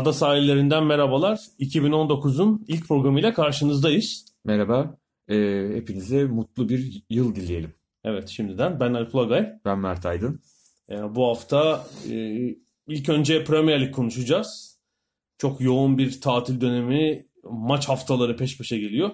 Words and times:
Ada 0.00 0.12
sahillerinden 0.12 0.84
merhabalar. 0.84 1.36
2019'un 1.58 2.64
ilk 2.68 2.88
programıyla 2.88 3.34
karşınızdayız. 3.34 4.24
Merhaba. 4.44 4.98
Ee, 5.28 5.70
hepinize 5.74 6.24
mutlu 6.24 6.68
bir 6.68 7.02
yıl 7.10 7.34
dileyelim. 7.34 7.74
Evet 8.04 8.28
şimdiden 8.28 8.80
ben 8.80 8.94
Alp 8.94 9.14
Ulagay. 9.14 9.52
Ben 9.64 9.78
Mert 9.78 10.06
Aydın. 10.06 10.40
Ee, 10.90 11.14
bu 11.14 11.28
hafta 11.28 11.86
e, 12.10 12.14
ilk 12.88 13.08
önce 13.08 13.44
Premier 13.44 13.80
Lig 13.80 13.94
konuşacağız. 13.94 14.78
Çok 15.38 15.60
yoğun 15.60 15.98
bir 15.98 16.20
tatil 16.20 16.60
dönemi, 16.60 17.26
maç 17.44 17.88
haftaları 17.88 18.36
peş 18.36 18.58
peşe 18.58 18.78
geliyor. 18.78 19.10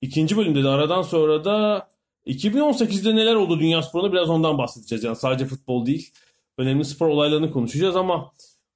İkinci 0.00 0.36
bölümde 0.36 0.64
de 0.64 0.68
aradan 0.68 1.02
sonra 1.02 1.44
da 1.44 1.88
2018'de 2.26 3.16
neler 3.16 3.34
oldu 3.34 3.60
dünya 3.60 3.82
sporunda 3.82 4.12
biraz 4.12 4.30
ondan 4.30 4.58
bahsedeceğiz. 4.58 5.04
Yani 5.04 5.16
sadece 5.16 5.46
futbol 5.46 5.86
değil, 5.86 6.12
önemli 6.58 6.84
spor 6.84 7.06
olaylarını 7.06 7.50
konuşacağız 7.50 7.96
ama 7.96 8.32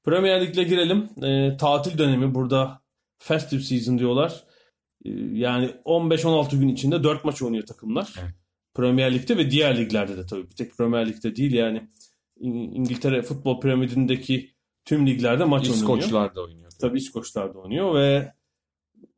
Premier 0.09 0.41
Lig'le 0.41 0.69
girelim. 0.69 1.09
E, 1.23 1.57
tatil 1.57 1.99
dönemi 1.99 2.35
burada 2.35 2.83
festive 3.19 3.61
season 3.61 3.99
diyorlar. 3.99 4.45
E, 5.05 5.11
yani 5.33 5.71
15-16 5.85 6.59
gün 6.59 6.69
içinde 6.69 7.05
4 7.05 7.25
maç 7.25 7.43
oynuyor 7.43 7.67
takımlar. 7.67 8.15
Evet. 8.23 8.31
Premier 8.75 9.15
Lig'de 9.15 9.37
ve 9.37 9.51
diğer 9.51 9.79
liglerde 9.79 10.17
de 10.17 10.27
tabii. 10.27 10.51
Bir 10.51 10.55
tek 10.55 10.77
Premier 10.77 11.09
Lig'de 11.09 11.37
değil 11.37 11.53
yani 11.53 11.89
İngiltere 12.41 13.23
futbol 13.23 13.61
piramidindeki 13.61 14.51
tüm 14.85 15.07
liglerde 15.07 15.45
maç 15.45 15.69
İskoçlar 15.69 15.89
oynuyor. 15.89 15.99
İskoçlar 15.99 16.35
da 16.35 16.43
oynuyor. 16.43 16.71
Tabii, 16.71 16.79
tabii 16.81 16.99
İskoçlar 16.99 17.55
da 17.55 17.59
oynuyor 17.59 17.95
ve 17.95 18.33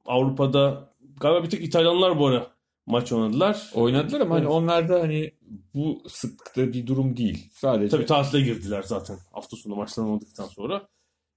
Avrupa'da 0.07 0.91
galiba 1.21 1.45
bir 1.45 1.51
tek 1.51 1.65
İtalyanlar 1.65 2.19
bu 2.19 2.27
ara 2.27 2.51
maç 2.87 3.13
oynadılar. 3.13 3.71
Oynadılar 3.75 4.21
ama 4.21 4.35
hani 4.35 4.41
evet. 4.41 4.51
hani 4.51 4.63
onlarda 4.63 5.01
hani 5.01 5.35
bu 5.75 6.03
sıklıkta 6.09 6.73
bir 6.73 6.87
durum 6.87 7.17
değil. 7.17 7.51
Sadece 7.53 7.89
Tabii 7.97 8.07
tatile 8.07 8.41
girdiler 8.41 8.83
zaten 8.83 9.19
hafta 9.33 9.57
sonu 9.57 9.77
maçlanmadıktan 9.77 10.47
sonra. 10.47 10.89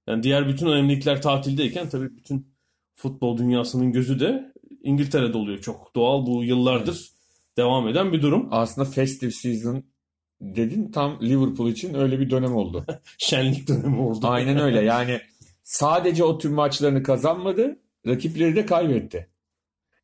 Yani 0.06 0.22
diğer 0.22 0.48
bütün 0.48 0.66
önemlilikler 0.66 1.22
tatildeyken 1.22 1.88
tabii 1.88 2.16
bütün 2.16 2.54
futbol 2.94 3.38
dünyasının 3.38 3.92
gözü 3.92 4.20
de 4.20 4.52
İngiltere'de 4.82 5.38
oluyor 5.38 5.58
çok. 5.58 5.94
Doğal 5.94 6.26
bu 6.26 6.44
yıllardır 6.44 6.92
evet. 6.92 7.56
devam 7.56 7.88
eden 7.88 8.12
bir 8.12 8.22
durum. 8.22 8.48
Aslında 8.50 8.90
festive 8.90 9.30
season 9.30 9.84
dedin 10.40 10.90
tam 10.92 11.22
Liverpool 11.22 11.68
için 11.68 11.94
öyle 11.94 12.20
bir 12.20 12.30
dönem 12.30 12.54
oldu. 12.56 12.86
Şenlik 13.18 13.68
dönemi 13.68 14.00
oldu. 14.00 14.26
Aynen 14.28 14.58
öyle. 14.58 14.80
Yani 14.84 15.20
sadece 15.62 16.24
o 16.24 16.38
tüm 16.38 16.52
maçlarını 16.52 17.02
kazanmadı, 17.02 17.78
rakipleri 18.06 18.56
de 18.56 18.66
kaybetti. 18.66 19.28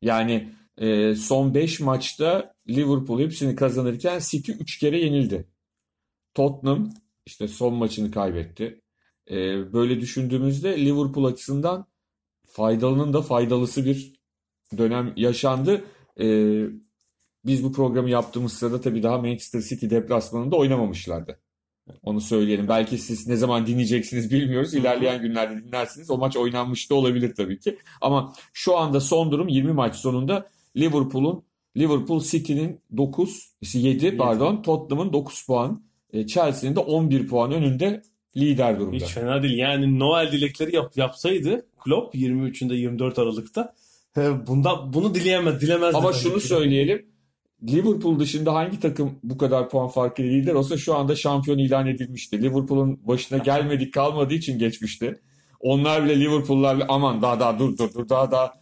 Yani 0.01 0.49
e, 0.81 1.15
son 1.15 1.53
5 1.53 1.79
maçta 1.79 2.53
Liverpool 2.69 3.19
hepsini 3.19 3.55
kazanırken 3.55 4.19
City 4.19 4.51
3 4.51 4.79
kere 4.79 4.99
yenildi. 4.99 5.47
Tottenham 6.33 6.89
işte 7.25 7.47
son 7.47 7.73
maçını 7.73 8.11
kaybetti. 8.11 8.81
E, 9.31 9.35
böyle 9.73 10.01
düşündüğümüzde 10.01 10.85
Liverpool 10.85 11.25
açısından 11.25 11.87
faydalının 12.47 13.13
da 13.13 13.21
faydalısı 13.21 13.85
bir 13.85 14.13
dönem 14.77 15.13
yaşandı. 15.15 15.85
E, 16.19 16.25
biz 17.45 17.63
bu 17.63 17.71
programı 17.71 18.09
yaptığımız 18.09 18.53
sırada 18.53 18.81
tabii 18.81 19.03
daha 19.03 19.17
Manchester 19.17 19.61
City 19.61 19.89
deplasmanında 19.89 20.55
oynamamışlardı. 20.55 21.39
Onu 22.03 22.21
söyleyelim. 22.21 22.67
Belki 22.67 22.97
siz 22.97 23.27
ne 23.27 23.35
zaman 23.35 23.67
dinleyeceksiniz 23.67 24.31
bilmiyoruz. 24.31 24.73
İlerleyen 24.73 25.21
günlerde 25.21 25.63
dinlersiniz. 25.63 26.09
O 26.09 26.17
maç 26.17 26.37
oynanmış 26.37 26.89
da 26.89 26.95
olabilir 26.95 27.35
tabii 27.35 27.59
ki. 27.59 27.79
Ama 28.01 28.33
şu 28.53 28.77
anda 28.77 28.99
son 28.99 29.31
durum 29.31 29.47
20 29.47 29.73
maç 29.73 29.95
sonunda 29.95 30.49
Liverpool'un 30.77 31.43
Liverpool 31.77 32.21
City'nin 32.21 32.79
9, 32.97 33.49
7, 33.73 34.05
7. 34.05 34.17
pardon 34.17 34.61
Tottenham'ın 34.61 35.13
9 35.13 35.45
puan, 35.45 35.83
e, 36.13 36.27
Chelsea'nin 36.27 36.75
de 36.75 36.79
11 36.79 37.27
puan 37.27 37.51
önünde 37.51 38.01
lider 38.37 38.79
durumda. 38.79 38.95
Hiç 38.95 39.11
fena 39.11 39.43
değil. 39.43 39.57
Yani 39.57 39.99
Noel 39.99 40.31
dilekleri 40.31 40.75
yap, 40.75 40.97
yapsaydı 40.97 41.65
Klopp 41.83 42.15
23'ünde 42.15 42.75
24 42.75 43.19
Aralık'ta 43.19 43.73
bundan 44.47 44.93
bunu 44.93 45.15
dileyemez, 45.15 45.61
dilemez. 45.61 45.95
Ama 45.95 46.13
şunu 46.13 46.33
ki. 46.33 46.47
söyleyelim. 46.47 47.05
Liverpool 47.69 48.19
dışında 48.19 48.53
hangi 48.53 48.79
takım 48.79 49.19
bu 49.23 49.37
kadar 49.37 49.69
puan 49.69 49.87
farkıyla 49.87 50.31
lider 50.31 50.53
olsa 50.53 50.77
şu 50.77 50.95
anda 50.95 51.15
şampiyon 51.15 51.57
ilan 51.57 51.87
edilmişti. 51.87 52.41
Liverpool'un 52.41 53.07
başına 53.07 53.37
gelmedik 53.37 53.93
kalmadığı 53.93 54.33
için 54.33 54.59
geçmişti. 54.59 55.21
Onlar 55.59 56.05
bile 56.05 56.19
Liverpool'lar 56.19 56.83
aman 56.89 57.21
daha 57.21 57.39
daha 57.39 57.59
dur 57.59 57.77
dur 57.77 57.93
dur 57.93 58.09
daha 58.09 58.31
daha 58.31 58.60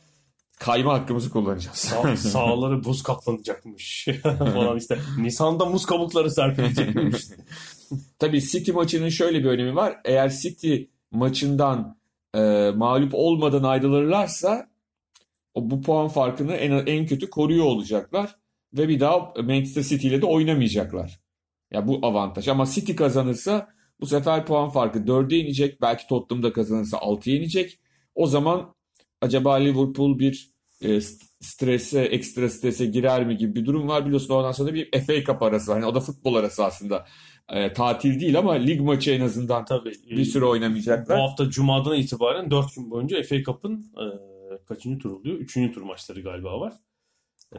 kayma 0.60 0.94
hakkımızı 0.94 1.30
kullanacağız. 1.30 1.78
Sa 1.78 2.16
sağları 2.18 2.84
buz 2.84 3.04
kaplanacakmış 3.04 4.08
falan 4.24 4.78
işte. 4.78 5.00
Nisan'da 5.18 5.66
muz 5.66 5.86
kabukları 5.86 6.32
serpilecekmiş. 6.32 7.26
Tabii 8.20 8.42
City 8.42 8.72
maçının 8.72 9.10
şöyle 9.10 9.40
bir 9.40 9.50
önemi 9.50 9.76
var. 9.76 9.98
Eğer 10.06 10.30
City 10.30 10.76
maçından 11.12 11.98
e, 12.36 12.72
mağlup 12.76 13.12
olmadan 13.14 13.64
ayrılırlarsa 13.64 14.70
o 15.54 15.70
bu 15.70 15.82
puan 15.82 16.08
farkını 16.08 16.56
en, 16.56 16.72
en 16.72 17.06
kötü 17.06 17.30
koruyor 17.30 17.66
olacaklar 17.66 18.36
ve 18.74 18.88
bir 18.88 19.00
daha 19.00 19.34
Manchester 19.44 19.84
City 19.84 20.08
ile 20.08 20.22
de 20.22 20.26
oynamayacaklar. 20.26 21.20
Ya 21.72 21.88
bu 21.88 22.00
avantaj 22.02 22.48
ama 22.48 22.66
City 22.66 22.96
kazanırsa 22.96 23.68
bu 24.02 24.06
sefer 24.06 24.46
puan 24.46 24.70
farkı 24.70 25.00
4'e 25.00 25.38
inecek. 25.38 25.82
Belki 25.82 26.08
Tottenham 26.08 26.44
da 26.44 26.54
kazanırsa 26.54 26.98
6'ya 26.98 27.36
inecek. 27.36 27.80
O 28.16 28.28
zaman 28.28 28.74
acaba 29.22 29.56
Liverpool 29.56 30.20
bir 30.20 30.52
e, 30.82 31.02
strese, 31.42 32.02
ekstra 32.02 32.50
strese 32.50 32.86
girer 32.86 33.26
mi 33.26 33.38
gibi 33.38 33.56
bir 33.56 33.66
durum 33.66 33.88
var. 33.88 34.06
Biliyorsun 34.06 34.34
ondan 34.34 34.52
sonra 34.52 34.74
bir 34.74 35.02
FA 35.02 35.24
Cup 35.24 35.44
arası. 35.44 35.74
Hani 35.74 35.86
o 35.86 35.96
da 35.96 36.00
futbol 36.00 36.36
arası 36.36 36.66
aslında. 36.66 37.06
E, 37.50 37.74
tatil 37.74 38.20
değil 38.20 38.40
ama 38.40 38.54
lig 38.54 38.82
maçı 38.82 39.12
en 39.12 39.22
azından 39.22 39.66
Tabii, 39.66 39.94
bir 40.10 40.26
süre 40.26 40.46
oynamayacaklar. 40.46 41.18
Bu 41.18 41.22
hafta 41.22 41.50
Cuma'dan 41.50 41.96
itibaren 41.96 42.52
4 42.52 42.76
gün 42.76 42.92
boyunca 42.92 43.24
FA 43.24 43.44
Cup'ın 43.44 43.74
e, 43.76 44.06
kaçıncı 44.66 45.00
tur 45.00 45.12
oluyor? 45.12 45.38
Üçüncü 45.38 45.74
tur 45.74 45.82
maçları 45.82 46.22
galiba 46.22 46.60
var. 46.60 46.74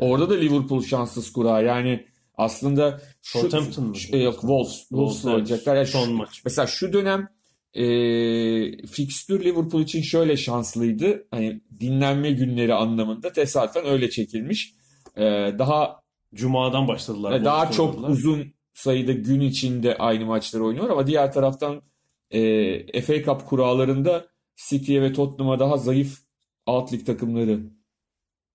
Orada 0.00 0.30
da 0.30 0.34
Liverpool 0.34 0.82
şanssız 0.82 1.32
kura. 1.32 1.60
Yani 1.60 2.06
aslında 2.34 3.00
şu, 3.22 3.38
Southampton 3.38 3.84
mı? 3.84 3.96
Şu, 3.96 4.16
yok 4.16 4.40
Wolves. 4.40 4.78
Wolves 4.78 5.24
oynayacaklar. 5.24 5.76
Yani 5.76 5.86
son 5.86 6.12
maç. 6.12 6.42
Mesela 6.44 6.66
şu 6.66 6.92
dönem 6.92 7.28
e, 7.74 8.86
fikstür 8.86 9.44
Liverpool 9.44 9.82
için 9.82 10.02
şöyle 10.02 10.36
şanslıydı. 10.36 11.26
Hani 11.30 11.60
dinlenme 11.80 12.30
günleri 12.30 12.74
anlamında 12.74 13.32
tesadüfen 13.32 13.86
öyle 13.86 14.10
çekilmiş. 14.10 14.74
E, 15.16 15.22
daha 15.58 16.00
Cuma'dan 16.34 16.88
başladılar. 16.88 17.44
Daha 17.44 17.70
çok 17.70 17.90
oynadılar. 17.90 18.10
uzun 18.10 18.52
sayıda 18.72 19.12
gün 19.12 19.40
içinde 19.40 19.98
aynı 19.98 20.24
maçları 20.26 20.64
oynuyor 20.64 20.90
ama 20.90 21.06
diğer 21.06 21.32
taraftan 21.32 21.82
e, 22.30 23.02
FA 23.02 23.22
Cup 23.22 23.46
kurallarında 23.46 24.26
City'ye 24.68 25.02
ve 25.02 25.12
Tottenham'a 25.12 25.58
daha 25.58 25.76
zayıf 25.76 26.18
alt 26.66 26.92
lig 26.92 27.06
takımları 27.06 27.60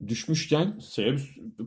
düşmüşken 0.07 0.79
şey, 0.95 1.15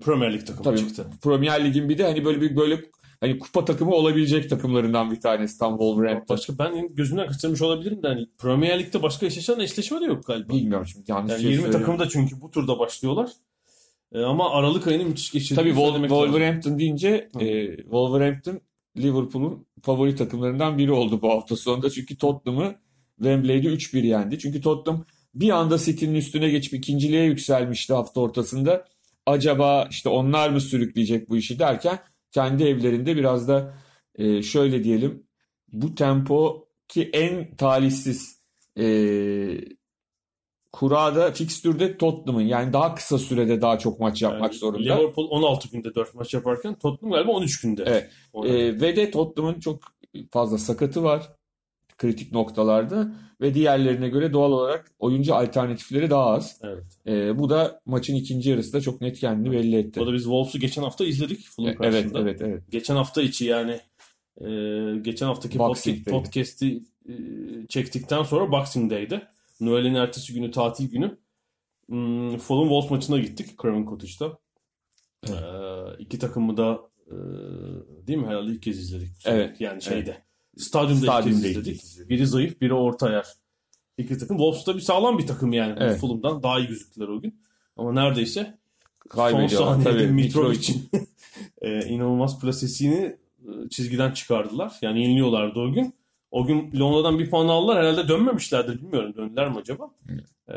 Premier 0.01 0.33
Lig 0.33 0.47
takımı 0.47 0.65
tabii, 0.65 0.79
çıktı. 0.79 1.07
Premier 1.23 1.65
Lig'in 1.65 1.89
bir 1.89 1.99
de 1.99 2.05
hani 2.05 2.25
böyle 2.25 2.41
bir 2.41 2.57
böyle 2.57 2.81
hani 3.21 3.39
kupa 3.39 3.65
takımı 3.65 3.91
olabilecek 3.95 4.51
takımlarından 4.51 5.11
bir 5.11 5.21
tanesi 5.21 5.59
tam 5.59 5.73
Wolverhampton. 5.73 6.37
Başka 6.37 6.59
ben 6.59 6.95
gözümden 6.95 7.27
kaçırmış 7.27 7.63
olabilirim 7.63 8.03
de 8.03 8.09
hani 8.09 8.27
Premier 8.39 8.79
Lig'de 8.79 9.03
başka 9.03 9.27
eşleşen 9.27 9.59
eşleşme 9.61 10.01
de 10.01 10.05
yok 10.05 10.27
galiba. 10.27 10.53
Bilmiyorum 10.53 10.87
şimdi 10.87 11.11
yanlış 11.11 11.33
yani 11.33 11.43
şey 11.43 11.51
20 11.51 11.71
takım 11.71 11.99
da 11.99 12.09
çünkü 12.09 12.41
bu 12.41 12.51
turda 12.51 12.79
başlıyorlar. 12.79 13.31
E, 14.13 14.21
ama 14.21 14.51
Aralık 14.51 14.87
ayını 14.87 15.05
müthiş 15.05 15.31
geçirdi. 15.31 15.61
Tabii 15.61 15.71
Wol- 15.71 16.01
Wolverhampton 16.01 16.71
lazım. 16.71 16.79
deyince 16.79 17.29
e, 17.41 17.77
Wolverhampton 17.77 18.61
Liverpool'un 18.97 19.67
favori 19.83 20.17
takımlarından 20.17 20.79
biri 20.79 20.93
oldu 20.93 21.23
bu 21.23 21.31
hafta 21.31 21.57
sonunda. 21.57 21.91
Çünkü 21.91 22.19
Tottenham'ı 22.19 22.75
Wembley'de 23.17 23.67
3-1 23.69 24.07
yendi. 24.07 24.39
Çünkü 24.39 24.61
Tottenham 24.61 25.05
bir 25.35 25.51
anda 25.51 25.79
City'nin 25.79 26.15
üstüne 26.15 26.51
geçip 26.51 26.75
ikinciliğe 26.75 27.25
yükselmişti 27.25 27.95
hafta 27.95 28.21
ortasında. 28.21 28.85
Acaba 29.27 29.89
işte 29.91 30.09
onlar 30.09 30.51
mı 30.51 30.61
sürükleyecek 30.61 31.31
bu 31.31 31.37
işi 31.37 31.59
derken 31.59 31.99
kendi 32.33 32.65
evlerinde 32.65 33.17
biraz 33.17 33.49
da 33.49 33.75
e, 34.15 34.43
şöyle 34.43 34.85
diyelim 34.85 35.27
bu 35.73 35.95
tempo 35.95 36.69
ki 36.89 37.11
en 37.13 37.57
talihsiz 37.57 38.43
e, 38.79 38.87
kurada 40.73 41.33
fikstürde 41.33 41.97
Tottenham'ın 41.99 42.45
yani 42.45 42.73
daha 42.73 42.95
kısa 42.95 43.19
sürede 43.19 43.61
daha 43.61 43.79
çok 43.79 44.01
maç 44.01 44.23
yapmak 44.23 44.53
Yani 44.53 44.59
zorunda. 44.59 44.95
Liverpool 44.95 45.31
16 45.31 45.69
günde 45.69 45.95
4 45.95 46.15
maç 46.15 46.35
yaparken 46.35 46.79
Tottenham 46.79 47.13
galiba 47.13 47.33
13 47.33 47.61
günde. 47.61 47.85
Evet. 47.87 48.11
Ee, 48.45 48.81
ve 48.81 48.97
de 48.97 49.11
Tottenham'ın 49.11 49.61
çok 49.61 49.83
fazla 50.31 50.59
sakatı 50.59 51.03
var 51.03 51.38
kritik 51.99 52.33
noktalarda 52.33 53.13
ve 53.41 53.55
diğerlerine 53.55 54.09
göre 54.09 54.33
doğal 54.33 54.53
olarak 54.53 54.91
oyuncu 54.99 55.35
alternatifleri 55.35 56.11
daha 56.11 56.27
az. 56.27 56.61
evet. 56.63 56.85
Ee, 57.07 57.39
bu 57.39 57.51
da 57.51 57.81
maçın 57.87 58.15
ikinci 58.15 58.51
yarısında 58.51 58.81
çok 58.81 59.01
net 59.01 59.19
kendini 59.21 59.53
belli 59.53 59.77
etti. 59.77 60.01
Bu 60.01 60.07
da 60.07 60.13
biz 60.13 60.23
Wolves'u 60.23 60.59
geçen 60.59 60.83
hafta 60.83 61.05
izledik 61.05 61.47
Fulham 61.49 61.71
E, 61.71 61.77
Evet, 61.81 61.93
karşısında. 61.95 62.21
evet, 62.21 62.41
evet. 62.43 62.63
Geçen 62.71 62.97
hafta 62.97 63.23
içi 63.23 63.45
yani 63.45 63.81
e, 64.41 64.49
geçen 65.03 65.27
haftaki 65.27 65.59
Boxing 65.59 66.05
podcast, 66.05 66.25
podcast'i 66.25 66.83
e, 67.09 67.13
çektikten 67.69 68.23
sonra 68.23 68.53
Boxing 68.53 68.91
Day'de. 68.91 69.23
Noel'in 69.61 69.95
ertesi 69.95 70.35
günü 70.35 70.51
tatil 70.51 70.91
günü. 70.91 71.19
Hmm, 71.87 72.39
Fulham 72.39 72.65
Wolves 72.69 72.91
maçına 72.91 73.19
gittik 73.19 73.63
Craven 73.63 73.85
Cottage'da. 73.85 74.39
Evet. 75.29 75.39
E, 75.43 76.03
iki 76.03 76.19
takımı 76.19 76.57
da 76.57 76.81
e, 77.07 77.17
değil 78.07 78.19
mi 78.19 78.27
herhalde 78.27 78.51
ilk 78.53 78.63
kez 78.63 78.79
izledik. 78.79 79.11
Evet, 79.25 79.61
Yani 79.61 79.83
şeyde. 79.83 80.28
Stadyumda, 80.59 81.07
Stadyumda 81.07 81.39
ilk 81.39 81.55
kez 81.55 81.57
izledik. 81.57 81.83
izledik. 81.83 82.11
Biri 82.11 82.27
zayıf, 82.27 82.61
biri 82.61 82.75
orta 82.75 83.11
yer. 83.11 83.27
İki 83.99 84.19
takım. 84.19 84.37
Wolves 84.37 84.67
da 84.67 84.75
bir 84.75 84.81
sağlam 84.81 85.19
bir 85.19 85.27
takım 85.27 85.53
yani. 85.53 85.75
Evet. 85.81 86.01
Fulham'dan 86.01 86.43
daha 86.43 86.59
iyi 86.59 86.69
gözüktüler 86.69 87.09
o 87.09 87.21
gün. 87.21 87.41
Ama 87.77 87.93
neredeyse 87.93 88.59
son 89.15 89.47
saniyede 89.47 89.85
tabii. 89.85 90.07
Mitrovic'in 90.07 90.91
e, 91.61 91.87
inanılmaz 91.87 92.41
plasesini 92.41 93.17
çizgiden 93.71 94.13
çıkardılar. 94.13 94.73
Yani 94.83 95.03
yeniliyorlardı 95.03 95.61
o 95.61 95.73
gün. 95.73 95.95
O 96.31 96.47
gün 96.47 96.81
Londra'dan 96.81 97.19
bir 97.19 97.31
puan 97.31 97.49
aldılar. 97.49 97.79
Herhalde 97.79 98.09
dönmemişlerdir. 98.09 98.83
Bilmiyorum 98.83 99.15
döndüler 99.17 99.49
mi 99.49 99.57
acaba? 99.59 99.91
E, 100.49 100.55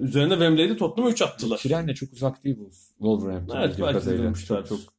üzerine 0.00 0.32
Wembley'de 0.32 0.76
Tottenham'a 0.76 1.12
3 1.12 1.22
attılar. 1.22 1.58
Trenle 1.58 1.94
çok 1.94 2.12
uzak 2.12 2.44
değil 2.44 2.56
bu 2.58 2.70
Wolverhampton. 2.98 3.56
Evet, 3.56 3.76
belki 3.80 4.06
dönmüşlerdir. 4.06 4.68
Çok, 4.68 4.78
çok 4.78 4.94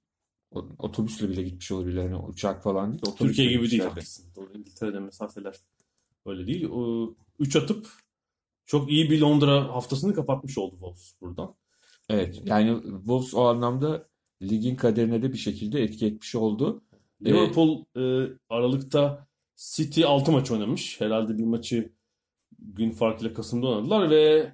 otobüsle 0.80 1.30
bile 1.30 1.44
gitmiş 1.44 1.72
olabilirler. 1.72 2.04
Yani 2.04 2.16
uçak 2.16 2.64
falan 2.64 2.92
değil. 2.92 3.02
otobüsle 3.02 3.28
Türkiye 3.28 3.52
gibi 3.52 3.72
değil. 3.72 3.84
Haklısın. 3.84 4.26
Doğru. 4.36 4.50
İngiltere'de 4.54 5.00
mesafeler 5.00 5.56
öyle 6.26 6.48
değil. 6.48 6.70
3 7.40 7.56
atıp 7.56 7.88
çok 8.66 8.92
iyi 8.92 9.12
bir 9.12 9.22
Londra 9.22 9.74
haftasını 9.74 10.14
kapatmış 10.14 10.58
oldu 10.58 10.72
Wolves 10.72 11.14
buradan. 11.22 11.56
Evet. 12.10 12.42
Yani 12.46 12.82
Wolves 12.84 13.34
o 13.34 13.42
anlamda 13.42 14.08
ligin 14.42 14.76
kaderine 14.76 15.22
de 15.22 15.34
bir 15.34 15.38
şekilde 15.38 15.84
etki 15.84 16.06
etmiş 16.06 16.36
oldu. 16.36 16.84
Liverpool 17.26 17.86
e, 17.98 18.34
Aralık'ta 18.50 19.28
City 19.56 20.06
6 20.06 20.32
maç 20.32 20.52
oynamış. 20.52 21.02
Herhalde 21.02 21.38
bir 21.38 21.44
maçı 21.44 21.94
gün 22.60 22.92
farkıyla 22.92 23.34
Kasım'da 23.34 23.68
oynadılar 23.68 24.10
ve 24.10 24.54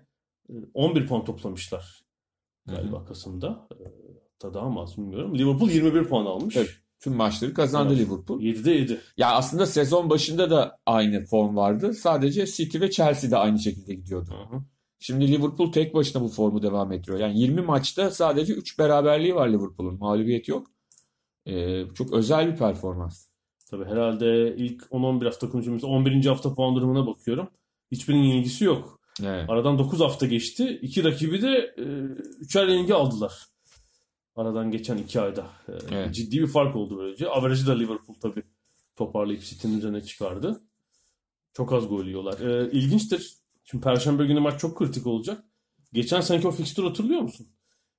e, 0.50 0.54
11 0.74 1.08
puan 1.08 1.26
toplamışlar 1.26 2.04
galiba 2.66 3.06
Kasım'da. 3.06 3.68
Hatta 4.44 4.54
daha 4.54 4.70
mı 4.70 4.82
az 4.82 4.98
bilmiyorum. 4.98 5.38
Liverpool 5.38 5.70
21 5.70 6.04
puan 6.04 6.26
almış. 6.26 6.58
Evet. 6.58 6.70
Tüm 7.00 7.14
maçları 7.14 7.54
kazandı 7.54 7.94
Evet. 7.98 8.08
Liverpool. 8.08 8.42
7'de 8.42 8.72
7. 8.72 9.02
Ya 9.18 9.32
aslında 9.32 9.66
sezon 9.66 10.10
başında 10.10 10.50
da 10.50 10.80
aynı 10.86 11.26
form 11.26 11.56
vardı. 11.56 11.94
Sadece 11.94 12.46
City 12.46 12.80
ve 12.80 12.92
Chelsea 12.92 13.32
de 13.32 13.38
aynı 13.38 13.60
şekilde 13.60 13.94
gidiyordu. 13.94 14.34
Şimdi 15.00 15.32
Liverpool 15.32 15.72
tek 15.72 15.94
başına 15.94 16.22
bu 16.22 16.28
formu 16.28 16.62
devam 16.64 16.92
ettiriyor. 16.92 17.20
Yani 17.20 17.40
20 17.40 17.62
maçta 17.62 18.12
sadece 18.12 18.54
3 18.54 18.80
beraberliği 18.80 19.36
var 19.36 19.50
Liverpool'un. 19.50 20.00
Mağlubiyet 20.00 20.48
yok. 20.48 20.68
Ee, 21.46 21.84
çok 21.94 22.14
özel 22.14 22.52
bir 22.52 22.58
performans. 22.58 23.28
Tabii 23.72 23.86
herhalde 23.86 24.56
ilk 24.58 24.84
10-11 24.84 25.26
hafta 25.26 25.50
konuştuğumuz 25.50 25.84
11. 25.84 26.26
hafta 26.26 26.54
puan 26.54 26.76
durumuna 26.76 27.08
bakıyorum. 27.08 27.50
Hiçbirinin 27.92 28.24
yenilgisi 28.24 28.66
yok. 28.66 29.00
Evet. 29.24 29.50
Aradan 29.50 29.80
9 29.80 30.00
hafta 30.00 30.26
geçti. 30.26 30.80
İki 30.82 31.04
rakibi 31.04 31.42
de 31.42 31.76
e, 31.78 31.84
üçer 32.40 32.68
yenilgi 32.68 32.94
aldılar. 32.94 33.51
Aradan 34.36 34.72
geçen 34.72 34.98
iki 34.98 35.22
ayda. 35.22 35.42
E, 35.68 35.72
Evet. 35.92 36.16
Ciddi 36.16 36.42
bir 36.42 36.48
fark 36.48 36.76
oldu 36.76 36.98
böylece. 36.98 37.28
Averajı 37.28 37.68
da 37.68 37.74
Liverpool 37.78 38.16
tabii 38.22 38.44
toparlayıp 38.96 39.44
City'nin 39.44 39.78
üzerine 39.78 40.02
çıkardı. 40.02 40.62
Çok 41.54 41.74
az 41.74 41.88
gol 41.90 42.06
yiyorlar. 42.06 42.40
E, 42.40 42.72
ilginçtir. 42.72 43.34
Şimdi 43.64 43.84
Perşembe 43.84 44.26
günü 44.26 44.40
maç 44.40 44.60
çok 44.62 44.78
kritik 44.78 45.08
olacak. 45.08 45.44
Geçen 45.94 46.22
seneki 46.22 46.48
o 46.48 46.52
fikstürü 46.52 46.88
hatırlıyor 46.88 47.22
musun? 47.22 47.48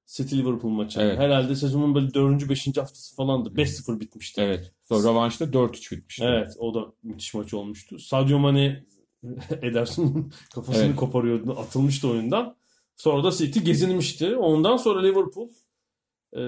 City 0.07 0.37
Liverpool 0.37 0.71
maçı. 0.73 1.01
Evet. 1.01 1.19
Herhalde 1.19 1.55
sezonun 1.55 1.95
böyle 1.95 2.15
4. 2.15 2.49
5. 2.49 2.67
haftası 2.67 3.17
falandı. 3.17 3.49
5-0 3.49 4.01
bitmişti. 4.01 4.41
Evet. 4.41 4.73
Sonra 4.83 5.09
rövanşta 5.09 5.45
4-3 5.45 5.97
bitmişti. 5.97 6.25
Evet 6.25 6.55
o 6.59 6.75
da 6.75 6.93
müthiş 7.03 7.35
maç 7.35 7.55
olmuştu. 7.55 7.99
Sadio 7.99 8.39
Mane 8.39 8.85
Ederson'un 9.63 10.33
kafasını 10.55 10.85
Evet. 10.85 10.97
koparıyordu. 10.97 11.53
Atılmıştı 11.59 12.09
oyundan. 12.09 12.57
Sonra 12.97 13.25
da 13.25 13.31
City 13.31 13.61
gezinmişti. 13.61 14.37
Ondan 14.37 14.77
sonra 14.77 15.01
Liverpool 15.03 15.49
e, 16.37 16.41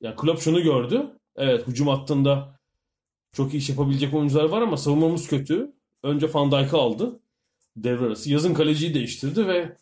ya 0.00 0.16
Klopp 0.16 0.40
şunu 0.40 0.62
gördü. 0.62 1.06
Evet 1.36 1.66
hücum 1.66 1.88
hattında 1.88 2.60
çok 3.32 3.54
iyi 3.54 3.56
iş 3.56 3.68
yapabilecek 3.68 4.14
oyuncular 4.14 4.44
var 4.44 4.62
ama 4.62 4.76
savunmamız 4.76 5.28
kötü. 5.28 5.72
Önce 6.02 6.34
Van 6.34 6.52
Dijk'ı 6.52 6.76
aldı. 6.76 7.20
Devre 7.76 8.06
arası. 8.06 8.30
Yazın 8.30 8.54
kaleciyi 8.54 8.94
değiştirdi 8.94 9.46
ve 9.46 9.76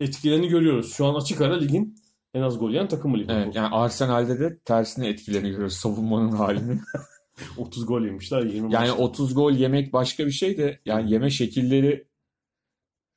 etkilerini 0.00 0.48
görüyoruz. 0.48 0.94
Şu 0.94 1.06
an 1.06 1.14
açık 1.14 1.40
ara 1.40 1.58
ligin 1.58 1.96
en 2.34 2.42
az 2.42 2.58
gol 2.58 2.70
yiyen 2.70 2.88
takımı 2.88 3.18
Liverpool. 3.18 3.42
Evet, 3.42 3.54
yani 3.54 3.74
Arsenal'de 3.74 4.40
de 4.40 4.58
tersine 4.58 5.08
etkileniyoruz 5.08 5.72
savunmanın 5.72 6.32
halini. 6.32 6.80
30 7.56 7.86
gol 7.86 8.02
yemişler 8.02 8.42
20 8.42 8.74
Yani 8.74 8.88
maçta. 8.88 9.02
30 9.02 9.34
gol 9.34 9.52
yemek 9.52 9.92
başka 9.92 10.26
bir 10.26 10.30
şey 10.30 10.56
de 10.56 10.80
yani 10.84 11.12
yeme 11.12 11.30
şekilleri 11.30 12.06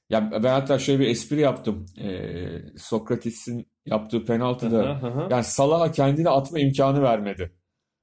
ya 0.09 0.31
ben 0.31 0.53
hatta 0.53 0.79
şöyle 0.79 0.99
bir 0.99 1.07
espri 1.07 1.39
yaptım. 1.39 1.85
Ee, 1.97 2.77
Sokrates'in 2.77 3.67
yaptığı 3.85 4.25
penaltıda 4.25 5.01
yani 5.31 5.43
Salah'a 5.43 5.91
kendini 5.91 6.29
atma 6.29 6.59
imkanı 6.59 7.01
vermedi. 7.01 7.51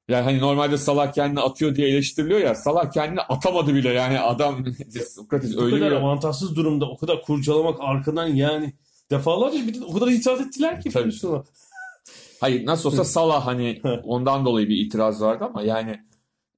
Yani 0.08 0.24
hani 0.24 0.40
normalde 0.40 0.78
Salah 0.78 1.12
kendini 1.12 1.40
atıyor 1.40 1.74
diye 1.74 1.88
eleştiriliyor 1.88 2.40
ya 2.40 2.54
Salah 2.54 2.90
kendini 2.90 3.20
atamadı 3.20 3.74
bile 3.74 3.88
yani 3.88 4.20
adam 4.20 4.64
Sokrates 5.14 5.56
o 5.56 5.62
öyle 5.62 5.78
kadar 5.78 5.90
bir 5.90 5.96
avantajsız 5.96 6.56
durumda 6.56 6.90
o 6.90 6.96
kadar 6.96 7.22
kurcalamak 7.22 7.76
arkadan 7.80 8.26
yani 8.26 8.72
defalarca 9.10 9.66
bir 9.66 9.82
o 9.82 9.92
kadar 9.92 10.08
itiraz 10.08 10.40
ettiler 10.40 10.80
ki 10.80 10.90
Tabii. 10.90 11.02
Ferguson'a. 11.02 11.44
hayır 12.40 12.66
nasıl 12.66 12.88
olsa 12.88 13.04
Salah 13.04 13.46
hani 13.46 13.80
ondan 14.04 14.44
dolayı 14.44 14.68
bir 14.68 14.76
itiraz 14.76 15.22
vardı 15.22 15.44
ama 15.44 15.62
yani 15.62 16.00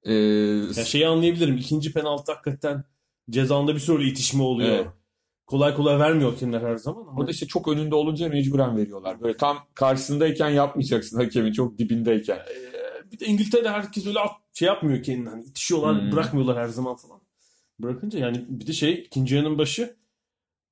e, 0.02 0.14
Ya 0.76 0.84
şeyi 0.84 1.06
anlayabilirim. 1.06 1.56
İkinci 1.56 1.92
penaltı 1.92 2.32
hakikaten 2.32 2.84
cezanda 3.30 3.74
bir 3.74 3.80
sürü 3.80 4.08
itişme 4.08 4.42
oluyor. 4.42 4.70
Evet. 4.70 4.86
Kolay 5.48 5.74
kolay 5.74 5.98
vermiyor 5.98 6.30
hakemler 6.32 6.60
her 6.60 6.76
zaman 6.76 7.00
ama 7.08 7.20
Orada 7.20 7.30
işte 7.30 7.46
çok 7.46 7.68
önünde 7.68 7.94
olunca 7.94 8.28
mecburen 8.28 8.76
veriyorlar. 8.76 9.20
Böyle 9.20 9.36
tam 9.36 9.58
karşısındayken 9.74 10.48
yapmayacaksın 10.50 11.18
hakemin 11.18 11.52
çok 11.52 11.78
dibindeyken. 11.78 12.36
Ee, 12.36 13.12
bir 13.12 13.18
de 13.20 13.26
İngiltere'de 13.26 13.68
herkes 13.70 14.06
öyle 14.06 14.18
at- 14.20 14.40
şey 14.52 14.66
yapmıyor 14.68 15.02
kendini. 15.02 15.28
Hani 15.28 15.44
itişiyorlar, 15.44 16.02
Hmm. 16.02 16.12
bırakmıyorlar 16.12 16.56
her 16.58 16.68
zaman 16.68 16.96
falan. 16.96 17.20
Bırakınca 17.80 18.18
yani 18.18 18.44
bir 18.48 18.66
de 18.66 18.72
şey 18.72 18.92
ikinci 19.06 19.34
yarının 19.34 19.58
başı 19.58 19.96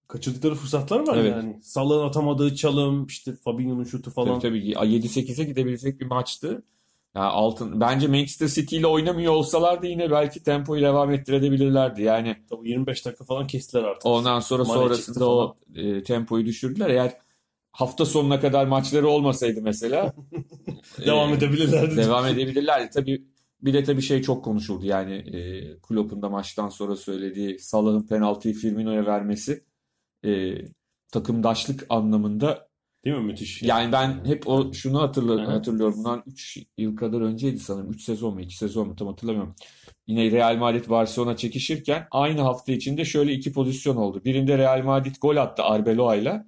kaçırdıkları 0.09 0.55
fırsatlar 0.55 1.07
var 1.07 1.17
Evet. 1.17 1.31
yani. 1.33 1.59
Salah'ın 1.63 2.09
atamadığı 2.09 2.55
çalım, 2.57 3.07
işte 3.07 3.37
Fabinho'nun 3.37 3.85
şutu 3.85 4.11
falan. 4.11 4.41
Tabii 4.41 4.73
tabii 4.75 4.93
7-8'e 4.93 5.45
gidebilecek 5.45 6.01
bir 6.01 6.07
maçtı. 6.07 6.63
Yani 7.17 7.27
altın 7.27 7.81
bence 7.81 8.09
Manchester 8.09 8.49
City 8.49 8.77
ile 8.77 8.87
oynamıyor 8.87 9.33
olsalardı 9.33 9.87
yine 9.87 10.11
belki 10.11 10.43
tempoyu 10.43 10.83
devam 10.83 11.13
ettirebilirlerdi. 11.13 12.03
Yani 12.03 12.37
Tabii 12.51 12.69
25 12.71 13.07
dakika 13.07 13.25
falan 13.25 13.47
kestiler 13.47 13.83
artık. 13.83 14.07
ondan 14.07 14.41
sonra 14.41 14.65
Mane 14.65 14.81
sonrasında 14.81 15.31
o 15.31 15.57
e, 15.75 16.03
tempoyu 16.03 16.47
düşürdüler. 16.47 16.91
Eğer 16.91 17.13
hafta 17.73 18.05
sonuna 18.05 18.41
kadar 18.41 18.67
maçları 18.67 19.09
olmasaydı 19.09 19.63
mesela 19.63 20.13
Devam 21.07 21.31
e, 21.31 21.37
edebilirlerdi. 21.37 21.97
devam 21.97 22.27
edebilirlerdi. 22.27 22.91
Tabii 22.95 23.25
bir 23.63 23.73
de 23.75 23.85
tabii 23.85 24.03
şey 24.03 24.23
çok 24.23 24.45
konuşuldu 24.45 24.87
yani 24.87 25.15
e, 25.15 25.63
Klopp'un 25.81 26.23
da 26.23 26.29
maçtan 26.29 26.69
sonra 26.69 26.97
söylediği 26.97 27.59
Salah'ın 27.59 28.07
penaltıyı 28.07 28.55
Firmino'ya 28.55 29.07
vermesi 29.07 29.65
e, 30.25 30.55
takımdaşlık 31.13 31.87
anlamında 31.89 32.69
Değil 33.05 33.17
mi? 33.17 33.23
Müthiş. 33.23 33.63
yani 33.63 33.93
ben 33.93 34.25
hep 34.25 34.49
o 34.49 34.73
şunu 34.73 35.03
hatırla, 35.03 35.53
hatırlıyorum. 35.53 35.95
Bundan 35.99 36.23
3 36.27 36.59
yıl 36.79 36.97
kadar 36.97 37.21
önceydi 37.21 37.59
sanırım. 37.59 37.91
3 37.91 38.03
sezon 38.03 38.35
mu 38.35 38.41
2 38.41 38.57
sezon 38.57 38.89
mu 38.89 38.97
tam 38.97 39.09
hatırlamıyorum. 39.09 39.55
Yine 40.07 40.31
Real 40.31 40.57
Madrid 40.57 40.89
Barcelona 40.89 41.37
çekişirken 41.37 42.07
aynı 42.11 42.41
hafta 42.41 42.73
içinde 42.73 43.05
şöyle 43.05 43.33
iki 43.33 43.53
pozisyon 43.53 43.97
oldu. 43.97 44.23
Birinde 44.25 44.59
Real 44.59 44.83
Madrid 44.85 45.17
gol 45.21 45.37
attı 45.37 45.63
Arbeloa'yla. 45.63 46.47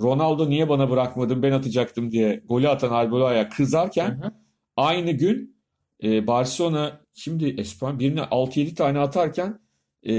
Ronaldo 0.00 0.50
niye 0.50 0.68
bana 0.68 0.90
bırakmadın 0.90 1.42
ben 1.42 1.52
atacaktım 1.52 2.10
diye 2.10 2.42
golü 2.48 2.68
atan 2.68 2.90
Arbeloa'ya 2.90 3.48
kızarken 3.48 4.10
Hı 4.10 4.26
hı. 4.26 4.32
aynı 4.76 5.10
gün 5.10 5.56
e, 6.02 6.26
Barcelona 6.26 7.00
şimdi 7.14 7.48
Espanya 7.48 7.98
birine 7.98 8.20
6-7 8.20 8.74
tane 8.74 8.98
atarken 8.98 9.60
e, 10.08 10.14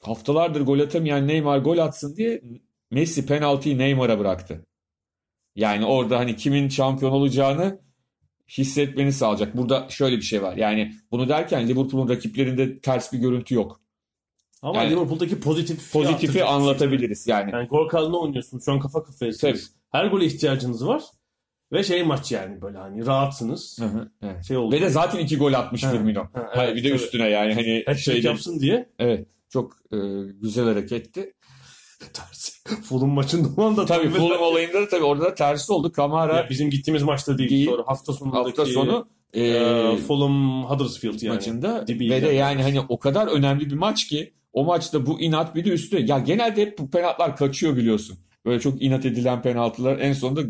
haftalardır 0.00 0.60
gol 0.60 0.80
atamayan 0.80 1.28
Neymar 1.28 1.58
gol 1.58 1.78
atsın 1.78 2.16
diye 2.16 2.42
Messi 2.90 3.26
penaltıyı 3.26 3.78
Neymar'a 3.78 4.18
bıraktı. 4.18 4.65
Yani 5.56 5.86
orada 5.86 6.18
hani 6.18 6.36
kimin 6.36 6.68
şampiyon 6.68 7.12
olacağını 7.12 7.80
hissetmeni 8.48 9.12
sağlayacak. 9.12 9.56
Burada 9.56 9.86
şöyle 9.88 10.16
bir 10.16 10.22
şey 10.22 10.42
var. 10.42 10.56
Yani 10.56 10.92
bunu 11.10 11.28
derken 11.28 11.68
Liverpool'un 11.68 12.08
rakiplerinde 12.08 12.80
ters 12.80 13.12
bir 13.12 13.18
görüntü 13.18 13.54
yok. 13.54 13.80
Ama 14.62 14.82
Yani- 14.82 14.90
Liverpool'daki 14.90 15.40
pozitif 15.40 15.92
Pozitifi 15.92 16.44
anlatabiliriz 16.44 17.26
yani. 17.26 17.50
Yani 17.52 17.68
gol 17.68 17.88
kralına 17.88 18.16
oynuyorsunuz. 18.16 18.64
Şu 18.64 18.72
an 18.72 18.80
kafa 18.80 19.04
kafayasınız. 19.04 19.72
Her 19.92 20.06
gole 20.06 20.24
ihtiyacınız 20.24 20.86
var. 20.86 21.02
Ve 21.72 21.82
şey 21.82 22.02
maç 22.02 22.32
yani 22.32 22.62
böyle 22.62 22.78
hani 22.78 23.06
rahatsınız. 23.06 23.78
Hı 23.80 23.84
hı, 23.84 24.10
evet. 24.22 24.44
Şey 24.44 24.56
oldu. 24.56 24.74
Ve 24.74 24.80
de 24.80 24.90
zaten 24.90 25.18
iki 25.18 25.36
gol 25.36 25.52
atmış 25.52 25.82
Firmino. 25.82 26.28
ha, 26.32 26.50
evet, 26.54 26.76
bir 26.76 26.84
de 26.84 26.88
tabii. 26.88 27.02
üstüne 27.02 27.28
yani 27.28 27.54
hani 27.54 27.98
şeyde, 27.98 28.28
yapsın 28.28 28.60
diye. 28.60 28.88
evet 28.98 29.28
çok 29.48 29.72
e, 29.92 29.96
güzel 30.40 30.64
hareketti. 30.64 31.32
Tersi. 32.12 32.52
Fulham 32.82 33.10
maçında 33.10 33.48
olan 33.56 33.76
da 33.76 33.86
Tabii 33.86 34.08
Fulham 34.10 34.42
olayında 34.42 34.80
da 34.80 34.88
tabii 34.88 35.04
orada 35.04 35.24
da 35.24 35.34
tersi 35.34 35.72
oldu. 35.72 35.92
Kamara 35.92 36.36
Ya 36.36 36.50
bizim 36.50 36.70
gittiğimiz 36.70 37.02
maçta 37.02 37.38
değil. 37.38 37.50
Değil. 37.50 37.66
Sonra 37.66 37.82
hafta 37.86 38.12
sonundaki 38.12 38.44
hafta 38.44 38.66
sonu 38.66 39.08
e, 39.32 39.42
e, 39.42 39.96
Fulham 39.96 40.64
Huddersfield 40.64 41.22
yani. 41.22 41.34
maçında 41.34 41.86
Dibi 41.86 42.10
ve 42.10 42.22
de 42.22 42.28
yani. 42.28 42.62
hani 42.62 42.80
o 42.80 42.98
kadar 42.98 43.26
önemli 43.26 43.70
bir 43.70 43.74
maç 43.74 44.06
ki 44.06 44.32
o 44.52 44.64
maçta 44.64 45.06
bu 45.06 45.20
inat 45.20 45.54
bir 45.54 45.64
de 45.64 45.70
üstüne 45.70 46.00
ya 46.00 46.18
genelde 46.18 46.62
hep 46.62 46.78
bu 46.78 46.90
penaltılar 46.90 47.36
kaçıyor 47.36 47.76
biliyorsun. 47.76 48.18
Böyle 48.44 48.60
çok 48.60 48.82
inat 48.82 49.06
edilen 49.06 49.42
penaltılar 49.42 49.98
en 49.98 50.12
sonunda 50.12 50.40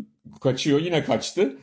kaçıyor 0.41 0.79
yine 0.81 1.03
kaçtı. 1.03 1.57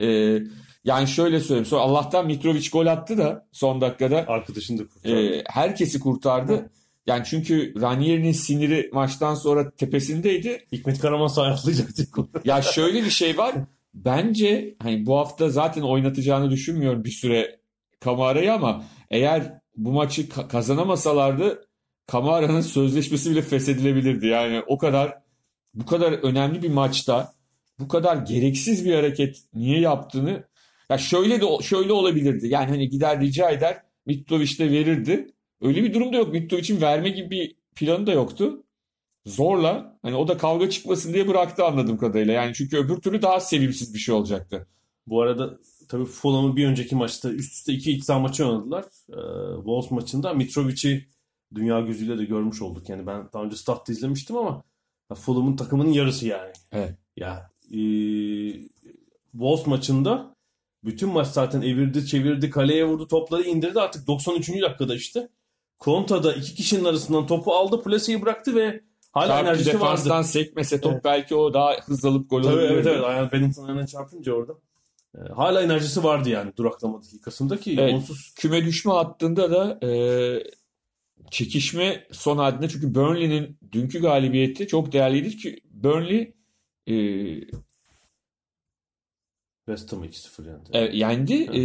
E, 0.00 0.38
yani 0.84 1.08
şöyle 1.08 1.40
söyleyeyim 1.40 1.66
sonra 1.66 1.82
Allah'tan 1.82 2.26
Mitrovic 2.26 2.68
gol 2.72 2.86
attı 2.86 3.18
da 3.18 3.46
son 3.52 3.80
dakikada 3.80 4.24
Arkadaşını 4.28 4.78
da 4.78 4.84
kurtardı. 4.88 5.34
e, 5.34 5.44
herkesi 5.46 6.00
kurtardı. 6.00 6.70
Yani 7.06 7.22
çünkü 7.26 7.74
Ranieri'nin 7.80 8.32
siniri 8.32 8.90
maçtan 8.92 9.34
sonra 9.34 9.70
tepesindeydi. 9.70 10.66
Hikmet 10.72 10.98
Karaman 10.98 11.26
sayahlayacaktı. 11.26 12.06
Ya 12.44 12.62
şöyle 12.62 13.04
bir 13.04 13.10
şey 13.10 13.38
var. 13.38 13.54
Bence 13.94 14.74
hani 14.82 15.06
bu 15.06 15.16
hafta 15.18 15.48
zaten 15.50 15.82
oynatacağını 15.82 16.50
düşünmüyorum 16.50 17.04
bir 17.04 17.10
süre 17.10 17.60
Kamara'yı 18.00 18.52
ama 18.52 18.84
eğer 19.10 19.60
bu 19.76 19.92
maçı 19.92 20.22
ka- 20.22 20.48
kazanamasalardı 20.48 21.68
Kamara'nın 22.06 22.60
sözleşmesi 22.60 23.30
bile 23.30 23.42
feshedilebilirdi. 23.42 24.26
Yani 24.26 24.62
o 24.66 24.78
kadar 24.78 25.18
bu 25.74 25.86
kadar 25.86 26.12
önemli 26.12 26.62
bir 26.62 26.70
maçta 26.70 27.32
bu 27.78 27.88
kadar 27.88 28.16
gereksiz 28.16 28.84
bir 28.84 28.94
hareket 28.94 29.36
niye 29.54 29.80
yaptığını 29.80 30.44
ya 30.90 30.98
şöyle 30.98 31.40
de 31.40 31.46
şöyle 31.62 31.92
olabilirdi. 31.92 32.48
Yani 32.48 32.70
hani 32.70 32.88
gider 32.88 33.20
rica 33.20 33.50
eder 33.50 33.82
Mitrovic 34.06 34.58
de 34.58 34.70
verirdi. 34.70 35.33
Öyle 35.64 35.82
bir 35.82 35.94
durum 35.94 36.12
da 36.12 36.16
yok. 36.16 36.32
Mitrovic'in 36.32 36.80
verme 36.80 37.08
gibi 37.08 37.30
bir 37.30 37.56
planı 37.76 38.06
da 38.06 38.12
yoktu 38.12 38.64
zorla 39.26 39.98
hani 40.02 40.16
o 40.16 40.28
da 40.28 40.36
kavga 40.36 40.70
çıkmasın 40.70 41.14
diye 41.14 41.28
bıraktı 41.28 41.64
anladığım 41.64 41.98
kadarıyla. 41.98 42.32
Yani 42.32 42.54
çünkü 42.54 42.76
öbür 42.76 42.96
türlü 42.96 43.22
daha 43.22 43.40
sevimsiz 43.40 43.94
bir 43.94 43.98
şey 43.98 44.14
olacaktı. 44.14 44.66
Bu 45.06 45.22
arada 45.22 45.58
tabii 45.88 46.04
Fulham'ın 46.04 46.56
bir 46.56 46.66
önceki 46.66 46.96
maçta 46.96 47.30
üst 47.30 47.52
üste 47.52 47.72
iki 47.72 47.92
iç 47.92 48.04
saha 48.04 48.18
maçı 48.18 48.46
oynadılar. 48.46 48.84
Ee, 49.08 49.56
Wolves 49.56 49.90
maçında 49.90 50.34
Mitrovic'i 50.34 51.08
dünya 51.54 51.80
gözüyle 51.80 52.18
de 52.18 52.24
görmüş 52.24 52.62
olduk. 52.62 52.88
Yani 52.88 53.06
ben 53.06 53.28
daha 53.32 53.42
önce 53.42 53.56
statta 53.56 53.92
izlemiştim 53.92 54.36
ama 54.36 54.62
Fulham'ın 55.14 55.56
takımının 55.56 55.92
yarısı 55.92 56.26
yani. 56.26 56.52
Evet. 56.72 56.94
Ya 57.16 57.50
e, 57.70 57.78
Wolves 59.32 59.66
maçında 59.66 60.36
bütün 60.84 61.08
maç 61.08 61.26
zaten 61.28 61.62
evirdi, 61.62 62.06
çevirdi, 62.06 62.50
kaleye 62.50 62.84
vurdu, 62.84 63.08
topları 63.08 63.42
indirdi. 63.42 63.80
Artık 63.80 64.06
93. 64.06 64.62
dakikada 64.62 64.94
işte. 64.94 65.28
Konta'da 65.78 66.32
iki 66.34 66.54
kişinin 66.54 66.84
arasından 66.84 67.26
topu 67.26 67.52
aldı, 67.52 67.82
plaseyi 67.82 68.22
bıraktı 68.22 68.54
ve 68.54 68.80
hala 69.12 69.26
Çarpı 69.28 69.46
enerjisi 69.48 69.68
vardı. 69.68 69.78
defanstan 69.78 70.22
sekmese 70.22 70.80
top 70.80 70.92
Evet. 70.92 71.04
belki 71.04 71.34
o 71.34 71.54
daha 71.54 71.72
hızlı 71.86 72.08
alıp 72.08 72.30
gol 72.30 72.44
alabilirdi. 72.44 72.72
evet 72.72 72.86
evet. 72.86 73.04
Ayağın 73.04 73.32
Bennington 73.32 73.64
ayağına 73.64 73.86
çarpınca 73.86 74.32
orada. 74.32 74.52
Ee, 75.14 75.18
hala 75.36 75.62
enerjisi 75.62 76.04
vardı 76.04 76.28
yani 76.28 76.52
duraklama 76.56 77.02
dakikasında 77.02 77.56
ki 77.60 77.76
Evet. 77.80 77.94
onsuz 77.94 78.32
Küme 78.36 78.64
düşme 78.64 78.92
hattında 78.92 79.50
da 79.50 79.86
e, 79.86 79.90
çekişme 81.30 82.06
son 82.12 82.38
halinde 82.38 82.68
çünkü 82.68 82.94
Burnley'nin 82.94 83.58
dünkü 83.72 84.00
galibiyeti 84.02 84.66
çok 84.68 84.92
değerliydi 84.92 85.36
ki 85.36 85.60
Burnley 85.70 86.34
e, 86.86 86.94
West 89.66 89.92
Ham 89.92 90.04
2-0 90.04 90.48
yani. 90.48 90.62
e, 90.72 90.96
yendi. 90.96 91.34
E, 91.34 91.60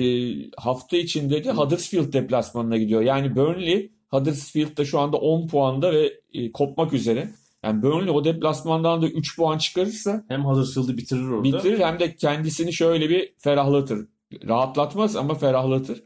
hafta 0.58 0.98
içinde 0.98 1.44
de 1.44 1.52
Huddersfield 1.52 2.14
deplasmanına 2.14 2.78
gidiyor. 2.78 3.02
Yani 3.02 3.36
Burnley 3.36 3.92
Huddersfield'da 4.10 4.86
şu 4.86 5.00
anda 5.00 5.18
10 5.18 5.48
puanda 5.48 5.92
ve 5.92 6.14
e, 6.34 6.52
kopmak 6.52 6.94
üzere. 6.94 7.30
Yani 7.64 7.82
Burnley 7.82 8.10
o 8.10 8.24
deplasmandan 8.24 9.02
da 9.02 9.08
3 9.08 9.36
puan 9.38 9.58
çıkarırsa 9.58 10.24
Hem 10.28 10.46
Huddersfield'ı 10.46 10.98
bitirir 10.98 11.28
orada. 11.28 11.44
bitirir 11.44 11.80
hem 11.80 12.00
de 12.00 12.16
kendisini 12.16 12.74
şöyle 12.74 13.10
bir 13.10 13.34
ferahlatır. 13.38 14.08
Rahatlatmaz 14.48 15.16
ama 15.16 15.36
ferahlatır. 15.36 16.04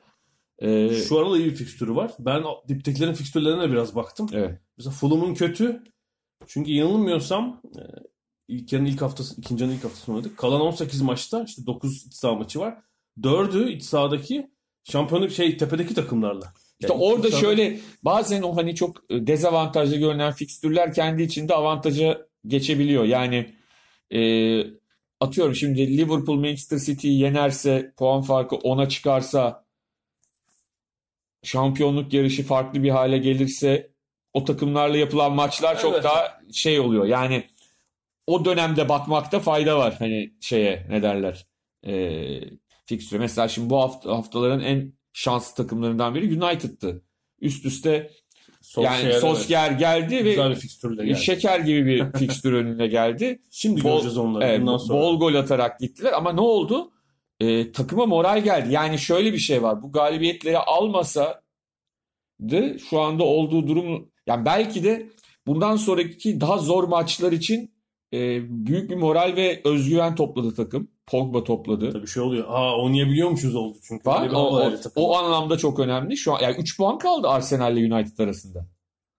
E, 0.60 0.90
Şu 0.90 1.20
arada 1.20 1.38
iyi 1.38 1.46
bir 1.46 1.56
fikstürü 1.56 1.96
var. 1.96 2.12
Ben 2.20 2.44
diptekilerin 2.68 3.14
fikstürlerine 3.14 3.72
biraz 3.72 3.96
baktım. 3.96 4.28
evet. 4.34 4.60
Mesela 4.78 4.92
Fulham'ın 4.94 5.34
kötü. 5.34 5.84
Çünkü 6.48 6.72
yanılmıyorsam 6.72 7.62
e, 7.76 7.82
ilk 8.48 8.74
yarının 8.74 8.90
ilk 8.90 9.02
haftası, 9.02 9.42
ikinci 9.42 9.64
yarının 9.64 9.78
ilk 9.78 9.84
haftasını 9.84 10.16
oynadık. 10.16 10.38
Kalan 10.38 10.62
18 10.62 11.02
maçta 11.02 11.44
işte 11.44 11.66
9 11.66 12.06
iç 12.06 12.14
saha 12.14 12.36
maçı 12.36 12.60
var. 12.60 12.78
4'ü 13.22 13.70
iç 13.70 13.84
sahadaki 13.84 14.52
şampiyonluk 14.84 15.32
şey 15.32 15.58
tepedeki 15.58 15.94
takımlarla. 15.94 16.54
İşte 16.84 16.94
Yani 16.94 17.04
orada 17.04 17.28
sahada- 17.32 17.42
şöyle 17.42 17.80
bazen 18.04 18.42
o 18.42 18.58
hani 18.58 18.76
çok 18.76 18.98
e, 19.10 19.28
dezavantajlı 19.28 19.96
görünen 19.98 20.34
fikstürler 20.34 20.94
kendi 20.94 21.24
içinde 21.24 21.54
avantaja 21.54 22.22
geçebiliyor. 22.48 23.04
Yani 23.06 23.56
e, 24.14 24.20
atıyorum 25.20 25.56
şimdi 25.56 25.98
Liverpool 25.98 26.36
Manchester 26.38 26.78
City'yi 26.80 27.20
yenerse 27.20 27.94
puan 27.98 28.22
farkı 28.22 28.56
10'a 28.56 28.90
çıkarsa 28.90 29.66
şampiyonluk 31.44 32.14
yarışı 32.14 32.44
farklı 32.44 32.84
bir 32.84 32.90
hale 32.90 33.18
gelirse 33.18 33.92
o 34.34 34.44
takımlarla 34.44 34.98
yapılan 34.98 35.34
maçlar 35.34 35.80
çok 35.82 35.94
Evet. 35.94 36.04
daha 36.04 36.40
şey 36.54 36.80
oluyor. 36.80 37.06
Yani 37.06 37.44
o 38.28 38.46
dönemde 38.46 38.90
bakmakta 38.90 39.40
fayda 39.40 39.78
var. 39.78 39.96
Hani 40.00 40.34
şeye 40.42 40.86
ne 40.90 41.04
derler? 41.04 41.48
E, 41.88 42.24
fikstüre. 42.86 43.20
Mesela 43.20 43.48
şimdi 43.48 43.70
bu 43.70 43.78
hafta, 43.82 44.10
haftaların 44.18 44.60
en 44.60 44.94
şanslı 45.14 45.56
takımlarından 45.64 46.16
biri 46.16 46.44
United'tı. 46.44 47.02
Üst 47.42 47.66
üste 47.66 48.12
Solskjaer, 48.62 48.98
yani 49.00 49.10
evet. 49.12 49.22
Solskjaer 49.22 49.72
geldi 49.72 50.24
Güzel 50.24 50.46
ve 50.50 50.52
bir 50.52 50.56
fikstürle 50.60 51.06
geldi. 51.06 51.20
şeker 51.24 51.60
gibi 51.60 51.86
bir 51.86 52.12
fikstür 52.20 52.54
önüne 52.54 52.88
geldi. 52.88 53.40
Şimdi 53.52 53.84
Bol- 53.84 53.90
göreceğiz 53.92 54.18
onları 54.18 54.44
Evet, 54.46 54.62
bundan 54.62 54.78
sonra. 54.78 55.00
bol 55.02 55.20
gol 55.20 55.36
atarak 55.36 55.80
gittiler 55.80 56.14
ama 56.14 56.34
ne 56.34 56.42
oldu? 56.42 56.92
Ee, 57.40 57.72
takıma 57.72 58.06
moral 58.06 58.44
geldi. 58.44 58.74
Yani 58.74 59.00
şöyle 59.00 59.34
bir 59.34 59.38
şey 59.38 59.64
var. 59.64 59.84
Bu 59.84 59.92
galibiyetleri 59.92 60.58
almasa 60.58 61.42
da 62.42 62.78
şu 62.80 63.00
anda 63.00 63.24
olduğu 63.24 63.68
durum 63.68 64.10
yani 64.28 64.46
belki 64.46 64.84
de 64.84 65.10
bundan 65.48 65.76
sonraki 65.76 66.42
daha 66.42 66.58
zor 66.58 66.84
maçlar 66.84 67.32
için 67.32 67.74
e, 68.14 68.42
büyük 68.66 68.90
bir 68.90 68.96
moral 68.96 69.34
ve 69.36 69.62
özgüven 69.66 70.16
topladı 70.16 70.56
takım. 70.56 70.92
Pogba 71.08 71.44
topladı. 71.44 71.92
Tabii 71.92 72.08
şey 72.08 72.24
oluyor. 72.24 72.46
Aa 72.50 72.82
oynayabiliyormuşuz 72.82 73.56
oldu 73.56 73.78
çünkü. 73.84 74.06
Bir 74.06 74.32
O, 74.34 74.38
o, 74.38 74.72
o 74.96 75.16
anlamda 75.16 75.58
çok 75.58 75.80
önemli. 75.80 76.18
Şu 76.18 76.34
an 76.34 76.40
yani 76.42 76.56
3 76.58 76.78
puan 76.78 76.98
kaldı 76.98 77.28
Arsenal 77.28 77.78
ile 77.78 77.96
United 77.96 78.18
arasında. 78.20 78.68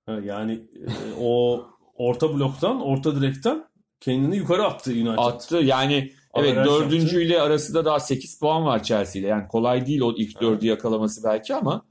Ha, 0.07 0.13
yani 0.25 0.53
e, 0.53 0.89
o 1.21 1.65
orta 1.95 2.35
bloktan, 2.35 2.81
orta 2.81 3.21
direkten 3.21 3.65
kendini 4.01 4.37
yukarı 4.37 4.65
attı 4.65 4.91
United. 4.91 5.19
Attı. 5.19 5.57
Yani 5.57 6.13
evet 6.35 6.53
Averaj 6.53 6.67
dördüncüyle 6.69 7.41
arasında 7.41 7.85
daha 7.85 8.01
8 8.01 8.39
puan 8.39 8.65
var 8.65 8.83
Chelsea 8.83 9.21
ile. 9.21 9.29
Yani 9.29 9.49
kolay 9.49 9.87
değil 9.87 10.01
o 10.01 10.13
ilk 10.17 10.41
dördü 10.41 10.67
yakalaması 10.67 11.25
belki 11.25 11.55
ama 11.55 11.83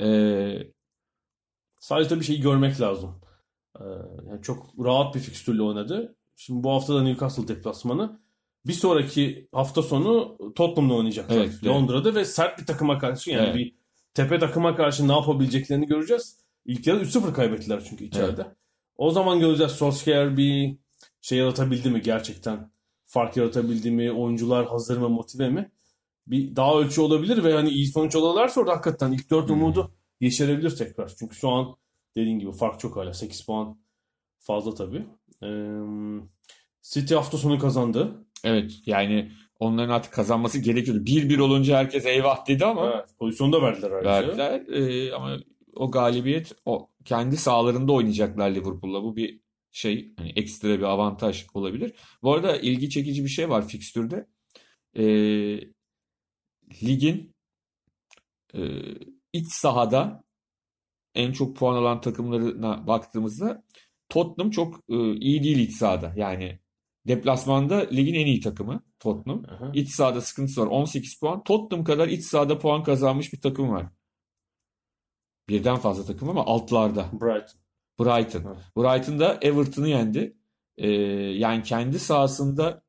e, 0.00 0.06
Sadece 1.84 2.08
tabii 2.08 2.24
şeyi 2.24 2.40
görmek 2.40 2.80
lazım. 2.80 3.20
Ee, 3.80 3.84
yani 4.28 4.42
çok 4.42 4.66
rahat 4.84 5.14
bir 5.14 5.20
fikstürle 5.20 5.62
oynadı. 5.62 6.16
Şimdi 6.36 6.64
bu 6.64 6.70
hafta 6.70 6.94
da 6.94 7.02
Newcastle 7.02 7.48
deplasmanı. 7.48 8.20
Bir 8.66 8.72
sonraki 8.72 9.48
hafta 9.52 9.82
sonu 9.82 10.38
Tottenham'la 10.54 10.94
oynayacaklar. 10.94 11.36
Evet, 11.36 11.48
evet. 11.52 11.64
Londra'da 11.66 12.14
ve 12.14 12.24
sert 12.24 12.58
bir 12.60 12.66
takıma 12.66 12.98
karşı 12.98 13.30
yani 13.30 13.42
Evet. 13.46 13.54
bir 13.56 13.74
tepe 14.14 14.38
takıma 14.38 14.76
karşı 14.76 15.08
ne 15.08 15.12
yapabileceklerini 15.12 15.86
göreceğiz. 15.86 16.38
İlk 16.64 16.86
yarı 16.86 17.00
3-0 17.00 17.32
kaybettiler 17.32 17.84
çünkü 17.88 18.04
içeride. 18.04 18.46
O 18.96 19.10
zaman 19.10 19.40
göreceğiz 19.40 19.72
Solskjaer 19.72 20.36
bir 20.36 20.76
şey 21.20 21.38
yaratabildi 21.38 21.90
mi 21.90 22.02
gerçekten? 22.02 22.70
Fark 23.06 23.36
yaratabildi 23.36 23.90
mi? 23.90 24.12
Oyuncular 24.12 24.66
hazır 24.66 24.98
mı? 24.98 25.08
Motive 25.08 25.50
mi? 25.50 25.70
Bir 26.26 26.56
daha 26.56 26.78
ölçü 26.78 27.00
olabilir 27.00 27.44
ve 27.44 27.52
hani 27.54 27.70
iyi 27.70 27.86
sonuç 27.86 28.16
alırlarsa 28.16 28.60
orada 28.60 28.72
hakikaten 28.72 29.12
ilk 29.12 29.30
4 29.30 29.48
Hmm. 29.48 29.56
umudu 29.56 29.94
yeşerebilir 30.20 30.76
tekrar. 30.76 31.12
Çünkü 31.18 31.36
şu 31.36 31.48
an 31.50 31.76
dediğin 32.16 32.38
gibi 32.38 32.52
fark 32.52 32.80
çok 32.80 32.96
hala. 32.96 33.14
8 33.14 33.40
puan 33.40 33.78
fazla 34.40 34.74
tabii. 34.74 35.06
Ee, 35.42 35.48
City 36.82 37.14
hafta 37.14 37.38
sonu 37.38 37.58
kazandı. 37.58 38.24
Evet 38.44 38.72
yani 38.86 39.32
onların 39.58 39.94
artık 39.94 40.12
kazanması 40.12 40.58
gerekiyordu. 40.58 41.04
1-1 41.06 41.38
olunca 41.40 41.76
herkes 41.78 42.06
eyvah 42.06 42.48
dedi 42.48 42.64
ama 42.64 42.92
Evet, 42.94 43.08
pozisyonu 43.18 43.52
da 43.52 43.62
verdiler 43.62 43.90
ayrıca. 43.90 44.10
verdiler. 44.10 44.66
E, 44.68 45.12
ama 45.14 45.36
o 45.76 45.90
galibiyet 45.90 46.52
o 46.64 46.90
kendi 47.04 47.36
sahalarında 47.36 47.92
oynayacaklar 47.92 48.50
Liverpool'la. 48.50 49.02
Bu 49.02 49.16
bir 49.16 49.40
şey 49.70 50.14
hani 50.16 50.32
ekstra 50.36 50.68
bir 50.68 50.82
avantaj 50.82 51.46
olabilir. 51.54 51.92
Bu 52.22 52.32
arada 52.34 52.56
ilgi 52.56 52.90
çekici 52.90 53.24
bir 53.24 53.28
şey 53.28 53.48
var 53.50 53.68
fikstürde. 53.68 54.26
E, 54.98 55.04
ligin 56.82 57.34
e, 58.54 58.60
iç 59.32 59.48
sahada 59.52 60.24
en 61.14 61.32
çok 61.32 61.56
puan 61.56 61.76
alan 61.76 62.00
takımlarına 62.00 62.86
baktığımızda 62.86 63.64
Tottenham 64.08 64.50
çok 64.50 64.80
e, 64.88 65.14
iyi 65.14 65.44
değil 65.44 65.58
iç 65.58 65.72
sahada. 65.72 66.12
Yani 66.16 66.58
deplasmanda 67.08 67.76
ligin 67.76 68.14
en 68.14 68.26
iyi 68.26 68.40
takımı 68.40 68.82
Tottenham. 69.00 69.42
Aha. 69.48 69.70
İç 69.74 69.90
sahada 69.90 70.20
sıkıntısı 70.20 70.60
var. 70.60 70.66
18 70.66 71.18
puan. 71.20 71.44
Tottenham 71.44 71.84
kadar 71.84 72.08
iç 72.08 72.24
sahada 72.24 72.58
puan 72.58 72.82
kazanmış 72.82 73.32
bir 73.32 73.40
takım 73.40 73.70
var. 73.70 73.86
Birden 75.48 75.76
fazla 75.76 76.04
takım 76.04 76.28
ama 76.28 76.44
altlarda. 76.44 77.10
Brighton. 77.12 77.60
Brighton. 78.00 78.44
Evet. 78.46 78.58
Brighton 78.76 79.18
da 79.18 79.38
Everton'ı 79.42 79.88
yendi. 79.88 80.36
Ee, 80.76 80.88
yani 80.90 81.62
kendi 81.62 81.98
sahasında 81.98 82.84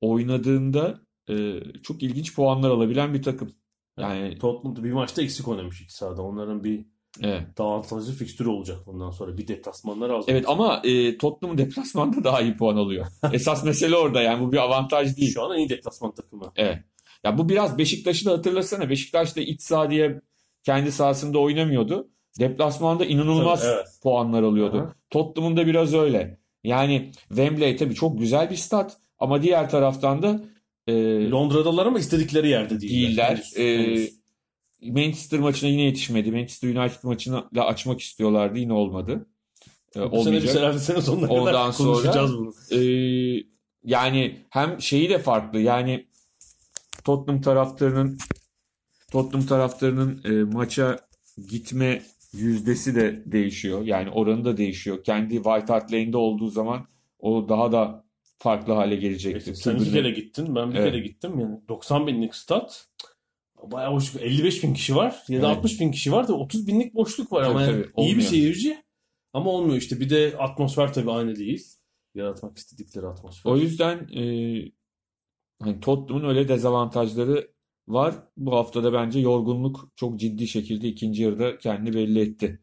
oynadığında 0.00 1.00
e, 1.28 1.60
çok 1.82 2.02
ilginç 2.02 2.34
puanlar 2.34 2.70
alabilen 2.70 3.14
bir 3.14 3.22
takım. 3.22 3.54
Yani 3.98 4.38
Tottenham 4.38 4.84
bir 4.84 4.92
maçta 4.92 5.22
eksik 5.22 5.48
oynamış 5.48 5.80
iki 5.80 5.92
sahada. 5.92 6.22
Onların 6.22 6.64
bir 6.64 6.86
evet. 7.22 7.42
daha 7.58 7.68
avantajlı 7.68 8.12
fikstürü 8.12 8.48
olacak 8.48 8.78
bundan 8.86 9.10
sonra. 9.10 9.38
Bir 9.38 9.48
deplasmanlar 9.48 10.10
az. 10.10 10.24
Evet 10.28 10.44
ama 10.48 10.80
e, 10.84 11.18
Tottenham 11.18 11.58
deplasmanda 11.58 12.24
daha 12.24 12.40
iyi 12.40 12.56
puan 12.56 12.76
alıyor. 12.76 13.06
Esas 13.32 13.64
mesele 13.64 13.96
orada 13.96 14.22
yani 14.22 14.40
bu 14.46 14.52
bir 14.52 14.56
avantaj 14.56 15.16
değil. 15.16 15.32
Şu 15.34 15.42
an 15.42 15.54
en 15.54 15.58
iyi 15.58 15.68
deplasman 15.68 16.14
takımı. 16.14 16.52
Evet. 16.56 16.78
Ya 17.24 17.38
bu 17.38 17.48
biraz 17.48 17.78
Beşiktaş'ı 17.78 18.26
da 18.26 18.32
hatırlasana. 18.32 18.90
Beşiktaş 18.90 19.36
da 19.36 19.40
iç 19.40 19.62
saha 19.62 19.90
diye 19.90 20.20
kendi 20.62 20.92
sahasında 20.92 21.38
oynamıyordu. 21.38 22.08
Deplasmanda 22.40 23.04
inanılmaz 23.04 23.60
Tabii, 23.62 23.72
evet. 23.74 23.86
puanlar 24.02 24.42
alıyordu. 24.42 24.78
Aha. 24.78 24.94
Tottenham'ın 25.10 25.56
da 25.56 25.66
biraz 25.66 25.94
öyle. 25.94 26.38
Yani 26.64 27.10
Wembley 27.28 27.76
tabii 27.76 27.94
çok 27.94 28.18
güzel 28.18 28.50
bir 28.50 28.56
stat 28.56 28.96
ama 29.18 29.42
diğer 29.42 29.70
taraftan 29.70 30.22
da 30.22 30.44
e, 30.86 30.92
Londra'dalar 31.30 31.86
ama 31.86 31.98
istedikleri 31.98 32.48
yerde 32.48 32.80
değiller. 32.80 33.08
değiller. 33.08 33.42
Henüz, 33.56 33.56
E, 33.56 33.78
henüz. 33.78 34.20
Manchester 34.82 35.40
maçına 35.40 35.70
yine 35.70 35.82
yetişmedi. 35.82 36.32
Manchester 36.32 36.68
United 36.68 37.02
maçını 37.02 37.44
da 37.54 37.64
açmak 37.66 38.00
istiyorlardı. 38.00 38.58
Yine 38.58 38.72
olmadı. 38.72 39.26
E, 39.96 40.10
Bu 40.12 40.24
sene 40.24 40.42
bir 40.42 40.54
herhalde 40.54 40.78
sene 40.78 41.00
sonuna 41.02 41.26
Ondan 41.28 41.44
kadar 41.44 41.72
sonra- 41.72 41.92
konuşacağız 41.92 42.32
bunu. 42.38 42.52
Ee, 42.70 43.42
yani 43.84 44.46
hem 44.50 44.80
şeyi 44.80 45.10
de 45.10 45.18
farklı. 45.18 45.58
Yani 45.60 46.06
Tottenham 47.04 47.40
taraftarının 47.42 48.18
Tottenham 49.12 49.46
taraftarının 49.46 50.20
e, 50.24 50.44
maça 50.54 50.98
gitme 51.50 52.02
yüzdesi 52.32 52.94
de 52.94 53.22
değişiyor. 53.26 53.82
Yani 53.84 54.10
oranı 54.10 54.44
da 54.44 54.56
değişiyor. 54.56 55.04
Kendi 55.04 55.34
White 55.34 55.66
Hart 55.72 55.92
Lane'de 55.92 56.16
olduğu 56.16 56.50
zaman 56.50 56.86
o 57.18 57.48
daha 57.48 57.72
da 57.72 58.04
farklı 58.38 58.72
hale 58.72 58.96
gelecektir. 58.96 59.54
Sen 59.54 59.74
iki 59.74 59.84
Tribünle- 59.84 59.92
kere 59.92 60.10
gittin. 60.10 60.54
Ben 60.54 60.70
bir 60.72 60.76
Evet. 60.78 60.92
kere 60.92 61.00
gittim. 61.02 61.40
Yani 61.40 61.56
90 61.68 62.06
binlik 62.06 62.34
stat. 62.34 62.86
Bayağı 63.62 63.92
hoş. 63.92 64.16
55 64.16 64.62
bin 64.62 64.74
kişi 64.74 64.96
var. 64.96 65.22
Ya 65.28 65.42
da 65.42 65.46
Evet. 65.46 65.56
60 65.56 65.80
bin 65.80 65.90
kişi 65.90 66.12
var 66.12 66.28
da 66.28 66.34
30 66.34 66.66
binlik 66.66 66.94
boşluk 66.94 67.32
var. 67.32 67.44
Tabii, 67.44 67.50
ama 67.54 67.66
tabii, 67.66 67.90
iyi 67.98 68.16
bir 68.16 68.22
seyirci. 68.22 68.84
Ama 69.32 69.50
olmuyor 69.50 69.76
işte. 69.76 70.00
Bir 70.00 70.10
de 70.10 70.36
atmosfer 70.38 70.92
tabii 70.92 71.10
aynı 71.10 71.36
değil. 71.36 71.66
Yaratmak 72.14 72.56
istedikleri 72.56 73.06
atmosfer. 73.06 73.50
O 73.50 73.56
yüzden 73.56 74.08
e, 74.08 74.22
hani 75.62 75.80
Tottenham'ın 75.80 76.28
öyle 76.28 76.48
dezavantajları 76.48 77.50
var. 77.88 78.14
Bu 78.36 78.52
haftada 78.56 78.92
bence 78.92 79.18
yorgunluk 79.20 79.92
çok 79.96 80.20
ciddi 80.20 80.48
şekilde 80.48 80.88
ikinci 80.88 81.22
yarıda 81.22 81.58
kendini 81.58 81.94
belli 81.94 82.20
etti. 82.20 82.62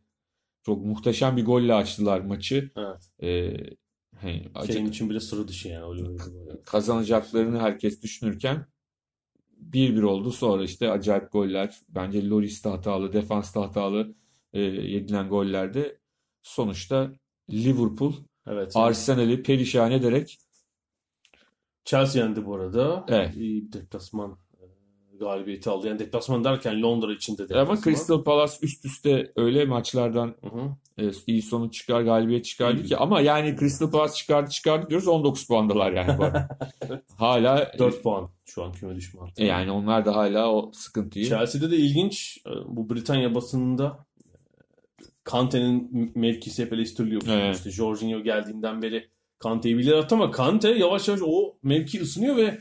Çok 0.65 0.85
muhteşem 0.85 1.37
bir 1.37 1.45
golle 1.45 1.73
açtılar 1.73 2.19
maçı. 2.19 2.71
Evet. 2.75 3.09
E, 3.23 3.53
hani 4.15 4.45
acı- 4.55 4.73
Kane 4.73 4.87
için 4.89 5.09
bile 5.09 5.19
sıra 5.19 5.47
dışı 5.47 5.67
yani. 5.67 5.85
Öyle 5.85 6.07
öyle 6.09 6.61
kazanacaklarını 6.65 7.59
herkes 7.59 8.01
düşünürken 8.01 8.65
1-1 9.71 10.03
oldu. 10.03 10.31
Sonra 10.31 10.63
işte 10.63 10.91
acayip 10.91 11.31
goller. 11.31 11.79
Bence 11.89 12.29
Lloris 12.29 12.65
de 12.65 12.69
hatalı, 12.69 13.13
defans 13.13 13.55
da 13.55 13.61
hatalı 13.61 14.15
e, 14.53 14.61
yedilen 14.61 15.29
gollerde 15.29 15.97
sonuçta 16.43 17.11
Liverpool 17.51 18.13
Evet. 18.47 18.71
Arsenal'i 18.75 19.43
perişan 19.43 19.91
ederek 19.91 20.37
Chelsea 21.85 22.23
yendi 22.23 22.45
bu 22.45 22.55
arada. 22.55 23.05
Evet. 23.09 23.35
Deplasman 23.73 24.37
galibiyeti 25.23 25.69
aldı. 25.69 25.87
Yani 25.87 25.99
deplasman 25.99 26.43
derken 26.43 26.81
Londra 26.81 27.13
içinde 27.13 27.43
deplasman. 27.43 27.75
ama 27.75 27.81
Crystal 27.83 28.23
Palace 28.23 28.53
üst 28.61 28.85
üste 28.85 29.31
öyle 29.35 29.65
maçlardan 29.65 30.35
Hı 30.41 30.47
hı. 30.47 31.05
e, 31.07 31.11
iyi 31.27 31.41
sonuç 31.41 31.73
çıkar, 31.73 32.01
galibiyet 32.01 32.45
çıkardı 32.45 32.83
ki 32.83 32.97
ama 32.97 33.21
yani 33.21 33.55
Crystal 33.59 33.91
Palace 33.91 34.13
çıkardı 34.13 34.49
çıkardı 34.49 34.89
diyoruz 34.89 35.07
19 35.07 35.47
puandalar 35.47 35.91
yani. 35.91 36.17
Hala 37.17 37.71
4 37.79 38.03
puan 38.03 38.29
şu 38.45 38.63
an 38.63 38.71
küme 38.71 38.95
düşme 38.95 39.19
hattı. 39.21 39.43
e, 39.43 39.45
yani 39.45 39.71
onlar 39.71 40.05
da 40.05 40.15
hala 40.15 40.51
o 40.53 40.71
sıkıntıyı 40.73 41.25
Chelsea'de 41.25 41.71
de 41.71 41.77
ilginç 41.77 42.37
e, 42.47 42.51
bu 42.65 42.89
Britanya 42.89 43.35
basınında 43.35 44.05
e, 44.19 45.05
Kante'nin 45.23 46.11
mevkisi 46.15 46.63
hep 46.65 46.73
eleştiriliyor. 46.73 47.21
Evet. 47.27 47.55
İşte 47.55 47.71
Jorginho 47.71 48.23
geldiğinden 48.23 48.81
beri 48.81 49.13
Kante'yi 49.39 49.77
bilir 49.77 49.91
at 49.91 50.13
ama 50.13 50.31
Kante 50.31 50.69
yavaş 50.69 51.07
yavaş 51.07 51.21
o 51.25 51.55
mevki 51.63 52.01
ısınıyor 52.01 52.37
ve 52.37 52.57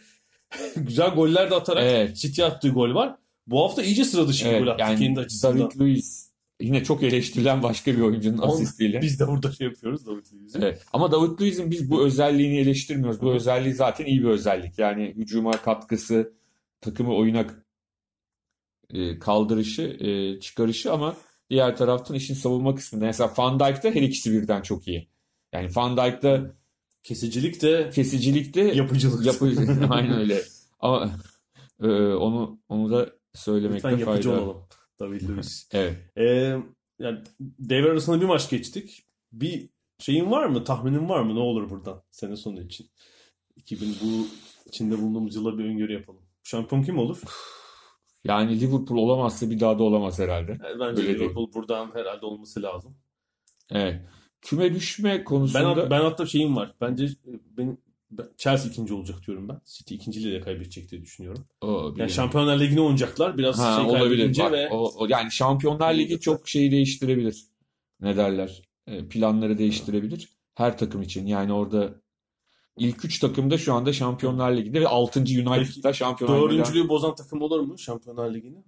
güzel 0.76 1.10
goller 1.10 1.50
de 1.50 1.54
atarak 1.54 1.82
Evet. 1.86 2.16
City 2.16 2.42
attığı 2.44 2.68
gol 2.68 2.94
var. 2.94 3.16
Bu 3.46 3.64
hafta 3.64 3.82
iyice 3.82 4.04
sıra 4.04 4.28
dışı 4.28 4.44
bir 4.44 4.50
Evet, 4.50 4.60
gol 4.62 4.68
attı 4.68 4.80
yani 4.82 4.98
kendi 4.98 5.20
açısından. 5.20 5.58
David 5.58 5.80
Luiz 5.80 6.32
yine 6.60 6.84
çok 6.84 7.02
eleştirilen 7.02 7.62
başka 7.62 7.96
bir 7.96 8.00
oyuncunun 8.00 8.38
On- 8.38 8.48
asistiyle. 8.54 9.02
Biz 9.02 9.20
de 9.20 9.28
burada 9.28 9.52
şey 9.52 9.66
yapıyoruz 9.66 10.06
David 10.06 10.26
Luiz'i. 10.32 10.58
Evet. 10.58 10.82
Ama 10.92 11.12
David 11.12 11.40
Luiz'in 11.40 11.70
biz 11.70 11.90
bu 11.90 12.06
özelliğini 12.06 12.58
eleştirmiyoruz. 12.58 13.20
Bu 13.22 13.30
Hı. 13.30 13.34
özelliği 13.34 13.74
zaten 13.74 14.06
iyi 14.06 14.22
bir 14.22 14.28
özellik. 14.28 14.78
Yani 14.78 15.14
hücuma 15.16 15.50
katkısı, 15.50 16.32
takımı 16.80 17.14
oyuna 17.14 17.46
e, 18.90 19.18
kaldırışı, 19.18 19.82
e, 19.82 20.40
çıkarışı 20.40 20.92
ama 20.92 21.16
diğer 21.50 21.76
taraftan 21.76 22.16
işin 22.16 22.34
savunma 22.34 22.74
kısmında. 22.74 23.04
Mesela 23.04 23.32
Van 23.38 23.60
Dijk'ta 23.60 23.90
her 23.90 24.02
ikisi 24.02 24.32
birden 24.32 24.62
çok 24.62 24.88
iyi. 24.88 25.08
Yani 25.52 25.68
Van 25.76 25.96
Dijk'ta 25.96 26.54
Kesicilik 27.02 27.62
de 27.62 27.90
kesicilikte 27.94 28.60
yapıcılık. 28.60 29.26
yapı 29.26 29.44
aynen 29.90 30.18
öyle. 30.18 30.42
Ama 30.80 31.10
e, 31.82 31.88
onu 32.14 32.58
onu 32.68 32.90
da 32.90 33.10
söylemekte 33.34 33.90
Lütfen 33.90 34.06
yapıcı 34.06 34.28
fayda 34.28 34.42
var. 34.42 34.46
olalım 34.46 34.62
David 35.00 35.28
Luiz. 35.28 35.68
Evet. 35.72 35.96
Ee, 36.16 36.56
yani 36.98 37.18
devre 37.40 37.90
arasında 37.90 38.20
bir 38.20 38.26
maç 38.26 38.50
geçtik. 38.50 39.06
Bir 39.32 39.68
şeyin 39.98 40.30
var 40.30 40.46
mı? 40.46 40.64
Tahminin 40.64 41.08
var 41.08 41.20
mı? 41.22 41.34
Ne 41.34 41.38
olur 41.40 41.70
buradan 41.70 42.02
sene 42.10 42.36
sonu 42.36 42.60
için? 42.62 42.90
2000 43.56 43.96
bu 44.02 44.26
içinde 44.66 44.98
bulunduğumuz 44.98 45.34
yıla 45.36 45.58
bir 45.58 45.64
öngörü 45.64 45.92
yapalım. 45.92 46.22
Şampiyon 46.42 46.82
kim 46.82 46.98
olur? 46.98 47.20
Yani 48.24 48.60
Liverpool 48.60 48.98
olamazsa 48.98 49.50
bir 49.50 49.60
daha 49.60 49.78
da 49.78 49.82
olamaz 49.82 50.18
herhalde. 50.18 50.50
Yani 50.50 50.80
Bence 50.80 51.02
Öyle 51.02 51.14
Liverpool 51.14 51.52
buradan 51.52 51.90
herhalde 51.94 52.26
olması 52.26 52.62
lazım. 52.62 52.96
Evet. 53.70 54.00
Küme 54.42 54.74
düşme 54.74 55.18
Ben, 55.18 55.24
konusunda 55.24 55.90
ben 55.90 56.00
hatta 56.00 56.26
şeyim 56.26 56.56
var. 56.56 56.74
Bence 56.80 57.04
e, 57.04 57.10
benim 57.56 57.78
ben- 58.10 58.28
Chelsea 58.36 58.70
ikinci 58.70 58.94
olacak 58.94 59.18
diyorum 59.26 59.48
ben. 59.48 59.60
City 59.64 59.94
ikinciliği 59.94 60.32
de 60.34 60.40
kaybedecek 60.40 60.90
diye 60.90 61.02
düşünüyorum. 61.02 61.44
O, 61.60 61.94
Yani. 61.96 62.10
Şampiyonlar 62.10 62.60
Ligi'ne 62.60 62.80
oynayacaklar. 62.80 63.38
Biraz 63.38 63.58
Ha, 63.58 63.76
şey 63.76 63.84
olabilir. 63.90 64.38
Bak, 64.38 64.52
ve 64.52 64.68
o, 64.70 64.92
o- 64.96 65.06
yani 65.08 65.32
Şampiyonlar 65.32 65.94
Ligi 65.94 66.20
çok 66.20 66.48
şeyi 66.48 66.70
değiştirebilir. 66.70 67.42
Ne 68.00 68.16
derler? 68.16 68.62
E, 68.86 69.08
Planları 69.08 69.58
değiştirebilir. 69.58 70.28
Her 70.54 70.78
takım 70.78 71.02
için. 71.02 71.26
Yani 71.26 71.52
orada 71.52 71.94
ilk 72.78 73.04
üç 73.04 73.18
takımda 73.18 73.58
şu 73.58 73.74
anda 73.74 73.92
Şampiyonlar 73.92 74.56
Ligi'nde 74.56 74.80
ve 74.80 74.88
6. 74.88 75.20
United'da 75.20 75.92
Şampiyonlar 75.92 76.36
Ligi'nden 76.36 76.58
dördüncülüğü 76.58 76.88
bozan 76.88 77.14
takım 77.14 77.42
olur 77.42 77.60
mu 77.60 77.78
Şampiyonlar 77.78 78.34
Ligi'ne? 78.34 78.64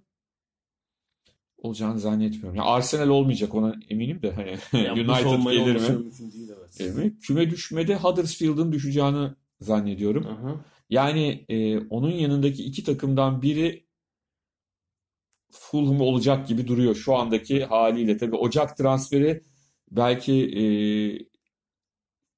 Olacağını 1.57 1.99
zannetmiyorum. 1.99 2.55
Yani 2.55 2.69
Arsenal 2.69 3.09
olmayacak 3.09 3.55
ona 3.55 3.75
eminim 3.89 4.21
de 4.21 4.31
hani 4.31 4.49
United 4.91 5.51
gelir 5.51 5.75
mi? 5.75 6.11
değil 6.19 6.51
evet. 6.79 6.95
Mi? 6.97 7.19
Küme 7.19 7.49
düşmede 7.49 7.95
Huddersfield'ın 7.95 8.71
düşeceğini 8.71 9.29
zannediyorum. 9.59 10.23
Hı. 10.23 10.59
Yani 10.89 11.45
e, 11.49 11.79
onun 11.79 12.11
yanındaki 12.11 12.63
iki 12.63 12.83
takımdan 12.83 13.41
biri 13.41 13.85
Fulham 15.51 16.01
olacak 16.01 16.47
gibi 16.47 16.67
duruyor 16.67 16.95
şu 16.95 17.15
andaki 17.15 17.65
haliyle. 17.65 18.17
Tabii 18.17 18.35
Ocak 18.35 18.77
transferi 18.77 19.43
belki 19.91 20.33
e, 20.33 20.61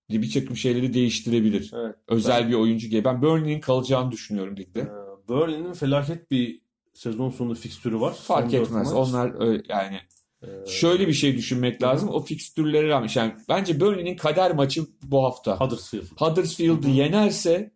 bir 0.10 0.32
takım 0.32 0.56
şeyleri 0.58 0.93
değiştirebilir. 0.93 1.71
Evet. 1.75 1.95
Özel 2.08 2.49
bir 2.49 2.53
oyuncu 2.53 2.88
gibi. 2.88 3.03
Ben 3.03 3.21
Burnley'nin 3.21 3.62
kalacağını 3.62 4.12
düşünüyorum 4.12 4.58
ligde. 4.58 4.80
Ee, 4.80 5.27
Burnley'nin 5.27 5.73
felaket 5.73 6.32
bir 6.32 6.62
sezon 6.97 7.29
sonu 7.29 7.55
fikstürü 7.55 7.99
var. 7.99 8.13
Fark 8.13 8.51
Son 8.51 8.60
etmez. 8.60 8.93
Onlar 8.93 9.41
öyle- 9.47 9.63
yani 9.69 9.99
Ee, 10.43 10.65
şöyle 10.67 11.07
bir 11.07 11.13
şey 11.13 11.38
düşünmek 11.38 11.83
lazım. 11.83 12.10
O 12.10 12.19
fikstürlere 12.23 12.88
rağmen 12.88 13.10
yani 13.15 13.36
bence 13.49 13.79
Burnley'nin 13.79 14.15
kader 14.17 14.55
maçı 14.55 14.83
bu 15.03 15.23
hafta. 15.23 15.60
Huddersfield. 15.60 16.03
Huddersfield'ı 16.17 16.88
yenerse 16.89 17.73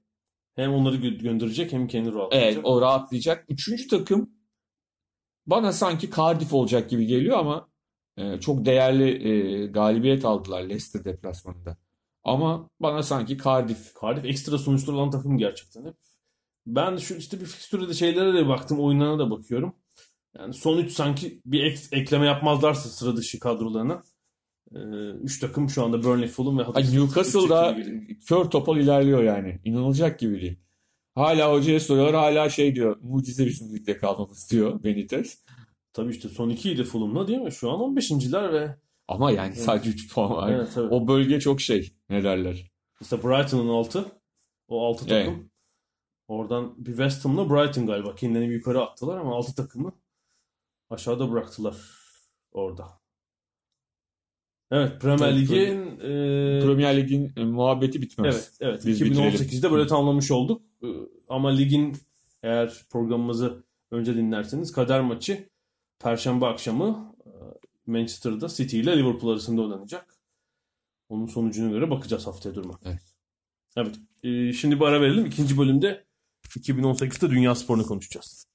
Hem 0.56 0.74
onları 0.74 0.96
gö- 0.96 1.18
gönderecek 1.24 1.72
hem 1.72 1.88
kendi 1.88 2.14
rahatlayacak. 2.14 2.54
Evet 2.54 2.66
o 2.66 2.82
rahatlayacak. 2.82 3.46
Üçüncü 3.50 3.88
takım 3.88 4.30
bana 5.48 5.74
sanki 5.74 6.10
Cardiff 6.12 6.54
olacak 6.54 6.90
gibi 6.90 7.06
geliyor 7.06 7.38
ama 7.38 7.70
e, 8.18 8.40
çok 8.40 8.66
değerli 8.66 9.28
e, 9.30 9.66
galibiyet 9.68 10.26
aldılar 10.26 10.62
Leicester 10.64 11.04
deplasmanında. 11.06 11.78
Ama 12.24 12.70
bana 12.80 13.04
sanki 13.04 13.38
Cardiff 13.38 13.94
Cardiff 14.02 14.26
ekstra 14.26 14.58
sonuçlu 14.58 14.94
olan 14.94 15.10
takım 15.12 15.38
gerçekten 15.38 15.86
hep. 15.86 15.96
Ben 16.66 16.98
şu 16.98 17.16
işte 17.16 17.40
bir 17.40 17.46
fikstüre 17.46 17.90
de 17.90 17.94
şeylere 17.94 18.34
de 18.34 18.48
baktım, 18.48 18.80
oyunlarına 18.80 19.20
da 19.20 19.32
bakıyorum. 19.32 19.76
Yani 20.38 20.54
son 20.54 20.78
3 20.78 20.92
sanki 20.92 21.42
bir 21.46 21.64
ek, 21.64 21.82
ekleme 21.92 22.26
yapmazlarsa 22.26 22.90
sıra 22.90 23.16
dışı 23.16 23.40
kadrolarına. 23.40 24.04
3 24.72 25.38
e, 25.38 25.48
takım 25.48 25.70
şu 25.70 25.84
anda 25.84 26.04
Burnley, 26.04 26.28
Fulham 26.28 26.60
ve 26.60 26.64
Huddersfield. 26.64 27.02
Newcastle'da 27.02 27.78
kör 28.28 28.46
topal 28.46 28.78
ilerliyor 28.78 29.24
yani. 29.24 29.60
İnanılacak 29.64 30.20
gibi 30.20 30.42
değil. 30.42 30.60
Hala 31.16 31.54
hocaya 31.54 31.80
soruyorlar 31.80 32.16
hala 32.16 32.50
şey 32.50 32.76
diyor. 32.76 32.98
Mucize 33.02 33.46
bizim 33.46 33.76
ligde 33.76 33.98
kalmamız 33.98 34.52
diyor 34.52 34.84
Benitez. 34.84 35.44
Tabii 35.94 36.12
işte 36.12 36.30
son 36.30 36.50
2 36.50 36.72
idi 36.72 36.84
Fulham'la 36.84 37.28
değil 37.28 37.40
mi? 37.40 37.52
Şu 37.52 37.72
an 37.72 37.80
15.ler 37.80 38.54
ve 38.54 38.76
ama 39.08 39.32
yani 39.32 39.56
sadece 39.56 39.90
3 39.90 40.14
puan 40.14 40.32
var. 40.32 40.52
Evet, 40.52 40.78
o 40.78 41.08
bölge 41.08 41.40
çok 41.40 41.62
şey 41.62 41.94
ne 42.10 42.24
derler. 42.24 42.72
İşte 43.02 43.24
Brighton'ın 43.24 43.70
altı. 43.70 44.06
O 44.68 44.86
altı 44.86 45.08
takım. 45.08 45.34
Evet. 45.34 45.51
Oradan 46.32 46.74
bir 46.78 46.92
West 46.92 47.26
Ham'la 47.26 47.50
Brighton 47.50 47.88
galiba. 47.88 48.16
Kendilerini 48.16 48.50
bir 48.50 48.56
yukarı 48.56 48.82
attılar 48.82 49.18
ama 49.18 49.36
altı 49.36 49.56
takımı 49.56 49.92
aşağıda 50.90 51.32
bıraktılar 51.32 51.76
orada. 52.52 52.88
Evet 54.72 55.02
Premier 55.02 55.40
Lig'in 55.40 56.00
e... 56.00 56.60
Premier 56.62 56.98
Lig'in 56.98 57.34
e, 57.36 57.44
muhabbeti 57.44 58.02
bitmez. 58.02 58.36
Evet, 58.36 58.52
evet. 58.60 58.86
Biz 58.86 59.02
2018'de 59.02 59.40
bitirelim. 59.40 59.72
böyle 59.72 59.88
tamamlamış 59.88 60.32
olduk. 60.32 60.62
E, 60.84 60.88
ama 61.30 61.50
ligin 61.50 61.98
eğer 62.44 62.86
programımızı 62.92 63.64
önce 63.92 64.16
dinlerseniz 64.16 64.72
kader 64.72 65.02
maçı 65.02 65.50
Perşembe 66.00 66.46
akşamı 66.46 67.16
e, 67.26 67.30
Manchester'da 67.92 68.48
City 68.48 68.80
ile 68.80 68.98
Liverpool 68.98 69.32
arasında 69.32 69.62
oynanacak. 69.62 70.16
Onun 71.10 71.26
sonucuna 71.26 71.72
göre 71.72 71.90
bakacağız 71.90 72.28
haftaya 72.28 72.56
durma. 72.56 72.80
Evet. 72.86 73.02
Evet. 73.76 73.96
E, 74.24 74.54
şimdi 74.54 74.80
bir 74.80 74.86
ara 74.86 75.02
verelim. 75.02 75.26
İkinci 75.26 75.58
bölümde 75.58 76.11
2018'de 76.56 77.30
Dünya 77.30 77.56
Sporunu 77.56 77.86
konuşacağız. 77.86 78.46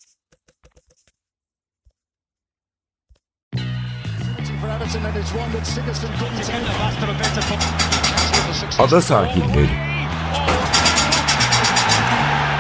Ada 8.79 9.01
sahilleri. 9.01 9.97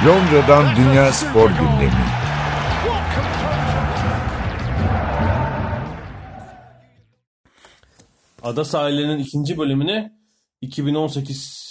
Londra'dan 0.06 0.76
Dünya 0.76 1.12
Spor 1.12 1.50
Gündemi. 1.50 2.06
Ada 8.42 8.64
sahillerinin 8.64 9.18
ikinci 9.18 9.58
bölümüne 9.58 10.12
2018 10.60 11.66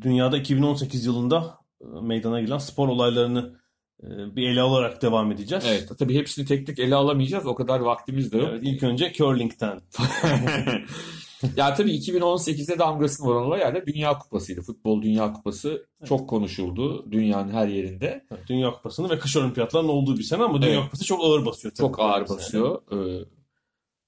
dünyada 0.00 0.36
2018 0.36 1.06
yılında 1.06 1.59
meydana 2.02 2.40
gelen 2.40 2.58
spor 2.58 2.88
olaylarını 2.88 3.60
e, 4.02 4.36
bir 4.36 4.48
ele 4.48 4.60
alarak 4.60 5.02
devam 5.02 5.32
edeceğiz. 5.32 5.64
Evet 5.68 5.88
tabii 5.98 6.14
hepsini 6.14 6.46
tek 6.46 6.66
tek 6.66 6.78
ele 6.78 6.94
alamayacağız. 6.94 7.46
O 7.46 7.54
kadar 7.54 7.80
vaktimiz 7.80 8.32
de 8.32 8.38
yok. 8.38 8.48
Evet, 8.50 8.62
ilk 8.64 8.82
önce 8.82 9.12
curling'ten. 9.12 9.80
ya 11.56 11.74
tabii 11.74 11.90
2018'de 11.90 12.78
damgasını 12.78 13.26
vuran 13.26 13.46
olay 13.46 13.60
yani 13.60 13.82
Dünya 13.86 14.18
Kupası'ydı. 14.18 14.62
Futbol 14.62 15.02
Dünya 15.02 15.32
Kupası 15.32 15.68
evet. 15.68 16.08
çok 16.08 16.28
konuşuldu 16.28 17.12
dünyanın 17.12 17.52
her 17.52 17.68
yerinde. 17.68 18.24
Evet, 18.32 18.42
Dünya 18.48 18.70
Kupası'nı 18.70 19.10
ve 19.10 19.18
kış 19.18 19.36
olimpiyatlarının 19.36 19.88
olduğu 19.88 20.18
bir 20.18 20.22
sene 20.22 20.42
ama 20.42 20.62
Dünya 20.62 20.74
evet. 20.74 20.84
Kupası 20.84 21.04
çok 21.04 21.24
ağır 21.24 21.46
basıyor. 21.46 21.74
Tabii 21.74 21.86
çok 21.86 22.00
ağır 22.00 22.28
basıyor. 22.28 22.82
Ee, 22.92 23.24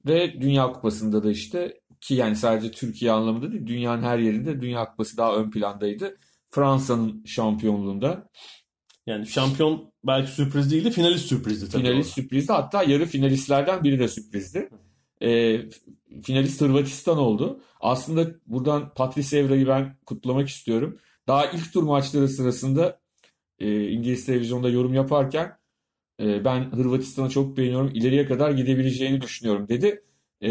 ve 0.07 0.41
Dünya 0.41 0.73
Kupası'nda 0.73 1.23
da 1.23 1.31
işte 1.31 1.81
ki 2.01 2.15
yani 2.15 2.37
sadece 2.37 2.71
Türkiye 2.71 3.13
anlamında 3.13 3.53
değil 3.53 3.67
dünyanın 3.67 4.03
her 4.03 4.19
yerinde 4.19 4.61
Dünya 4.61 4.91
Kupası 4.91 5.17
daha 5.17 5.37
ön 5.37 5.51
plandaydı. 5.51 6.17
Fransa'nın 6.53 7.25
şampiyonluğunda. 7.25 8.29
Yani 9.07 9.27
şampiyon 9.27 9.93
belki 10.05 10.31
sürpriz 10.31 10.73
değildi, 10.73 10.91
finalist 10.91 11.27
sürprizdi 11.27 11.69
tabii. 11.69 11.83
Finalist 11.83 12.11
o. 12.11 12.12
sürprizdi. 12.23 12.53
Hatta 12.53 12.83
yarı 12.83 13.07
finalistlerden 13.07 13.85
biri 13.85 13.99
de 13.99 14.09
sürprizdi. 14.09 14.69
E, 15.23 15.61
finalist 16.23 16.61
Hırvatistan 16.61 17.19
oldu. 17.19 17.61
Aslında 17.81 18.27
buradan 18.47 18.95
Patrice 18.95 19.38
Evra'yı 19.38 19.67
ben 19.67 19.97
kutlamak 20.07 20.49
istiyorum. 20.49 20.99
Daha 21.27 21.47
ilk 21.47 21.73
tur 21.73 21.83
maçları 21.83 22.29
sırasında 22.29 23.01
e, 23.59 23.88
İngiliz 23.88 24.27
televizyonda 24.27 24.69
yorum 24.69 24.95
yaparken 24.95 25.57
e, 26.21 26.45
ben 26.45 26.73
Hırvatistan'ı 26.73 27.31
çok 27.31 27.57
beğeniyorum. 27.57 27.91
İleriye 27.95 28.27
kadar 28.27 28.51
gidebileceğini 28.51 29.21
düşünüyorum 29.21 29.69
dedi. 29.69 30.05
E, 30.41 30.51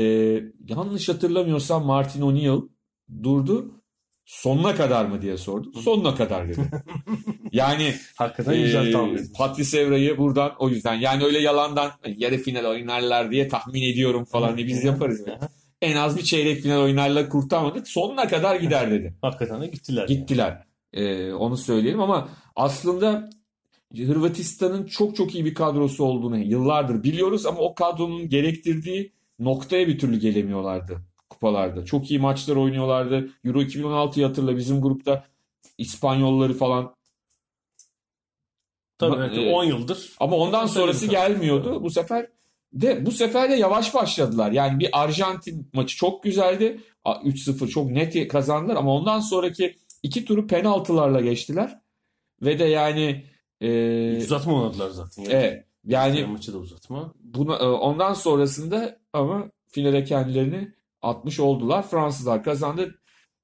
yanlış 0.69 1.09
hatırlamıyorsam 1.09 1.85
Martin 1.85 2.21
O'Neill 2.21 2.61
durdu. 3.23 3.80
Sonuna 4.25 4.75
kadar 4.75 5.05
mı 5.05 5.21
diye 5.21 5.37
sordu. 5.37 5.81
Sonuna 5.81 6.15
kadar 6.15 6.49
dedi. 6.49 6.59
Yani 7.51 7.93
hakikaten 8.15 8.53
e, 8.53 8.61
güzel 8.61 8.91
tahmin. 8.91 9.33
Patrice 9.37 9.79
Evra'yı 9.79 10.17
buradan 10.17 10.51
o 10.59 10.69
yüzden 10.69 10.93
yani 10.93 11.23
öyle 11.23 11.39
yalandan 11.39 11.91
yarı 12.17 12.37
final 12.37 12.65
oynarlar 12.65 13.31
diye 13.31 13.47
tahmin 13.47 13.81
ediyorum 13.81 14.25
falan 14.25 14.57
diye 14.57 14.67
biz 14.67 14.83
yaparız. 14.83 15.23
Yani. 15.27 15.39
en 15.81 15.95
az 15.95 16.17
bir 16.17 16.23
çeyrek 16.23 16.61
final 16.61 16.81
oynarlar 16.81 17.29
kurtarmadı. 17.29 17.85
Sonuna 17.85 18.27
kadar 18.27 18.55
gider 18.55 18.91
dedi. 18.91 19.15
hakikaten 19.21 19.61
de 19.61 19.67
gittiler. 19.67 20.07
Gittiler. 20.07 20.65
Yani. 20.93 21.07
Ee, 21.07 21.33
onu 21.33 21.57
söyleyelim 21.57 22.01
ama 22.01 22.29
aslında 22.55 23.29
Hırvatistan'ın 23.97 24.85
çok 24.85 25.15
çok 25.15 25.35
iyi 25.35 25.45
bir 25.45 25.53
kadrosu 25.53 26.03
olduğunu 26.03 26.37
yıllardır 26.37 27.03
biliyoruz 27.03 27.45
ama 27.45 27.59
o 27.59 27.75
kadronun 27.75 28.29
gerektirdiği 28.29 29.13
noktaya 29.39 29.87
bir 29.87 29.99
türlü 29.99 30.19
gelemiyorlardı 30.19 31.01
kupalarda. 31.41 31.85
Çok 31.85 32.11
iyi 32.11 32.19
maçlar 32.19 32.55
oynuyorlardı. 32.55 33.29
Euro 33.45 33.61
2016'yı 33.61 34.25
hatırla 34.25 34.57
bizim 34.57 34.81
grupta 34.81 35.25
İspanyolları 35.77 36.53
falan 36.53 36.95
Tabii 38.97 39.15
evet, 39.15 39.53
10 39.53 39.63
yıldır. 39.63 40.15
Ama 40.19 40.35
ondan 40.35 40.65
sonrası 40.65 41.07
gelmiyordu. 41.07 41.83
Bu 41.83 41.89
sefer 41.89 42.27
de 42.73 43.05
bu 43.05 43.11
sefer 43.11 43.51
de 43.51 43.55
yavaş 43.55 43.93
başladılar. 43.93 44.51
Yani 44.51 44.79
bir 44.79 44.89
Arjantin 45.03 45.69
maçı 45.73 45.95
çok 45.95 46.23
güzeldi. 46.23 46.79
3-0 47.05 47.67
çok 47.67 47.91
net 47.91 48.27
kazandılar 48.27 48.75
ama 48.75 48.93
ondan 48.93 49.19
sonraki 49.19 49.75
iki 50.03 50.25
turu 50.25 50.47
penaltılarla 50.47 51.21
geçtiler. 51.21 51.79
Ve 52.41 52.59
de 52.59 52.63
yani 52.63 53.25
e, 53.61 54.17
uzatma 54.17 54.53
oynadılar 54.53 54.89
zaten. 54.89 55.23
Yani. 55.23 55.33
Evet. 55.33 55.65
Yani 55.85 56.25
maçı 56.25 56.53
da 56.53 56.57
uzatma. 56.57 57.13
Buna, 57.19 57.55
e, 57.55 57.65
ondan 57.65 58.13
sonrasında 58.13 58.99
ama 59.13 59.49
finale 59.67 60.03
kendilerini 60.03 60.71
atmış 61.01 61.39
oldular. 61.39 61.87
Fransızlar 61.87 62.43
kazandı. 62.43 62.95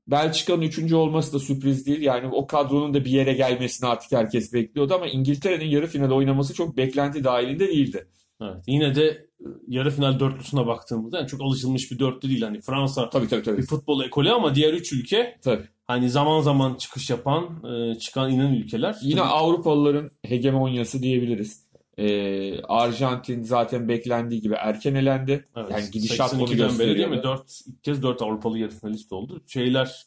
Belçika'nın 0.08 0.62
üçüncü 0.62 0.96
olması 0.96 1.34
da 1.34 1.40
sürpriz 1.40 1.86
değil. 1.86 2.02
Yani 2.02 2.28
o 2.28 2.48
kadronun 2.48 2.94
da 2.94 3.06
bir 3.06 3.12
yere 3.12 3.34
gelmesini 3.34 3.90
artık 3.90 4.12
herkes 4.12 4.54
bekliyordu 4.54 4.94
ama 4.96 5.08
İngiltere'nin 5.08 5.66
yarı 5.66 5.88
final 5.88 6.12
oynaması 6.12 6.54
çok 6.54 6.78
beklenti 6.78 7.24
dahilinde 7.24 7.68
değildi. 7.68 8.08
Evet, 8.42 8.64
yine 8.68 8.96
de 8.96 9.06
e, 9.40 9.46
yarı 9.68 9.92
final 9.92 10.20
dörtlüsüne 10.20 10.68
baktığımızda 10.68 11.18
yani 11.18 11.28
çok 11.28 11.42
alışılmış 11.42 11.92
bir 11.92 12.00
dörtlü 12.00 12.30
değil. 12.30 12.42
Hani 12.42 12.62
Fransa 12.62 13.10
tabii, 13.10 13.28
tabii, 13.28 13.44
tabii. 13.44 13.58
bir 13.58 13.66
futbol 13.66 14.04
ekolü 14.04 14.32
ama 14.32 14.56
diğer 14.56 14.74
üç 14.74 14.94
ülke 14.94 15.38
tabii. 15.44 15.64
hani 15.88 16.10
zaman 16.10 16.42
zaman 16.42 16.76
çıkış 16.76 17.10
yapan, 17.10 17.64
e, 17.74 18.00
çıkan 18.00 18.32
inen 18.32 18.54
ülkeler. 18.54 18.96
Yine 19.02 19.20
tabii. 19.20 19.30
Avrupalıların 19.30 20.12
hegemonyası 20.26 21.02
diyebiliriz. 21.02 21.67
Ee, 21.98 22.62
Arjantin 22.62 23.44
zaten 23.44 23.88
beklendiği 23.88 24.42
gibi 24.42 24.54
erken 24.54 24.96
elendi. 24.96 25.46
Evet, 25.56 25.72
yani 25.72 25.92
gidişat 25.92 26.34
onu 26.34 26.46
gösteriyor. 26.46 26.80
beri 26.80 26.98
değil 26.98 27.08
mi? 27.08 27.24
4, 27.24 27.62
ilk 27.68 27.84
kez 27.84 28.04
4 28.04 28.22
Avrupalı 28.22 28.60
yarı 28.60 28.72
finalist 28.72 29.12
oldu. 29.14 29.42
Şeyler 29.48 30.06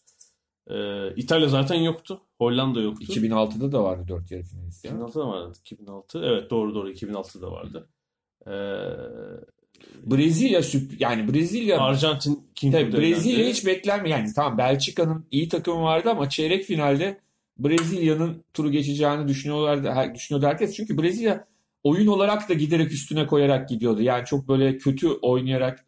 e, 0.71 0.75
İtalya 1.17 1.49
zaten 1.49 1.75
yoktu. 1.75 2.21
Hollanda 2.39 2.81
yoktu. 2.81 3.05
2006'da 3.09 3.73
da 3.73 3.85
vardı 3.85 4.05
4 4.09 4.31
yarı 4.31 4.43
finalist. 4.43 4.85
2006'da 4.85 5.29
vardı. 5.29 5.59
2006. 5.61 6.19
Evet 6.25 6.51
doğru 6.51 6.75
doğru 6.75 6.91
2006'da 6.91 7.53
vardı. 7.53 7.89
Ee, 8.47 8.51
Brezilya 10.07 10.61
yani 10.99 11.33
Brezilya 11.33 11.81
Arjantin 11.81 12.51
tabii, 12.73 12.93
Brezilya 12.93 13.49
hiç 13.49 13.67
beklenmiyor. 13.67 14.19
Yani 14.19 14.33
tamam 14.35 14.59
Belçika'nın 14.59 15.27
iyi 15.31 15.49
takımı 15.49 15.83
vardı 15.83 16.11
ama 16.11 16.29
çeyrek 16.29 16.65
finalde 16.65 17.21
Brezilya'nın 17.59 18.45
turu 18.55 18.71
geçeceğini 18.71 19.29
düşünüyorlardı, 19.29 20.15
düşünüyordu 20.15 20.47
herkes. 20.47 20.75
Çünkü 20.75 20.99
Brezilya 20.99 21.50
oyun 21.83 22.07
olarak 22.07 22.49
da 22.49 22.55
giderek 22.55 22.93
üstüne 22.93 23.27
koyarak 23.27 23.69
gidiyordu. 23.69 24.03
Yani 24.03 24.25
çok 24.25 24.49
böyle 24.49 24.79
kötü 24.79 25.09
oynayarak 25.09 25.87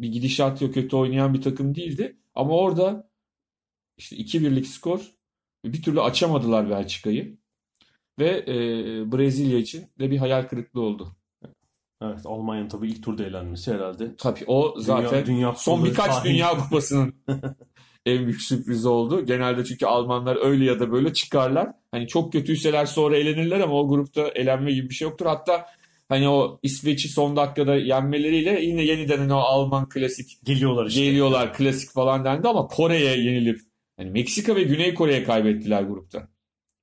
bir 0.00 0.08
gidişat 0.08 0.62
yok 0.62 0.74
kötü 0.74 0.96
oynayan 0.96 1.34
bir 1.34 1.42
takım 1.42 1.74
değildi. 1.74 2.16
Ama 2.34 2.56
orada 2.56 3.10
işte 3.96 4.16
2-1'lik 4.16 4.66
skor 4.66 5.00
bir 5.64 5.82
türlü 5.82 6.00
açamadılar 6.00 6.70
Belçika'yı. 6.70 7.38
Ve 8.18 8.44
e, 8.48 8.54
Brezilya 9.12 9.58
için 9.58 9.86
de 9.98 10.10
bir 10.10 10.18
hayal 10.18 10.42
kırıklığı 10.42 10.80
oldu. 10.80 11.16
Evet 12.02 12.20
Almanya'nın 12.24 12.68
tabii 12.68 12.88
ilk 12.88 13.02
turda 13.02 13.24
elenmesi 13.24 13.74
herhalde. 13.74 14.16
Tabii 14.16 14.44
o 14.46 14.74
zaten 14.78 15.10
dünya, 15.10 15.26
dünya 15.26 15.54
son 15.54 15.84
birkaç. 15.84 16.24
Dünya 16.24 16.58
Kupası'nın 16.58 17.14
en 18.06 18.26
büyük 18.26 18.42
sürpriz 18.42 18.86
oldu. 18.86 19.26
Genelde 19.26 19.64
çünkü 19.64 19.86
Almanlar 19.86 20.38
öyle 20.46 20.64
ya 20.64 20.80
da 20.80 20.92
böyle 20.92 21.12
çıkarlar. 21.12 21.68
Hani 21.90 22.08
çok 22.08 22.32
kötüyseler 22.32 22.86
sonra 22.86 23.16
elenirler 23.16 23.60
ama 23.60 23.74
o 23.74 23.88
grupta 23.88 24.28
elenme 24.28 24.72
gibi 24.72 24.88
bir 24.88 24.94
şey 24.94 25.08
yoktur. 25.08 25.26
Hatta 25.26 25.66
hani 26.08 26.28
o 26.28 26.58
İsveç'i 26.62 27.08
son 27.08 27.36
dakikada 27.36 27.76
yenmeleriyle 27.76 28.60
yine 28.64 28.82
yeniden 28.82 29.18
hani 29.18 29.34
o 29.34 29.38
Alman 29.38 29.88
klasik 29.88 30.44
geliyorlar 30.44 30.86
işte. 30.86 31.04
Geliyorlar 31.04 31.54
klasik 31.54 31.90
falan 31.90 32.24
dendi 32.24 32.48
ama 32.48 32.66
Kore'ye 32.66 33.18
yenilip 33.18 33.60
hani 33.96 34.10
Meksika 34.10 34.56
ve 34.56 34.62
Güney 34.62 34.94
Kore'ye 34.94 35.24
kaybettiler 35.24 35.82
grupta. 35.82 36.28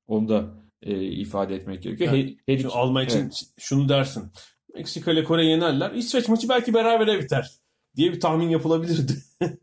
Onu 0.07 0.29
da 0.29 0.53
e, 0.81 1.03
ifade 1.03 1.55
etmek 1.55 1.83
gerekiyor. 1.83 2.13
Yani, 2.13 2.37
He, 2.47 2.67
Alman 2.67 3.05
için 3.05 3.19
evet. 3.19 3.41
şunu 3.57 3.89
dersin. 3.89 4.31
Meksika 4.73 5.11
ile 5.11 5.23
Kore 5.23 5.45
yenerler. 5.45 5.91
İsveç 5.91 6.27
maçı 6.27 6.49
belki 6.49 6.73
berabere 6.73 7.19
biter 7.19 7.51
diye 7.95 8.11
bir 8.11 8.19
tahmin 8.19 8.49
yapılabilirdi. 8.49 9.13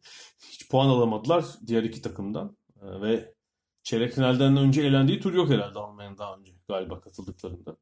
Hiç 0.65 0.71
puan 0.71 0.89
alamadılar 0.89 1.45
diğer 1.67 1.83
iki 1.83 2.03
takımdan. 2.03 2.57
Ee, 2.83 3.01
ve 3.01 3.35
çeyrek 3.83 4.13
finalden 4.13 4.57
önce 4.57 4.83
elendiği 4.83 5.21
tur 5.21 5.35
yok 5.35 5.51
herhalde 5.51 5.79
Almanya'nın 5.79 6.19
daha 6.19 6.37
önce 6.37 6.53
galiba 6.69 7.01
katıldıklarında. 7.01 7.77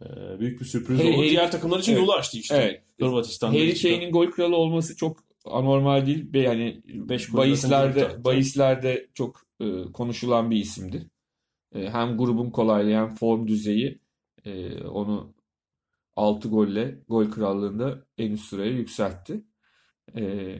Ee, 0.00 0.04
büyük 0.40 0.60
bir 0.60 0.64
sürpriz 0.64 1.00
Harry- 1.00 1.16
oldu. 1.16 1.22
Diğer 1.22 1.50
takımlar 1.50 1.78
için 1.78 1.92
Evet. 1.92 2.00
yolu 2.02 2.12
açtı 2.12 2.38
işte. 2.38 2.56
Evet. 2.56 2.82
Hırvatistan'da. 3.00 3.56
Harry. 3.58 3.82
Kane'in 3.82 4.12
gol 4.12 4.26
kralı 4.30 4.56
olması 4.56 4.96
çok 4.96 5.18
anormal 5.44 6.06
değil. 6.06 6.34
Yani 6.34 6.82
Beş 6.84 7.34
bahislerde, 7.34 8.24
bahislerde 8.24 9.08
çok 9.14 9.42
e, 9.60 9.82
konuşulan 9.92 10.50
bir 10.50 10.56
isimdi. 10.56 11.10
E, 11.74 11.90
hem 11.90 12.16
grubun 12.18 12.50
kolaylığı 12.50 12.92
hem 12.92 13.14
form 13.14 13.46
düzeyi 13.46 14.00
e, 14.44 14.82
onu 14.84 15.34
6 16.16 16.48
golle 16.48 16.98
gol 17.08 17.30
krallığında 17.30 18.06
en 18.18 18.32
üst 18.32 18.44
sıraya 18.44 18.70
yükseltti. 18.72 19.44
E, 20.16 20.54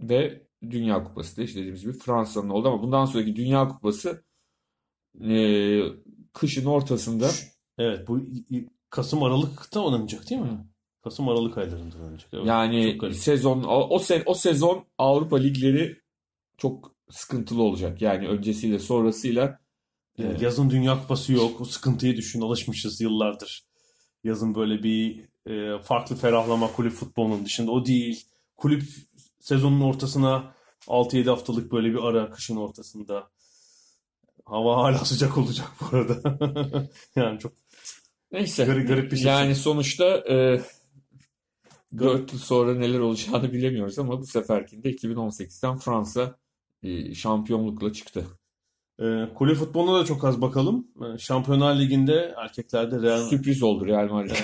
ve 0.00 0.49
Dünya 0.70 1.04
Kupası 1.04 1.36
da 1.36 1.42
işte 1.42 1.58
dediğimiz 1.58 1.82
gibi 1.82 1.92
Fransa'nın 1.92 2.48
oldu 2.48 2.68
ama 2.68 2.82
bundan 2.82 3.04
sonraki 3.04 3.36
Dünya 3.36 3.68
Kupası 3.68 4.24
e, 5.20 5.80
kışın 6.32 6.66
ortasında 6.66 7.30
Evet 7.78 8.08
bu 8.08 8.20
Kasım 8.90 9.22
Aralık'ta 9.22 9.80
oynanacak 9.80 10.30
değil 10.30 10.40
mi? 10.40 10.66
Kasım 11.02 11.28
Aralık 11.28 11.58
aylarında 11.58 11.96
oynanacak. 11.96 12.30
Evet, 12.32 12.46
Yani 12.46 13.14
sezon 13.14 13.62
o, 13.62 13.98
o, 14.26 14.34
sezon 14.34 14.84
Avrupa 14.98 15.36
ligleri 15.36 15.96
çok 16.58 16.94
sıkıntılı 17.10 17.62
olacak. 17.62 18.02
Yani 18.02 18.28
öncesiyle 18.28 18.78
sonrasıyla 18.78 19.58
Yani 20.18 20.38
e, 20.40 20.44
yazın 20.44 20.70
Dünya 20.70 21.00
Kupası 21.00 21.32
yok. 21.32 21.60
O 21.60 21.64
sıkıntıyı 21.64 22.16
düşün. 22.16 22.40
Alışmışız 22.40 23.00
yıllardır. 23.00 23.64
Yazın 24.24 24.54
böyle 24.54 24.82
bir 24.82 25.24
e, 25.46 25.82
farklı 25.82 26.16
ferahlama 26.16 26.72
kulüp 26.72 26.92
futbolunun 26.92 27.44
dışında. 27.44 27.70
O 27.70 27.86
değil. 27.86 28.26
Kulüp 28.56 28.82
sezonun 29.40 29.80
ortasına 29.80 30.54
6-7 30.86 31.28
haftalık 31.28 31.72
böyle 31.72 31.92
bir 31.92 32.02
ara 32.02 32.30
kışın 32.30 32.56
ortasında. 32.56 33.30
Hava 34.44 34.76
hala 34.76 34.98
sıcak 35.04 35.38
olacak 35.38 35.68
bu 35.80 35.96
arada. 35.96 36.38
yani 37.16 37.38
çok 37.38 37.52
neyse. 38.32 38.64
garip, 38.64 38.88
garip 38.88 39.12
bir 39.12 39.16
şey. 39.16 39.26
Yani 39.26 39.54
sonuçta 39.54 40.04
e, 40.06 40.60
4 41.98 42.32
yıl 42.32 42.38
sonra 42.40 42.74
neler 42.74 42.98
olacağını 42.98 43.52
bilemiyoruz 43.52 43.98
ama 43.98 44.20
bu 44.20 44.26
seferkinde 44.26 44.90
2018'den 44.90 45.78
Fransa 45.78 46.36
e, 46.82 47.14
şampiyonlukla 47.14 47.92
çıktı. 47.92 48.26
E, 48.98 49.04
kulüp 49.34 49.56
futboluna 49.56 50.00
da 50.00 50.04
çok 50.04 50.24
az 50.24 50.40
bakalım. 50.40 50.86
E, 51.14 51.18
Şampiyonlar 51.18 51.80
Ligi'nde 51.80 52.34
erkeklerde 52.36 53.02
Real 53.02 53.28
Sürpriz 53.28 53.62
oldu 53.62 53.86
Real 53.86 54.08
Madrid. 54.08 54.36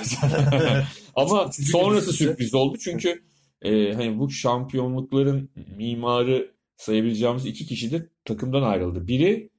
Ama 1.16 1.52
sonrası 1.52 2.12
sürpriz 2.12 2.54
oldu 2.54 2.76
çünkü 2.78 3.22
e, 3.62 3.92
hani 3.92 4.18
bu 4.18 4.30
şampiyonlukların 4.30 5.50
mimarı 5.76 6.54
sayabileceğimiz 6.76 7.46
iki 7.46 7.66
kişi 7.66 7.92
de 7.92 8.08
takımdan 8.24 8.62
ayrıldı. 8.62 9.06
Biri 9.08 9.50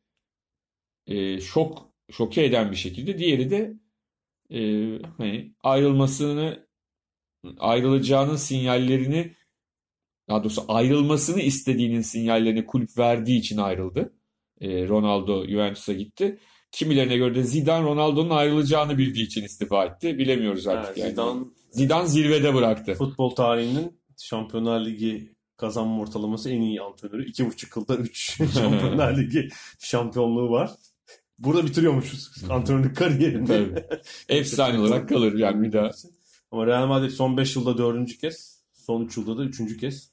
e, 1.08 1.42
şok 1.42 1.92
şoke 2.12 2.44
eden 2.46 2.72
bir 2.72 2.76
şekilde, 2.76 3.18
diğeri 3.18 3.50
de 3.50 3.74
e, 4.52 4.60
hani 5.18 5.54
ayrılmasını 5.64 6.68
ayrılacağının 7.60 8.36
sinyallerini 8.36 9.36
daha 10.30 10.44
doğrusu 10.44 10.66
ayrılmasını 10.68 11.42
istediğinin 11.42 12.02
sinyallerini 12.02 12.66
kulüp 12.66 12.98
verdiği 12.98 13.40
için 13.40 13.58
ayrıldı. 13.58 14.14
E, 14.62 14.88
Ronaldo 14.88 15.48
Juventus'a 15.48 15.94
gitti. 15.94 16.40
Kimilerine 16.72 17.18
göre 17.18 17.36
de 17.36 17.44
Zidane 17.44 17.86
Ronaldo'nun 17.86 18.30
ayrılacağını 18.30 18.98
bildiği 18.98 19.26
için 19.26 19.44
istifa 19.44 19.86
etti. 19.86 20.18
Bilemiyoruz 20.18 20.68
artık. 20.68 20.98
Yani 20.98 21.06
yani. 21.08 21.12
Zidane 21.12 21.46
Zidane 21.72 22.08
zirvede 22.08 22.54
bıraktı. 22.54 22.94
futbol 22.94 23.30
tarihinin 23.30 24.00
Şampiyonlar 24.18 24.86
Ligi 24.86 25.36
kazanma 25.58 26.02
ortalaması 26.02 26.50
en 26.50 26.62
iyi 26.62 26.82
antrenörü. 26.82 27.30
2,5 27.30 27.80
yılda 27.80 27.96
3 27.96 28.42
Şampiyonlar 28.54 29.18
Ligi 29.18 29.50
şampiyonluğu 29.80 30.52
var. 30.52 30.72
Burada 31.40 31.66
bitiriyormuşuz 31.66 32.44
antrenörlük 32.50 32.98
kariyerini. 32.98 33.48
Tabii. 33.48 33.86
Efsane 34.30 34.80
olarak 34.80 35.10
kalır 35.10 35.34
yani 35.34 35.64
bir 35.64 35.74
daha. 35.74 35.92
Ama 36.52 36.68
Real 36.68 36.88
Madrid 36.88 37.10
son 37.10 37.38
5 37.38 37.56
yılda 37.56 37.78
4. 37.78 38.18
kez, 38.18 38.64
son 38.74 39.06
3 39.06 39.18
yılda 39.18 39.38
da 39.38 39.44
3. 39.44 39.78
kez 39.78 40.12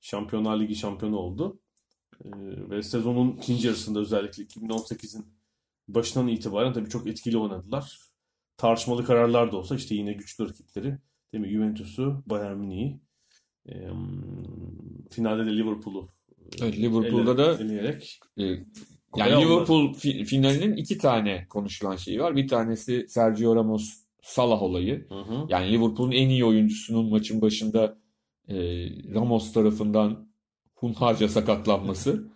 Şampiyonlar 0.00 0.60
Ligi 0.60 0.76
şampiyonu 0.76 1.16
oldu. 1.16 1.60
Ee, 2.24 2.28
ve 2.70 2.82
sezonun 2.82 3.36
ikinci 3.36 3.66
yarısında 3.66 4.00
özellikle 4.00 4.42
2018'in 4.42 5.26
başından 5.88 6.28
itibaren 6.28 6.72
tabii 6.72 6.88
çok 6.88 7.06
etkili 7.06 7.38
oynadılar. 7.38 7.98
Tartışmalı 8.56 9.04
kararlar 9.04 9.52
da 9.52 9.56
olsa 9.56 9.76
işte 9.76 9.94
yine 9.94 10.12
güçlü 10.12 10.48
rakipleri 10.48 10.98
değil 11.32 11.44
mi? 11.44 11.50
Juventus'u, 11.50 12.22
Bayern 12.26 12.56
Münih'i, 12.56 13.00
e, 13.68 13.88
finalde 15.10 15.46
de 15.46 15.56
Liverpool'u 15.56 16.08
Evet, 16.62 16.78
Liverpool'da 16.78 17.38
da 17.38 17.62
eleyerek 17.62 18.20
e, 18.38 18.42
yani. 19.16 19.44
Liverpool 19.44 19.92
fi- 19.94 20.24
finalinin 20.24 20.76
iki 20.76 20.98
tane 20.98 21.46
konuşulan 21.48 21.96
şeyi 21.96 22.20
var. 22.20 22.36
Bir 22.36 22.48
tanesi 22.48 23.06
Sergio 23.08 23.56
Ramos 23.56 24.04
Salah 24.22 24.62
olayı. 24.62 25.06
Hı 25.08 25.20
hı. 25.20 25.46
Yani 25.48 25.72
Liverpool'un 25.72 26.12
en 26.12 26.28
iyi 26.28 26.44
oyuncusunun 26.44 27.10
maçın 27.10 27.40
başında 27.40 27.98
e, 28.48 28.54
Ramos 29.14 29.52
tarafından 29.52 30.28
hunharca 30.74 31.28
sakatlanması 31.28 32.28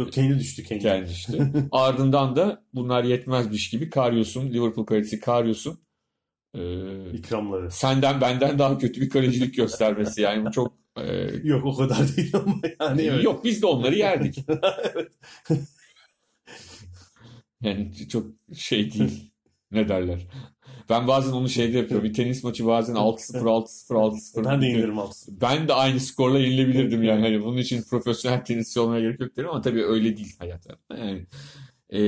Yok 0.00 0.12
kendi 0.12 0.38
düştü 0.38 0.64
kendi. 0.64 0.82
kendi 0.82 1.10
işte. 1.10 1.52
Ardından 1.72 2.36
da 2.36 2.62
bunlar 2.74 3.04
yetmezmiş 3.04 3.70
gibi 3.70 3.90
Karius'un 3.90 4.50
Liverpool 4.50 4.86
kalecisi 4.86 5.20
Karius'un 5.20 5.80
e, 6.54 6.60
İkramları. 7.12 7.70
senden 7.70 8.20
benden 8.20 8.58
daha 8.58 8.78
kötü 8.78 9.00
bir 9.00 9.10
kalecilik 9.10 9.54
göstermesi 9.56 10.22
yani 10.22 10.46
bu 10.46 10.50
çok 10.50 10.72
e, 10.96 11.30
Yok 11.44 11.66
o 11.66 11.76
kadar 11.76 12.16
değil 12.16 12.36
ama 12.36 12.54
yani 12.80 13.02
evet. 13.02 13.24
yok 13.24 13.44
biz 13.44 13.62
de 13.62 13.66
onları 13.66 13.96
yerdik. 13.96 14.38
Yani 17.62 18.08
çok 18.08 18.26
şey 18.54 18.92
değil. 18.92 19.32
Ne 19.70 19.88
derler? 19.88 20.26
Ben 20.90 21.08
bazen 21.08 21.32
onu 21.32 21.48
şeyde 21.48 21.78
yapıyorum. 21.78 22.08
Bir 22.08 22.14
tenis 22.14 22.44
maçı 22.44 22.66
bazen 22.66 22.94
6-0 22.94 23.38
6-0 23.38 23.94
6-0. 23.94 24.44
Ben 24.44 24.62
de 24.62 24.66
yenilirim 24.66 24.98
altı. 24.98 25.40
Ben 25.40 25.68
de 25.68 25.74
aynı 25.74 26.00
skorla 26.00 26.38
yenilebilirdim 26.38 27.02
yani. 27.02 27.20
Hani 27.20 27.44
bunun 27.44 27.56
için 27.56 27.82
profesyonel 27.82 28.44
tenisçi 28.44 28.80
olmaya 28.80 29.00
gerek 29.00 29.20
yok 29.20 29.36
derim 29.36 29.50
ama 29.50 29.60
tabii 29.60 29.84
öyle 29.84 30.16
değil 30.16 30.36
hayat. 30.38 30.66
Yani, 30.90 31.26
e, 31.92 32.00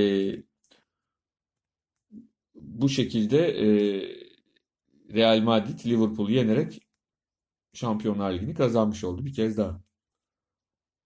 bu 2.54 2.88
şekilde 2.88 3.38
e, 3.38 3.66
Real 5.14 5.40
Madrid 5.40 5.86
Liverpool'u 5.86 6.30
yenerek 6.30 6.80
Şampiyonlar 7.74 8.32
Ligi'ni 8.32 8.54
kazanmış 8.54 9.04
oldu 9.04 9.24
bir 9.24 9.32
kez 9.32 9.56
daha. 9.56 9.80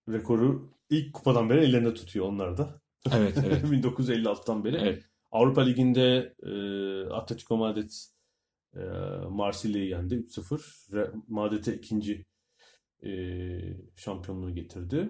Rekoru 0.08 0.70
ilk 0.90 1.12
kupadan 1.12 1.50
beri 1.50 1.60
ellerinde 1.60 1.94
tutuyor 1.94 2.26
onlar 2.26 2.58
da. 2.58 2.80
Evet, 3.12 3.38
evet. 3.46 3.64
1956'dan 3.72 4.64
beri. 4.64 4.76
evet. 4.76 5.04
Avrupa 5.32 5.62
Ligi'nde 5.62 6.34
e, 6.42 6.50
Atletico 7.12 7.56
Madrid 7.56 7.90
e, 8.76 8.80
Marsilya'yı 9.28 9.88
yendi 9.88 10.14
3-0. 10.14 10.58
Re- 10.92 11.12
Madrid'e 11.28 11.74
ikinci 11.74 12.26
e, 13.02 13.10
şampiyonluğu 13.96 14.54
getirdi. 14.54 15.08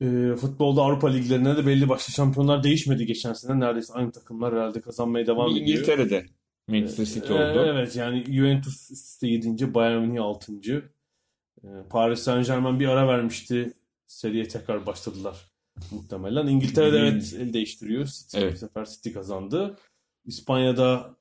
E, 0.00 0.34
futbolda 0.36 0.82
Avrupa 0.82 1.08
liglerine 1.08 1.56
de 1.56 1.66
belli 1.66 1.88
başlı 1.88 2.12
şampiyonlar 2.12 2.62
değişmedi 2.62 3.06
geçen 3.06 3.32
sene. 3.32 3.60
Neredeyse 3.60 3.92
aynı 3.92 4.12
takımlar 4.12 4.54
herhalde 4.54 4.80
kazanmaya 4.80 5.26
devam 5.26 5.50
ediyor. 5.50 5.60
İngiltere'de 5.66 6.26
Manchester 6.68 7.04
City 7.04 7.32
Ee, 7.32 7.36
oldu. 7.36 7.64
Evet 7.66 7.96
yani 7.96 8.24
Juventus 8.24 8.90
üst 8.90 8.90
üste 8.90 9.26
7. 9.26 9.74
Bayern 9.74 10.02
Münih 10.02 10.22
6. 10.22 10.52
Ee, 10.62 11.68
Paris 11.90 12.20
Saint-Germain 12.20 12.80
bir 12.80 12.88
ara 12.88 13.08
vermişti. 13.08 13.72
Seriye 14.06 14.48
tekrar 14.48 14.86
başladılar 14.86 15.50
muhtemelen. 15.90 16.46
İngiltere'de 16.46 16.98
evet 16.98 17.34
el 17.38 17.52
değiştiriyor. 17.52 18.06
City, 18.06 18.38
Evet. 18.38 18.54
Bu 18.54 18.58
sefer 18.58 18.84
City 18.84 19.12
kazandı. 19.12 19.78
İspanya'da 20.24 21.16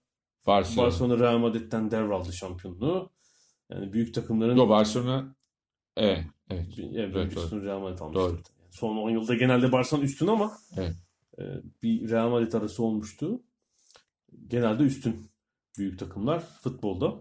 Barcelona. 0.47 0.87
Barcelona 0.87 1.19
Real 1.19 1.37
Madrid'den 1.37 1.91
devraldı 1.91 2.33
şampiyonluğu. 2.33 3.09
Yani 3.71 3.93
büyük 3.93 4.13
takımların 4.13 4.55
Yo, 4.57 4.69
Barcelona 4.69 5.35
evet, 5.97 6.25
evet. 6.49 6.65
evet, 6.79 6.95
Evet, 7.15 7.35
doğru. 7.35 7.43
üstünü 7.43 7.65
Real 7.65 7.79
Madrid 7.79 7.99
almıştı. 7.99 8.19
Doğru. 8.21 8.31
Yani 8.31 8.43
son 8.71 8.97
10 8.97 9.09
yılda 9.09 9.35
genelde 9.35 9.71
Barcelona 9.71 10.05
üstün 10.05 10.27
ama 10.27 10.57
Evet. 10.77 10.95
e, 11.39 11.43
bir 11.83 12.09
Real 12.09 12.29
Madrid 12.29 12.53
arası 12.53 12.83
olmuştu. 12.83 13.41
Genelde 14.47 14.83
üstün 14.83 15.29
büyük 15.77 15.99
takımlar 15.99 16.43
futbolda. 16.61 17.15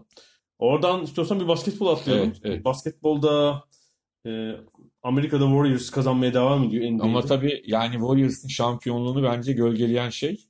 Oradan 0.59 1.03
istiyorsan 1.03 1.39
bir 1.39 1.47
basketbol 1.47 1.87
atlayalım. 1.87 2.29
Evet, 2.29 2.39
evet. 2.43 2.65
Basketbolda 2.65 3.63
e, 4.25 4.51
Amerika'da 5.03 5.45
Warriors 5.45 5.89
kazanmaya 5.89 6.33
devam 6.33 6.63
ediyor 6.63 6.91
NBA'de. 6.91 7.03
Ama 7.03 7.21
tabii 7.21 7.63
yani 7.65 7.93
Warriors'ın 7.93 8.47
şampiyonluğunu 8.47 9.23
bence 9.23 9.53
gölgeleyen 9.53 10.09
şey 10.09 10.47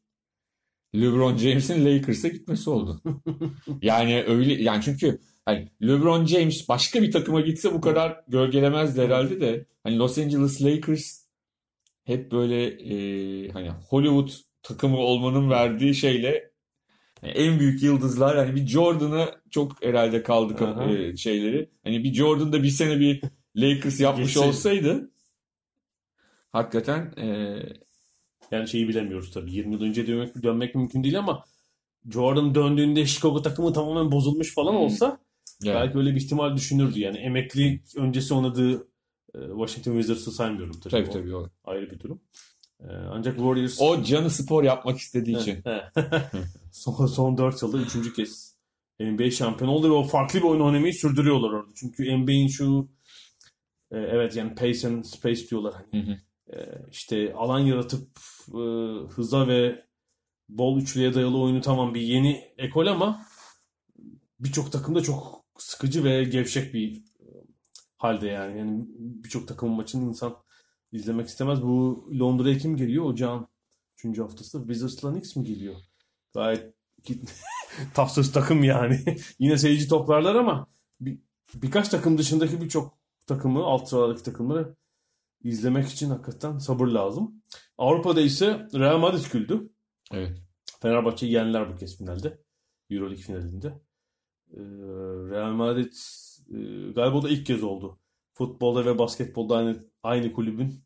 LeBron 0.95 1.37
James'in 1.37 1.85
Lakers'a 1.85 2.27
gitmesi 2.27 2.69
oldu. 2.69 3.01
yani 3.81 4.23
öyle 4.27 4.63
yani 4.63 4.83
çünkü 4.83 5.19
hani 5.45 5.71
LeBron 5.81 6.25
James 6.25 6.69
başka 6.69 7.01
bir 7.01 7.11
takıma 7.11 7.41
gitse 7.41 7.73
bu 7.73 7.81
kadar 7.81 8.21
gölgelemezdi 8.27 9.01
herhalde 9.01 9.41
de 9.41 9.65
hani 9.83 9.97
Los 9.97 10.17
Angeles 10.17 10.61
Lakers 10.61 11.25
hep 12.03 12.31
böyle 12.31 12.65
e, 12.65 13.49
hani 13.49 13.69
Hollywood 13.69 14.29
takımı 14.63 14.97
olmanın 14.97 15.49
verdiği 15.49 15.95
şeyle 15.95 16.51
en 17.23 17.59
büyük 17.59 17.83
yıldızlar 17.83 18.37
hani 18.37 18.55
bir 18.55 18.67
Jordan'a 18.67 19.41
çok 19.49 19.83
herhalde 19.83 20.23
kaldı 20.23 20.53
e, 20.91 21.17
şeyleri. 21.17 21.69
Hani 21.83 22.03
bir 22.03 22.13
Jordan 22.13 22.53
da 22.53 22.63
bir 22.63 22.69
sene 22.69 22.99
bir 22.99 23.21
Lakers 23.55 23.99
yapmış 23.99 24.25
Geçseydi. 24.27 24.47
olsaydı 24.47 25.11
hakikaten 26.51 27.13
e, 27.17 27.59
Yani 28.51 28.67
şeyi 28.67 28.87
bilemiyoruz 28.87 29.31
tabii. 29.31 29.51
20 29.51 29.73
yıl 29.73 29.81
önce 29.81 30.07
dönmek, 30.07 30.43
dönmek 30.43 30.75
mümkün 30.75 31.03
değil 31.03 31.19
ama 31.19 31.43
Jordan 32.11 32.55
döndüğünde 32.55 33.05
Chicago 33.05 33.41
takımı 33.41 33.73
tamamen 33.73 34.11
bozulmuş 34.11 34.53
falan 34.53 34.71
Hmm. 34.71 34.79
olsa 34.79 35.19
yani, 35.63 35.75
belki 35.75 35.97
öyle 35.97 36.11
bir 36.15 36.21
ihtimal 36.21 36.55
düşünürdü. 36.55 36.99
Yani 36.99 37.17
emekli 37.17 37.81
öncesi 37.97 38.33
oynadığı 38.33 38.73
e, 39.35 39.39
Washington 39.57 39.91
Wizards'ı 39.91 40.31
saymıyorum 40.31 40.79
tabii. 40.79 40.91
tabii 40.91 41.09
O 41.09 41.13
tabii 41.13 41.35
o. 41.35 41.49
Ayrı 41.63 41.91
bir 41.91 41.99
durum. 41.99 42.21
E, 42.79 42.87
ancak 43.11 43.35
Warriors 43.35 43.81
O 43.81 44.03
canı 44.03 44.29
spor 44.29 44.63
yapmak 44.63 44.97
istediği 44.97 45.37
için. 45.37 45.59
Son, 46.71 47.05
son 47.05 47.37
4 47.37 47.61
yılda 47.61 47.77
3. 47.77 48.13
kez 48.15 48.55
NBA 48.99 49.31
şampiyonu 49.31 49.73
oldu 49.73 49.87
ve 49.89 49.93
o 49.93 50.03
farklı 50.03 50.39
bir 50.39 50.43
oyun 50.43 50.61
oynamayı 50.61 50.93
sürdürüyorlar 50.93 51.49
orada. 51.49 51.71
Çünkü 51.75 52.17
NBA'in 52.17 52.47
şu 52.47 52.87
e, 53.91 53.97
evet 53.97 54.35
yani 54.35 54.55
pace 54.55 54.87
and 54.87 55.03
space 55.03 55.49
diyorlar 55.49 55.73
hani. 55.73 56.03
Hı 56.03 56.11
hı. 56.11 56.17
E, 56.57 56.81
işte 56.91 57.33
alan 57.33 57.59
yaratıp 57.59 58.19
e, 58.49 58.61
hıza 59.09 59.47
ve 59.47 59.85
bol 60.49 60.77
üçlüye 60.81 61.13
dayalı 61.13 61.39
oyunu 61.39 61.61
tamam 61.61 61.93
bir 61.93 62.01
yeni 62.01 62.53
ekol 62.57 62.87
ama 62.87 63.25
birçok 64.39 64.71
takımda 64.71 65.01
çok 65.01 65.45
sıkıcı 65.57 66.03
ve 66.03 66.23
gevşek 66.23 66.73
bir 66.73 66.97
e, 66.97 67.27
halde 67.97 68.27
yani. 68.27 68.59
Yani 68.59 68.85
birçok 68.99 69.47
takımın 69.47 69.75
maçını 69.75 70.09
insan 70.09 70.35
izlemek 70.91 71.27
istemez. 71.27 71.61
Bu 71.61 72.07
Londra'ya 72.19 72.57
kim 72.57 72.77
geliyor? 72.77 73.05
Ocağın 73.05 73.47
3. 74.03 74.19
haftası. 74.19 74.59
Wizards'la 74.59 75.11
Knicks 75.11 75.35
mi 75.35 75.43
geliyor? 75.43 75.75
Gayet 76.33 76.73
tatsız 77.93 78.31
takım 78.31 78.63
yani. 78.63 78.99
Yine 79.39 79.57
seyirci 79.57 79.87
toplarlar 79.87 80.35
ama 80.35 80.67
bir, 81.01 81.19
birkaç 81.53 81.89
takım 81.89 82.17
dışındaki 82.17 82.61
birçok 82.61 82.97
takımı, 83.27 83.63
alt 83.63 83.89
sıralardaki 83.89 84.23
takımları 84.23 84.75
izlemek 85.43 85.87
için 85.89 86.09
hakikaten 86.09 86.57
sabır 86.57 86.87
lazım. 86.87 87.41
Avrupa'da 87.77 88.21
ise 88.21 88.67
Real 88.73 88.97
Madrid 88.97 89.31
güldü. 89.31 89.69
Evet. 90.11 90.37
Fenerbahçe'yi 90.81 91.31
yendiler 91.31 91.73
bu 91.73 91.77
kez 91.77 91.97
finalde. 91.97 92.39
Euroleague 92.89 93.23
finalinde. 93.23 93.67
Ee, 94.53 94.59
Real 95.31 95.51
Madrid 95.51 95.93
e, 96.49 96.91
galiba 96.91 97.21
da 97.21 97.29
ilk 97.29 97.45
kez 97.45 97.63
oldu. 97.63 97.99
Futbolda 98.33 98.85
ve 98.85 98.99
basketbolda 98.99 99.55
aynı 99.57 99.77
aynı 100.03 100.33
kulübün 100.33 100.83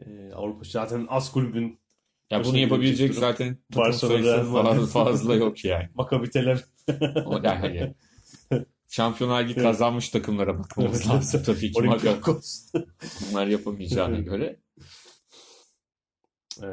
e, 0.00 0.32
Avrupa 0.32 0.64
zaten 0.64 1.06
az 1.10 1.32
kulübün 1.32 1.80
Ya 2.30 2.44
bunu 2.44 2.58
yapabilecek 2.58 3.10
durum. 3.10 3.20
zaten 3.20 3.58
Barcelona, 3.76 4.42
Madrid. 4.42 4.86
fazla, 4.86 5.34
yok 5.34 5.64
yani. 5.64 5.88
Maccabi 5.94 6.30
Tel 6.30 6.50
Aviv. 6.50 6.60
O 7.26 7.40
yani. 7.44 7.94
Şampiyonlar 8.88 9.44
Ligi 9.48 9.60
kazanmış 9.62 10.08
takımlara 10.08 10.58
bakmamız 10.58 10.96
Evet. 10.96 11.08
lazım 11.08 11.42
tabii 11.42 11.72
ki. 11.72 11.80
Olympiakos. 11.80 12.72
bunlar 13.30 13.46
yapamayacağına 13.46 14.18
göre. 14.18 14.60
Ee, 16.62 16.66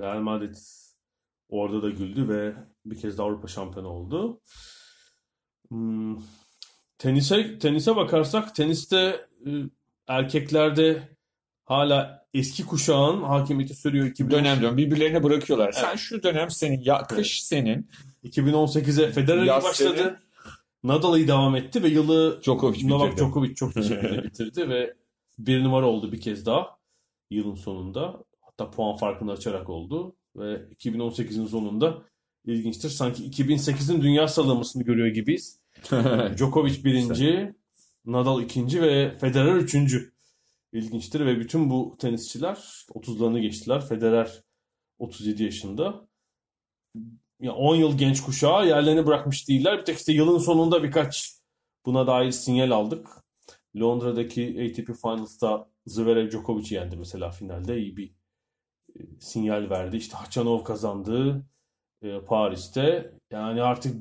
Real 0.00 0.20
Madrid 0.20 0.54
orada 1.48 1.82
da 1.82 1.90
güldü 1.90 2.28
ve 2.28 2.54
bir 2.84 3.00
kez 3.00 3.18
de 3.18 3.22
Avrupa 3.22 3.48
şampiyonu 3.48 3.88
oldu. 3.88 4.40
Hmm, 5.68 6.16
tenise 6.98 7.58
tenise 7.58 7.96
bakarsak 7.96 8.54
teniste 8.54 8.96
e, 9.46 9.50
erkeklerde 10.08 11.08
hala 11.64 12.26
eski 12.34 12.66
kuşağın 12.66 13.22
hakimiyeti 13.22 13.74
sürüyor. 13.74 14.06
2010 14.06 14.38
Dönem 14.38 14.60
dönem 14.62 14.76
birbirlerine 14.76 15.22
bırakıyorlar. 15.22 15.72
Sen 15.72 15.96
şu 15.96 16.22
dönem 16.22 16.50
senin, 16.50 16.80
ya 16.80 17.02
kış 17.02 17.42
senin. 17.42 17.90
2018'e 18.24 19.12
Federer 19.12 19.62
başladı. 19.62 19.94
seni- 19.98 20.25
Nadal'ı 20.86 21.28
devam 21.28 21.56
etti 21.56 21.82
ve 21.82 21.88
yılı 21.88 22.42
Djokovic 22.42 22.88
Novak 22.88 23.12
bitirdi. 23.12 23.26
Djokovic 23.26 23.54
çok 23.54 23.76
bir 23.76 23.82
şekilde 23.82 24.24
bitirdi 24.24 24.68
ve 24.68 24.94
bir 25.38 25.64
numara 25.64 25.86
oldu 25.86 26.12
bir 26.12 26.20
kez 26.20 26.46
daha 26.46 26.78
yılın 27.30 27.54
sonunda. 27.54 28.24
Hatta 28.40 28.70
puan 28.70 28.96
farkını 28.96 29.32
açarak 29.32 29.70
oldu 29.70 30.16
ve 30.36 30.54
2018'in 30.54 31.46
sonunda 31.46 32.02
ilginçtir. 32.44 32.88
Sanki 32.88 33.30
2008'in 33.30 34.02
dünya 34.02 34.28
sıralamasını 34.28 34.82
görüyor 34.82 35.08
gibiyiz. 35.08 35.60
Djokovic 36.36 36.84
birinci, 36.84 37.54
Nadal 38.04 38.42
ikinci 38.42 38.82
ve 38.82 39.18
Federer 39.18 39.56
üçüncü. 39.56 40.12
İlginçtir 40.72 41.26
ve 41.26 41.40
bütün 41.40 41.70
bu 41.70 41.96
tenisçiler 41.98 42.54
30'larını 42.94 43.38
geçtiler. 43.38 43.86
Federer 43.88 44.42
37 44.98 45.44
yaşında. 45.44 46.08
Ya 47.40 47.52
10 47.52 47.76
yıl 47.76 47.98
genç 47.98 48.20
kuşağı 48.22 48.66
yerlerini 48.68 49.06
bırakmış 49.06 49.48
değiller. 49.48 49.78
Bir 49.78 49.84
tek 49.84 49.98
işte 49.98 50.12
yılın 50.12 50.38
sonunda 50.38 50.82
birkaç 50.82 51.32
buna 51.86 52.06
dair 52.06 52.30
sinyal 52.30 52.70
aldık. 52.70 53.08
Londra'daki 53.76 54.70
ATP 54.70 55.00
Finals'ta 55.02 55.68
Zverev 55.86 56.30
Djokovic'i 56.30 56.74
yendi 56.74 56.96
mesela 56.96 57.30
finalde. 57.30 57.78
iyi 57.78 57.96
bir 57.96 58.14
e, 58.96 59.00
sinyal 59.20 59.70
verdi. 59.70 59.96
İşte 59.96 60.16
Hachanov 60.16 60.64
kazandı 60.64 61.46
e, 62.02 62.20
Paris'te. 62.20 63.12
Yani 63.30 63.62
artık 63.62 63.96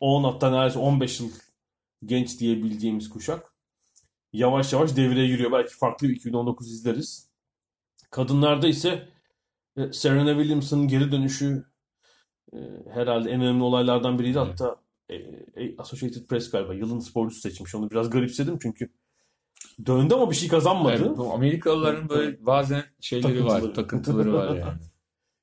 10 0.00 0.24
hatta 0.24 0.50
neredeyse 0.50 0.78
15 0.78 1.20
yıl 1.20 1.30
genç 2.04 2.40
diyebileceğimiz 2.40 3.10
kuşak 3.10 3.54
yavaş 4.32 4.72
yavaş 4.72 4.96
devreye 4.96 5.26
giriyor. 5.26 5.52
Belki 5.52 5.74
farklı 5.74 6.08
bir 6.08 6.16
2019 6.16 6.72
izleriz. 6.72 7.30
Kadınlarda 8.10 8.68
ise 8.68 9.08
e, 9.76 9.92
Serena 9.92 10.32
Williams'ın 10.34 10.88
geri 10.88 11.12
dönüşü 11.12 11.69
e, 12.52 12.58
herhalde 12.94 13.30
en 13.30 13.40
önemli 13.40 13.62
olaylardan 13.62 14.18
biriydi. 14.18 14.38
Evet. 14.38 14.48
Hatta 14.60 14.76
e, 15.08 15.14
e, 15.64 15.76
Associated 15.78 16.26
Press 16.26 16.50
galiba 16.50 16.74
yılın 16.74 16.98
sporcusu 16.98 17.40
seçmiş. 17.40 17.74
Onu 17.74 17.90
biraz 17.90 18.10
garipsedim 18.10 18.58
çünkü 18.62 18.88
döndü 19.86 20.14
ama 20.14 20.30
bir 20.30 20.36
şey 20.36 20.48
kazanmadı. 20.48 21.02
Evet, 21.06 21.18
bu 21.18 21.32
Amerikalıların 21.32 22.08
böyle 22.08 22.46
bazen 22.46 22.84
şeyleri 23.00 23.44
var, 23.44 23.50
Takıntıları. 23.60 23.74
takıntıları 23.74 24.32
var 24.32 24.56
yani. 24.58 24.80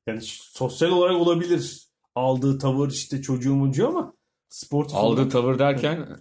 Yani 0.08 0.20
sosyal 0.24 0.90
olarak 0.92 1.16
olabilir. 1.22 1.88
Aldığı 2.16 2.58
tavır 2.60 2.92
işte 2.92 3.22
çocuğu 3.22 3.56
mucu 3.56 3.88
ama 3.88 4.14
sportif 4.50 4.96
Aldığı 4.96 5.08
olarak- 5.22 5.32
tavır 5.32 5.60
derken 5.60 6.18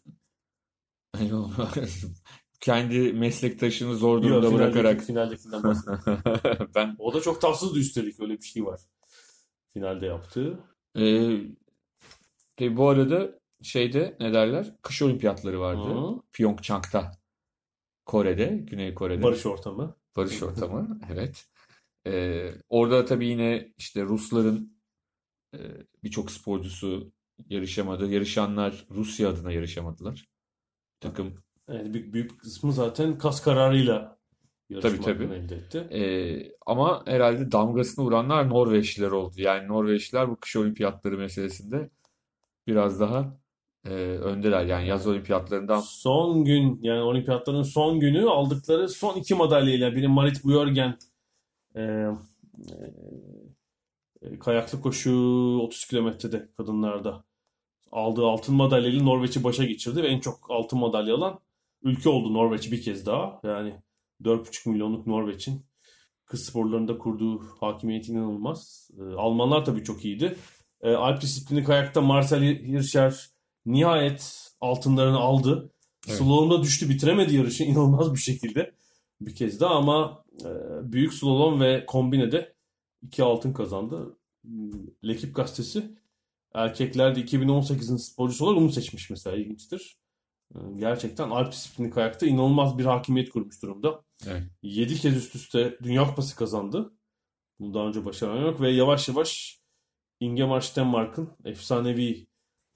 kendi 2.61 3.13
meslektaşını 3.13 3.97
zor 3.97 4.23
durumda 4.23 4.47
finaldeki- 4.49 4.55
bırakarak 4.55 5.01
finaldekinden 5.01 5.63
ben 6.75 6.97
O 6.99 7.13
da 7.15 7.21
çok 7.21 7.41
tatsızdı 7.41 7.79
üstelik 7.79 8.21
öyle 8.21 8.33
bir 8.39 8.45
şey 8.45 8.65
var. 8.65 8.81
Finalde 9.73 10.07
yaptığı. 10.07 10.59
Ee, 10.99 11.41
tabii 12.57 12.77
bu 12.77 12.89
arada 12.89 13.39
şeyde 13.63 14.17
ne 14.21 14.33
derler? 14.33 14.75
Kış 14.83 15.03
olimpiyatları 15.03 15.61
vardı. 15.61 15.89
Hı. 15.95 16.21
Pyeongchang'da. 16.33 17.13
Kore'de, 18.07 18.47
Güney 18.47 18.95
Kore'de. 18.95 19.23
Barış 19.23 19.47
ortamı. 19.47 19.97
Barış 20.17 20.43
ortamı. 20.43 21.01
Evet. 21.13 21.47
Ee, 22.07 22.51
orada 22.69 23.05
tabii 23.05 23.27
yine 23.27 23.73
işte 23.79 24.03
Rusların 24.03 24.79
e, 25.55 25.59
birçok 26.05 26.31
sporcusu 26.31 27.13
yarışamadı. 27.49 28.11
Yarışanlar 28.11 28.87
Rusya 28.91 29.29
adına 29.29 29.53
yarışamadılar. 29.53 30.29
Takım 31.01 31.35
Yani 31.69 31.95
büyük, 31.95 32.15
büyük 32.15 32.41
kısmı 32.41 32.73
zaten 32.73 33.19
kas 33.19 33.43
kararıyla 33.43 34.16
yarışma 34.69 34.91
Tabii, 34.91 35.19
tabii. 35.19 35.35
elde 35.35 35.57
etti. 35.57 35.79
Ee, 35.79 36.53
ama 36.67 37.03
herhalde 37.07 37.53
damgasını 37.53 38.05
vuranlar 38.05 38.51
Norveçliler 38.51 39.11
oldu. 39.11 39.35
Yani 39.37 39.69
Norveçliler 39.69 40.29
bu 40.31 40.37
kış 40.37 40.57
olimpiyatları 40.57 41.19
meselesinde 41.19 41.91
biraz 42.67 43.01
daha 43.01 43.39
e, 43.85 43.91
öndeler. 44.01 44.65
Yani 44.65 44.89
yaz 44.89 45.07
olimpiyatlarından 45.07 45.81
Son 45.81 46.45
gün 46.45 46.79
yani 46.83 47.01
olimpiyatların 47.01 47.63
son 47.63 48.01
günü 48.01 48.29
aldıkları 48.29 48.89
son 48.89 49.17
iki 49.17 49.35
madalyayla 49.35 49.97
biri 49.97 50.09
Marit 50.09 50.45
Bjørgen 50.45 50.99
e, 51.77 52.07
e, 54.23 54.39
kayaklı 54.39 54.81
koşu 54.81 55.13
30 55.63 55.85
kilometrede 55.87 56.49
kadınlarda 56.57 57.25
aldığı 57.93 58.27
altın 58.27 58.55
madalyayla 58.55 59.03
Norveç'i 59.03 59.45
başa 59.45 59.65
geçirdi 59.65 60.03
ve 60.03 60.09
en 60.09 60.21
çok 60.21 60.51
altın 60.51 60.79
madalya 60.79 61.15
alan 61.15 61.39
ülke 61.83 62.09
oldu 62.09 62.35
Norveç 62.35 62.73
bir 62.73 62.83
kez 62.83 63.07
daha. 63.07 63.41
Yani 63.45 63.75
4,5 64.23 64.69
milyonluk 64.69 65.07
Norveç'in 65.07 65.67
kız 66.27 66.45
sporlarında 66.45 66.99
kurduğu 66.99 67.39
hakimiyeti 67.61 68.13
inanılmaz. 68.13 68.91
E, 68.99 69.03
Almanlar 69.03 69.65
tabii 69.65 69.85
çok 69.85 70.05
iyiydi. 70.05 70.37
E, 70.83 70.91
Alp 70.91 71.21
disiplini 71.21 71.65
kayakta 71.65 72.01
Marcel 72.01 72.43
Hirscher 72.43 73.31
nihayet 73.67 74.51
altınlarını 74.61 75.19
aldı. 75.19 75.73
Evet. 76.09 76.19
Slalomda 76.19 76.63
düştü 76.63 76.89
bitiremedi 76.89 77.37
yarışı 77.37 77.65
inanılmaz 77.65 78.15
bir 78.15 78.19
şekilde 78.19 78.75
bir 79.21 79.35
kez 79.35 79.61
daha 79.61 79.75
ama 79.75 80.25
e, 80.45 80.49
büyük 80.93 81.15
slalom 81.15 81.61
ve 81.61 81.87
kombinede 81.87 82.55
iki 83.03 83.23
altın 83.23 83.53
kazandı. 83.53 84.19
Lekip 85.05 85.35
gazetesi 85.35 85.97
erkeklerde 86.55 87.21
2018'in 87.21 87.97
sporcusu 87.97 88.45
olarak 88.45 88.59
onu 88.59 88.73
seçmiş 88.73 89.11
mesela 89.11 89.37
ilginçtir. 89.37 89.99
E, 90.55 90.59
Gerçekten 90.77 91.31
Alp 91.31 91.53
disiplini 91.53 91.91
kayakta 91.91 92.27
inanılmaz 92.27 92.79
bir 92.79 92.85
hakimiyet 92.85 93.31
kurmuş 93.31 93.63
durumda. 93.63 94.05
Evet. 94.27 94.43
7 94.63 94.95
kez 94.97 95.17
üst 95.17 95.35
üste 95.35 95.79
Dünya 95.83 96.07
Kupası 96.07 96.37
kazandı. 96.37 96.93
Bunu 97.61 97.75
daha 97.75 97.87
önce 97.87 98.05
başaran 98.05 98.37
yok 98.47 98.61
ve 98.61 98.71
yavaş 98.71 99.09
yavaş 99.09 99.61
Ingemar 100.21 100.61
Stenmark'ın 100.61 101.31
efsanevi 101.45 102.27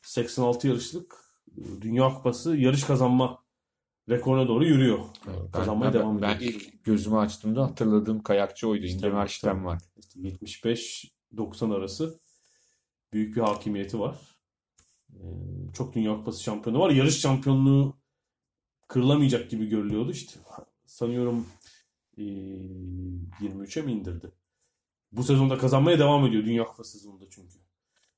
86 0.02 0.68
yarışlık 0.68 1.16
e, 1.58 1.82
Dünya 1.82 2.08
Kupası 2.08 2.56
yarış 2.56 2.84
kazanma 2.84 3.44
rekoruna 4.08 4.48
doğru 4.48 4.64
yürüyor. 4.66 4.98
Ben, 5.26 5.50
Kazanmaya 5.50 5.94
ben, 5.94 6.00
devam 6.00 6.22
ben 6.22 6.36
ediyor. 6.36 6.52
ilk 6.52 6.84
gözümü 6.84 7.16
açtığımda 7.16 7.62
hatırladığım 7.62 8.22
kayakçı 8.22 8.68
oydu. 8.68 8.86
İngemar 8.86 9.26
tabii. 9.26 9.32
Stenmark. 9.32 9.82
İşte 9.96 10.20
75-90 10.20 11.74
arası 11.74 12.20
büyük 13.12 13.36
bir 13.36 13.40
hakimiyeti 13.40 14.00
var. 14.00 14.16
Ee, 15.14 15.72
çok 15.72 15.94
Dünya 15.94 16.16
Kupası 16.16 16.42
şampiyonu 16.42 16.80
var. 16.80 16.90
Yarış 16.90 17.20
şampiyonluğu 17.20 17.96
kırılamayacak 18.88 19.50
gibi 19.50 19.66
görülüyordu. 19.66 20.10
İşte 20.10 20.40
sanıyorum 20.86 21.46
ee, 22.18 22.22
23'e 22.22 23.82
mi 23.82 23.92
indirdi? 23.92 24.30
Bu 25.12 25.22
sezonda 25.24 25.58
kazanmaya 25.58 25.98
devam 25.98 26.26
ediyor 26.26 26.44
Dünya 26.44 26.64
Kupası 26.64 26.98
sezonunda 26.98 27.24
çünkü. 27.30 27.58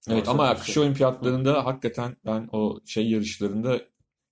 Evet 0.08 0.28
ama 0.28 0.56
kış 0.56 0.78
olimpiyatlarında 0.78 1.64
hakikaten 1.64 2.16
ben 2.26 2.48
o 2.52 2.80
şey 2.84 3.10
yarışlarında 3.10 3.80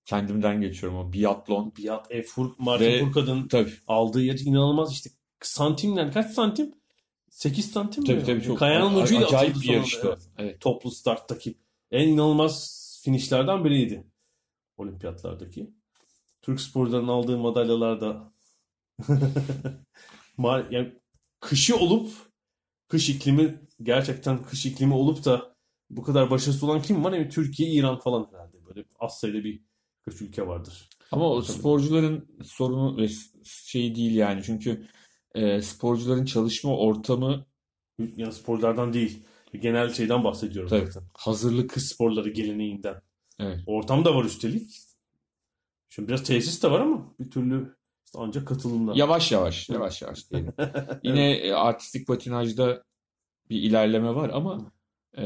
kendimden 0.05 0.61
geçiyorum. 0.61 0.97
O 0.97 1.13
biatlon. 1.13 1.73
Biat, 1.77 2.11
e, 2.11 2.23
Fur, 2.23 2.51
Martin 2.57 2.85
Ve- 2.85 2.99
Furkad'ın 2.99 3.47
Tabii. 3.47 3.73
aldığı 3.87 4.21
yer 4.21 4.39
inanılmaz 4.39 4.91
işte 4.91 5.09
santimler 5.41 6.13
kaç 6.13 6.31
santim? 6.31 6.73
8 7.29 7.71
santim 7.71 8.03
mi? 8.03 8.07
Tabii 8.07 8.23
tabii 8.23 8.41
çok 8.41 8.59
Kayanın 8.59 9.01
ucuyla 9.01 9.27
acayip 9.27 9.55
bir 9.55 9.69
yarıştı. 9.69 10.07
evet. 10.07 10.29
Evet. 10.37 10.61
toplu 10.61 10.91
starttaki 10.91 11.57
en 11.91 12.07
inanılmaz 12.07 12.81
finişlerden 13.03 13.65
biriydi 13.65 14.07
olimpiyatlardaki. 14.77 15.73
Türk 16.41 16.61
sporcuların 16.61 17.07
aldığı 17.07 17.37
madalyalar 17.37 18.01
da 18.01 18.31
yani 20.71 20.93
kışı 21.39 21.77
olup 21.77 22.11
kış 22.87 23.09
iklimi 23.09 23.59
gerçekten 23.81 24.43
kış 24.43 24.65
iklimi 24.65 24.93
olup 24.93 25.25
da 25.25 25.55
bu 25.89 26.03
kadar 26.03 26.29
başarısız 26.29 26.63
olan 26.63 26.81
kim 26.81 27.03
var? 27.03 27.13
Yani 27.13 27.29
Türkiye, 27.29 27.69
İran 27.71 27.99
falan 27.99 28.27
herhalde. 28.31 28.65
Böyle 28.65 28.85
az 28.99 29.19
sayıda 29.19 29.43
bir 29.43 29.63
kaç 30.01 30.21
ülke 30.21 30.47
vardır. 30.47 30.89
Ama 31.11 31.29
o 31.29 31.41
Tabii. 31.41 31.57
sporcuların 31.57 32.37
sorunu 32.43 32.97
ve 32.97 33.07
şeyi 33.43 33.95
değil 33.95 34.15
yani. 34.15 34.43
Çünkü 34.43 34.87
e, 35.35 35.61
sporcuların 35.61 36.25
çalışma 36.25 36.77
ortamı 36.77 37.45
Yani 38.15 38.33
sporculardan 38.33 38.93
değil. 38.93 39.23
Genel 39.59 39.93
şeyden 39.93 40.23
bahsediyorum 40.23 40.69
Tabii. 40.69 40.91
zaten. 40.91 41.09
hazırlık 41.13 41.69
Kış 41.69 41.83
sporları 41.83 42.29
geleneğinden. 42.29 43.01
evet. 43.39 43.59
Ortam 43.65 44.05
da 44.05 44.15
var 44.15 44.23
üstelik. 44.23 44.77
Şimdi 45.89 46.09
biraz 46.09 46.23
tesis 46.23 46.63
de 46.63 46.71
var 46.71 46.79
ama 46.79 47.13
bir 47.19 47.31
türlü 47.31 47.75
işte 48.05 48.17
ancak 48.21 48.47
katılımla. 48.47 48.93
Yavaş 48.95 49.31
yavaş, 49.31 49.69
yavaş 49.69 50.01
yavaş 50.01 50.31
diyelim. 50.31 50.53
Yine 51.03 51.31
e, 51.31 51.53
artistik 51.53 52.07
patinajda 52.07 52.83
bir 53.49 53.63
ilerleme 53.63 54.15
var 54.15 54.29
ama 54.33 54.71
e, 55.17 55.25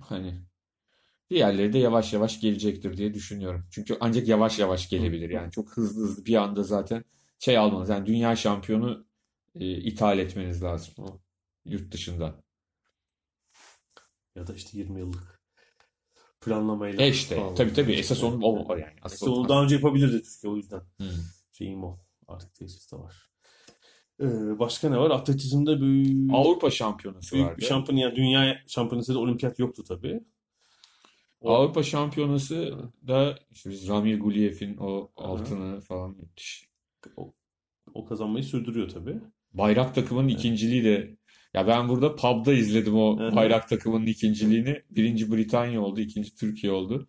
hani 0.00 0.42
diğerleri 1.30 1.72
de 1.72 1.78
yavaş 1.78 2.12
yavaş 2.12 2.40
gelecektir 2.40 2.96
diye 2.96 3.14
düşünüyorum. 3.14 3.64
Çünkü 3.70 3.96
ancak 4.00 4.28
yavaş 4.28 4.58
yavaş 4.58 4.88
gelebilir 4.88 5.30
yani. 5.30 5.50
Çok 5.52 5.76
hızlı 5.76 6.02
hızlı 6.02 6.24
bir 6.24 6.34
anda 6.34 6.62
zaten 6.62 7.04
şey 7.38 7.58
almanız. 7.58 7.88
Yani 7.88 8.06
dünya 8.06 8.36
şampiyonu 8.36 9.06
e, 9.54 9.76
ithal 9.76 10.18
etmeniz 10.18 10.62
lazım 10.62 10.94
yurt 11.64 11.92
dışında. 11.92 12.42
Ya 14.34 14.46
da 14.46 14.54
işte 14.54 14.78
20 14.78 15.00
yıllık 15.00 15.40
planlamayla. 16.40 17.04
E 17.04 17.08
işte 17.08 17.36
falan. 17.36 17.54
tabii 17.54 17.72
tabii 17.72 17.92
esas 17.92 18.24
onun 18.24 18.42
o, 18.42 18.64
o 18.68 18.76
yani. 18.76 18.94
Asıl 19.02 19.32
onu 19.32 19.48
daha 19.48 19.62
önce 19.62 19.74
yapabilirdi 19.74 20.22
Türkiye 20.22 20.52
o 20.52 20.56
yüzden. 20.56 20.80
Hmm. 20.96 21.06
Şeyim 21.52 21.84
o. 21.84 21.96
Artık 22.28 22.54
tesis 22.54 22.92
de 22.92 22.96
var. 22.96 23.30
Ee, 24.20 24.58
başka 24.58 24.90
ne 24.90 24.98
var? 24.98 25.10
Atletizmde 25.10 25.80
büyük, 25.80 26.34
Avrupa 26.34 26.70
şampiyonası 26.70 27.34
büyük 27.34 27.46
vardı. 27.48 27.58
bir 27.60 27.64
şampiyon. 27.64 27.98
Yani 27.98 28.16
dünya 28.16 28.62
şampiyonası 28.66 29.14
da 29.14 29.18
olimpiyat 29.18 29.58
yoktu 29.58 29.84
tabii. 29.88 30.20
O- 31.40 31.50
Avrupa 31.50 31.82
şampiyonası 31.82 32.78
da 33.06 33.38
işte 33.50 33.70
biz 33.70 33.88
Ramil 33.88 34.18
Guliyev'in 34.20 34.76
o 34.76 35.10
altını 35.16 35.80
falan 35.80 36.10
müthiş. 36.10 36.70
O 37.94 38.04
kazanmayı 38.04 38.44
sürdürüyor 38.44 38.88
tabii. 38.88 39.20
Bayrak 39.52 39.94
takımının 39.94 40.28
ikinciliği 40.28 40.84
de 40.84 41.16
ya 41.54 41.66
ben 41.66 41.88
burada 41.88 42.16
pub'da 42.16 42.52
izledim 42.52 42.96
o 42.96 43.18
Hı 43.18 43.28
hı. 43.28 43.36
bayrak 43.36 43.68
takımının 43.68 44.06
ikinciliğini. 44.06 44.82
Birinci 44.90 45.32
Britanya 45.32 45.82
oldu, 45.82 46.00
ikinci 46.00 46.34
Türkiye 46.34 46.72
oldu. 46.72 47.08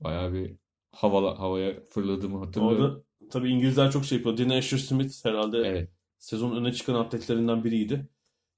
Bayağı 0.00 0.32
bir 0.32 0.56
havala, 0.92 1.38
havaya 1.38 1.84
fırladığımı 1.84 2.44
hatırlıyorum. 2.44 2.84
Orada 2.84 3.02
tabii 3.30 3.50
İngilizler 3.50 3.90
çok 3.90 4.04
şey 4.04 4.18
yapıyor. 4.18 4.36
Dean 4.38 4.58
Asher 4.58 4.78
Smith 4.78 5.24
herhalde 5.24 5.58
Evet. 5.58 5.90
sezon 6.18 6.56
öne 6.56 6.72
çıkan 6.72 6.94
atletlerinden 6.94 7.64
biriydi. 7.64 8.08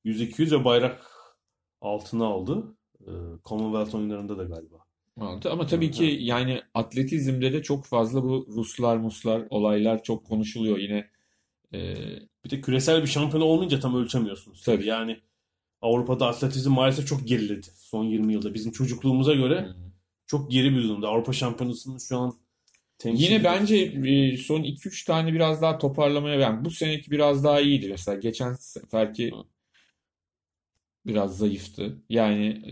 100-200 0.04 0.60
ve 0.60 0.64
bayrak 0.64 1.06
altına 1.80 2.24
aldı. 2.26 2.76
Ee, 3.00 3.10
Commonwealth 3.44 3.94
oyunlarında 3.94 4.38
da 4.38 4.44
galiba. 4.44 4.76
Aldı. 5.20 5.50
Ama 5.50 5.66
tabii 5.66 5.90
ki 5.90 6.18
yani 6.20 6.62
atletizmde 6.74 7.52
de 7.52 7.62
çok 7.62 7.84
fazla 7.86 8.22
bu 8.22 8.46
Ruslar, 8.56 8.96
Muslar 8.96 9.42
olaylar 9.50 10.02
çok 10.02 10.26
konuşuluyor. 10.26 10.78
Yine 10.78 11.10
e, 11.74 11.94
Bir 12.44 12.50
de 12.50 12.60
küresel 12.60 13.02
bir 13.02 13.08
şampiyon 13.08 13.42
olmayınca 13.42 13.80
tam 13.80 13.96
ölçemiyorsunuz. 13.96 14.62
Tabii. 14.62 14.86
Yani 14.86 15.20
Avrupa'da 15.80 16.26
atletizm 16.26 16.70
maalesef 16.70 17.06
çok 17.06 17.28
geriledi 17.28 17.66
son 17.76 18.04
20 18.04 18.32
yılda. 18.32 18.54
Bizim 18.54 18.72
çocukluğumuza 18.72 19.34
göre 19.34 19.68
çok 20.26 20.50
geri 20.50 20.72
bir 20.72 20.82
durumda. 20.82 21.08
Avrupa 21.08 21.32
şampiyonasının 21.32 21.98
şu 21.98 22.18
an 22.18 22.34
temsil 22.98 23.24
Yine 23.24 23.44
bence 23.44 23.76
e, 23.76 24.36
son 24.36 24.62
2-3 24.62 25.06
tane 25.06 25.32
biraz 25.32 25.62
daha 25.62 25.78
toparlamaya 25.78 26.40
yani 26.40 26.64
bu 26.64 26.70
seneki 26.70 27.10
biraz 27.10 27.44
daha 27.44 27.60
iyiydi 27.60 27.88
mesela. 27.88 28.18
Geçen 28.18 28.52
seferki 28.52 29.32
biraz 31.06 31.38
zayıftı. 31.38 32.02
Yani 32.08 32.46
e, 32.46 32.70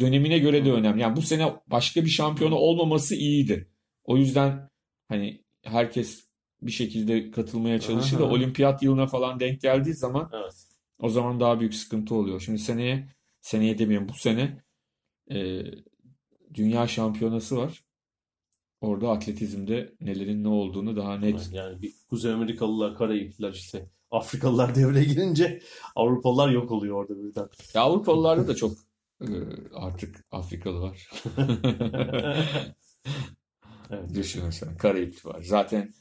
dönemine 0.00 0.38
göre 0.38 0.64
de 0.64 0.72
önemli. 0.72 1.02
Yani 1.02 1.16
bu 1.16 1.22
sene 1.22 1.52
başka 1.66 2.04
bir 2.04 2.10
şampiyonu 2.10 2.54
olmaması 2.54 3.14
iyiydi. 3.14 3.68
O 4.04 4.16
yüzden 4.16 4.70
hani 5.08 5.44
herkes 5.64 6.27
bir 6.62 6.72
şekilde 6.72 7.30
katılmaya 7.30 7.80
çalışır 7.80 8.18
da 8.18 8.24
olimpiyat 8.24 8.82
yılına 8.82 9.06
falan 9.06 9.40
denk 9.40 9.60
geldiği 9.60 9.94
zaman 9.94 10.30
Evet. 10.34 10.54
o 11.00 11.08
zaman 11.08 11.40
daha 11.40 11.60
büyük 11.60 11.74
sıkıntı 11.74 12.14
oluyor. 12.14 12.40
Şimdi 12.40 12.58
seneye 12.58 13.08
seneye 13.40 13.78
demiyorum 13.78 14.08
bu 14.08 14.12
sene 14.18 14.62
e, 15.30 15.62
dünya 16.54 16.88
şampiyonası 16.88 17.56
var. 17.56 17.84
Orada 18.80 19.10
atletizmde 19.10 19.94
nelerin 20.00 20.44
ne 20.44 20.48
olduğunu 20.48 20.96
daha 20.96 21.18
net 21.18 21.50
Yani 21.52 21.82
bir 21.82 21.92
Kuzey 22.10 22.32
Amerikalılar, 22.32 22.96
Karayipler 22.96 23.52
işte 23.52 23.90
Afrikalılar 24.10 24.74
devreye 24.74 25.04
girince 25.04 25.62
Avrupalılar 25.96 26.50
yok 26.50 26.70
oluyor 26.70 26.96
orada 26.96 27.22
birden. 27.24 27.48
Ya 27.74 27.82
Avrupalılarda 27.82 28.48
da 28.48 28.54
çok 28.54 28.72
e, 29.20 29.28
artık 29.74 30.24
Afrikalı 30.30 30.80
var. 30.80 31.10
Evet. 33.90 34.14
Düşün 34.14 34.42
mesela 34.44 34.76
Karayipli 34.76 35.28
var. 35.28 35.42
Zaten 35.42 35.94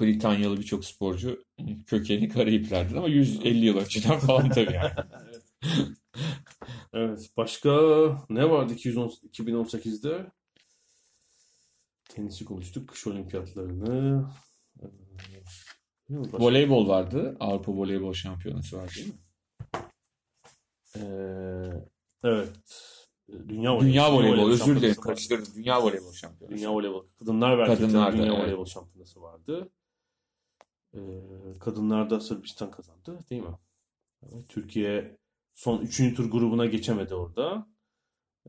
Britanyalı 0.00 0.56
birçok 0.56 0.84
sporcu 0.84 1.44
kökeni 1.86 2.28
Karayiplerden 2.28 2.96
ama 2.96 3.08
150 3.08 3.64
yıl 3.66 3.76
önceden 3.76 4.18
falan 4.18 4.50
tabii 4.50 4.74
yani. 4.74 4.90
Evet. 6.92 7.30
Başka 7.36 7.70
ne 8.30 8.50
vardı 8.50 8.72
210 8.72 9.08
2018'de? 9.08 10.26
Tenisi 12.08 12.44
konuştuk. 12.44 12.88
Kış 12.88 13.06
olimpiyatlarını. 13.06 14.26
Ee? 14.82 14.86
Başka- 16.08 16.38
Voleybol 16.38 16.88
vardı. 16.88 17.36
Avrupa 17.40 17.72
Voleybol 17.72 18.12
Şampiyonası 18.12 18.76
var 18.78 18.90
değil 18.96 19.08
mi? 19.08 19.14
Ee, 20.96 21.02
evet. 22.24 22.50
Dünya 23.28 23.74
voleybol. 23.74 23.86
Dünya 23.86 24.12
voleybol 24.12 24.50
özür 24.50 24.76
dilerim 24.76 25.00
karıştırdım. 25.00 25.54
Dünya 25.56 25.82
voleybol 25.82 26.12
şampiyonası. 26.12 26.58
Dünya 26.58 26.74
voleybol. 26.74 27.04
Kadınlar 27.18 27.58
ve 27.58 27.64
Kadınlar 27.64 28.12
dünya 28.12 28.26
evet. 28.26 28.38
voleybol 28.38 28.64
şampiyonası 28.64 29.22
vardı. 29.22 29.70
Ee, 30.94 30.98
kadınlar 31.60 32.10
da 32.10 32.20
Sırbistan 32.20 32.70
kazandı 32.70 33.18
değil 33.30 33.42
mi? 33.42 33.58
Evet, 34.22 34.48
Türkiye 34.48 35.18
son 35.54 35.80
3. 35.80 36.16
tur 36.16 36.30
grubuna 36.30 36.66
geçemedi 36.66 37.14
orada. 37.14 37.66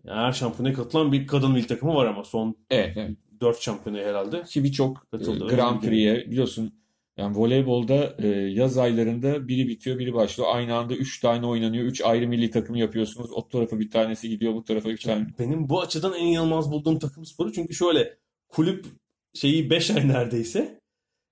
Yani 0.04 0.20
her 0.20 0.32
şampiyonaya 0.32 0.76
katılan 0.76 1.12
bir 1.12 1.28
kadın 1.28 1.52
milli 1.52 1.68
takımı 1.68 1.96
var 1.96 2.06
ama 2.06 2.24
son 2.24 2.58
Evet, 2.70 2.98
evet. 2.98 3.18
4 3.42 3.62
şampiyonaya 3.62 4.10
herhalde. 4.10 4.44
Ki 4.44 4.64
birçok 4.64 4.98
e, 4.98 5.18
Katıldı. 5.18 5.48
Grand 5.48 5.82
Prix'e 5.82 6.32
biliyorsun 6.32 6.85
yani 7.18 7.38
voleybolda 7.38 8.16
e, 8.20 8.28
yaz 8.28 8.78
aylarında 8.78 9.48
biri 9.48 9.68
bitiyor 9.68 10.00
biri 10.00 10.14
başlıyor. 10.14 10.50
Aynı 10.54 10.76
anda 10.76 10.96
3 10.96 11.20
tane 11.20 11.46
oynanıyor. 11.46 11.86
3 11.86 12.02
ayrı 12.02 12.28
milli 12.28 12.52
takım 12.52 12.76
yapıyorsunuz. 12.76 13.32
O 13.32 13.48
tarafa 13.48 13.80
bir 13.80 13.92
tanesi 13.92 14.30
gidiyor 14.30 14.54
bu 14.54 14.64
tarafa 14.64 14.90
bir 14.90 14.98
tane. 14.98 15.28
Benim 15.40 15.70
bu 15.70 15.82
açıdan 15.82 16.14
en 16.14 16.26
inanılmaz 16.26 16.72
bulduğum 16.72 17.00
takım 17.00 17.26
sporu 17.26 17.52
çünkü 17.54 17.74
şöyle 17.74 18.18
kulüp 18.50 18.86
şeyi 19.34 19.70
5 19.70 19.92
ay 19.92 20.08
neredeyse 20.08 20.80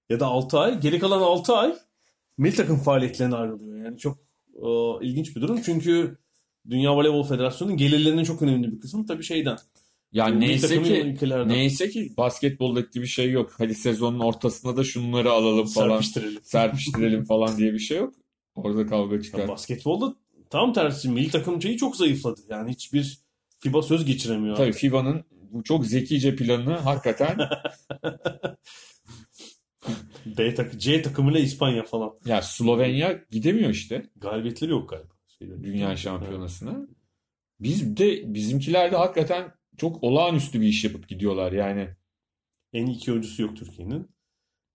ya 0.10 0.20
da 0.20 0.28
6 0.28 0.60
ay 0.60 0.80
geri 0.80 1.00
kalan 1.00 1.22
6 1.22 1.54
ay 1.54 1.76
milli 2.38 2.56
takım 2.56 2.78
faaliyetlerine 2.78 3.36
ayrılıyor. 3.36 3.86
Yani 3.86 3.98
çok 3.98 4.18
e, 4.56 4.70
ilginç 5.06 5.36
bir 5.36 5.42
durum 5.42 5.62
çünkü 5.62 6.18
Dünya 6.70 6.96
Voleybol 6.96 7.24
Federasyonu'nun 7.24 7.78
gelirlerinin 7.78 8.24
çok 8.24 8.42
önemli 8.42 8.72
bir 8.72 8.80
kısmı 8.80 9.06
tabii 9.06 9.24
şeyden. 9.24 9.58
Yani 10.14 10.36
milli 10.36 10.48
neyse 10.48 10.84
ki 10.84 11.02
ülkelerden 11.02 11.50
neyse 11.50 11.90
ki 11.90 12.14
basketboldaki 12.18 13.02
bir 13.02 13.08
şey 13.08 13.32
yok. 13.32 13.52
Hadi 13.58 13.76
sezonun 13.76 14.20
ortasında 14.20 14.78
da 14.78 14.84
şunları 14.84 15.32
alalım 15.32 15.68
falan. 15.68 15.90
serpiştirelim. 15.90 16.40
Serpiştirelim 16.44 17.24
falan 17.26 17.58
diye 17.58 17.74
bir 17.74 17.80
şey 17.80 17.98
yok. 17.98 18.14
Orada 18.56 18.88
kavga 18.88 19.16
Ya 19.16 19.22
çıkar. 19.22 19.48
basketbolda 19.48 20.16
tam 20.50 20.74
tersi 20.74 21.10
milli 21.10 21.30
takım 21.32 21.62
şeyi 21.62 21.78
çok 21.78 21.96
zayıfladı. 21.96 22.42
Yani 22.50 22.72
hiçbir 22.72 23.20
FIBA 23.60 23.82
söz 23.82 24.06
geçiremiyor. 24.06 24.56
Tabii 24.56 24.72
FIBA'nın 24.72 25.24
bu 25.52 25.64
çok 25.64 25.86
zekice 25.86 26.36
planını 26.36 26.74
hakikaten 26.78 27.38
B 30.26 30.54
takı, 30.56 30.80
C 30.80 31.02
takımıyla 31.02 31.40
İspanya 31.40 31.84
falan. 31.84 32.14
ya 32.26 32.42
Slovenya 32.42 33.20
gidemiyor 33.32 33.70
işte 33.70 34.06
Galibiyetleri 34.16 34.72
yok 34.72 34.90
galiba. 34.90 35.14
Şeyde. 35.40 35.64
dünya 35.64 35.96
şampiyonasına. 35.96 36.88
Biz 37.60 37.98
de 37.98 38.34
bizimkiler 38.34 38.92
de 38.92 38.96
hakikaten 38.98 39.52
çok 39.78 40.04
olağanüstü 40.04 40.62
bir 40.62 40.68
iş 40.68 40.84
yapıp 40.84 41.08
gidiyorlar 41.08 41.52
yani. 41.52 41.90
En 42.74 42.86
iyi 42.86 42.96
iki 42.96 43.12
oyuncusu 43.12 43.42
yok 43.42 43.56
Türkiye'nin. 43.56 44.08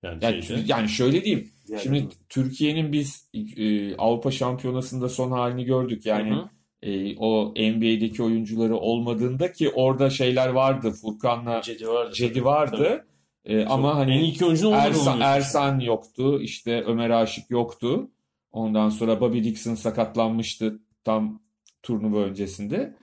Yani, 0.02 0.24
Yani, 0.24 0.42
şeyde, 0.42 0.62
yani 0.66 0.88
şöyle 0.88 1.24
diyeyim. 1.24 1.50
Şimdi. 1.82 2.08
Türkiye'nin 2.28 2.92
biz 2.92 3.30
e, 3.56 3.96
Avrupa 3.96 4.30
Şampiyonası'nda 4.30 5.08
son 5.08 5.30
halini 5.30 5.64
gördük. 5.64 6.06
Yani 6.06 6.34
Hı 6.34 6.48
e, 6.82 7.16
o 7.16 7.50
NBA'deki 7.50 8.22
oyuncuları 8.22 8.76
olmadığında 8.76 9.52
ki 9.52 9.70
orada 9.70 10.10
şeyler 10.10 10.48
vardı. 10.48 10.90
Furkan'la 10.90 11.62
Cedi 11.62 11.88
vardı. 11.88 12.12
Cedi 12.14 12.44
vardı. 12.44 13.06
E, 13.44 13.64
ama 13.64 13.90
en 13.90 13.94
hani 13.94 14.20
iyi 14.20 14.32
iki 14.32 14.44
olmadı 14.44 14.72
Ersan, 14.72 15.20
Ersan 15.20 15.80
yoktu. 15.80 16.40
işte 16.42 16.82
Ömer 16.82 17.10
Aşık 17.10 17.50
yoktu. 17.50 18.10
Ondan 18.52 18.88
sonra 18.88 19.20
Bobby 19.20 19.44
Dixon 19.44 19.74
sakatlanmıştı 19.74 20.80
tam 21.04 21.42
turnuva 21.82 22.20
öncesinde. 22.20 22.96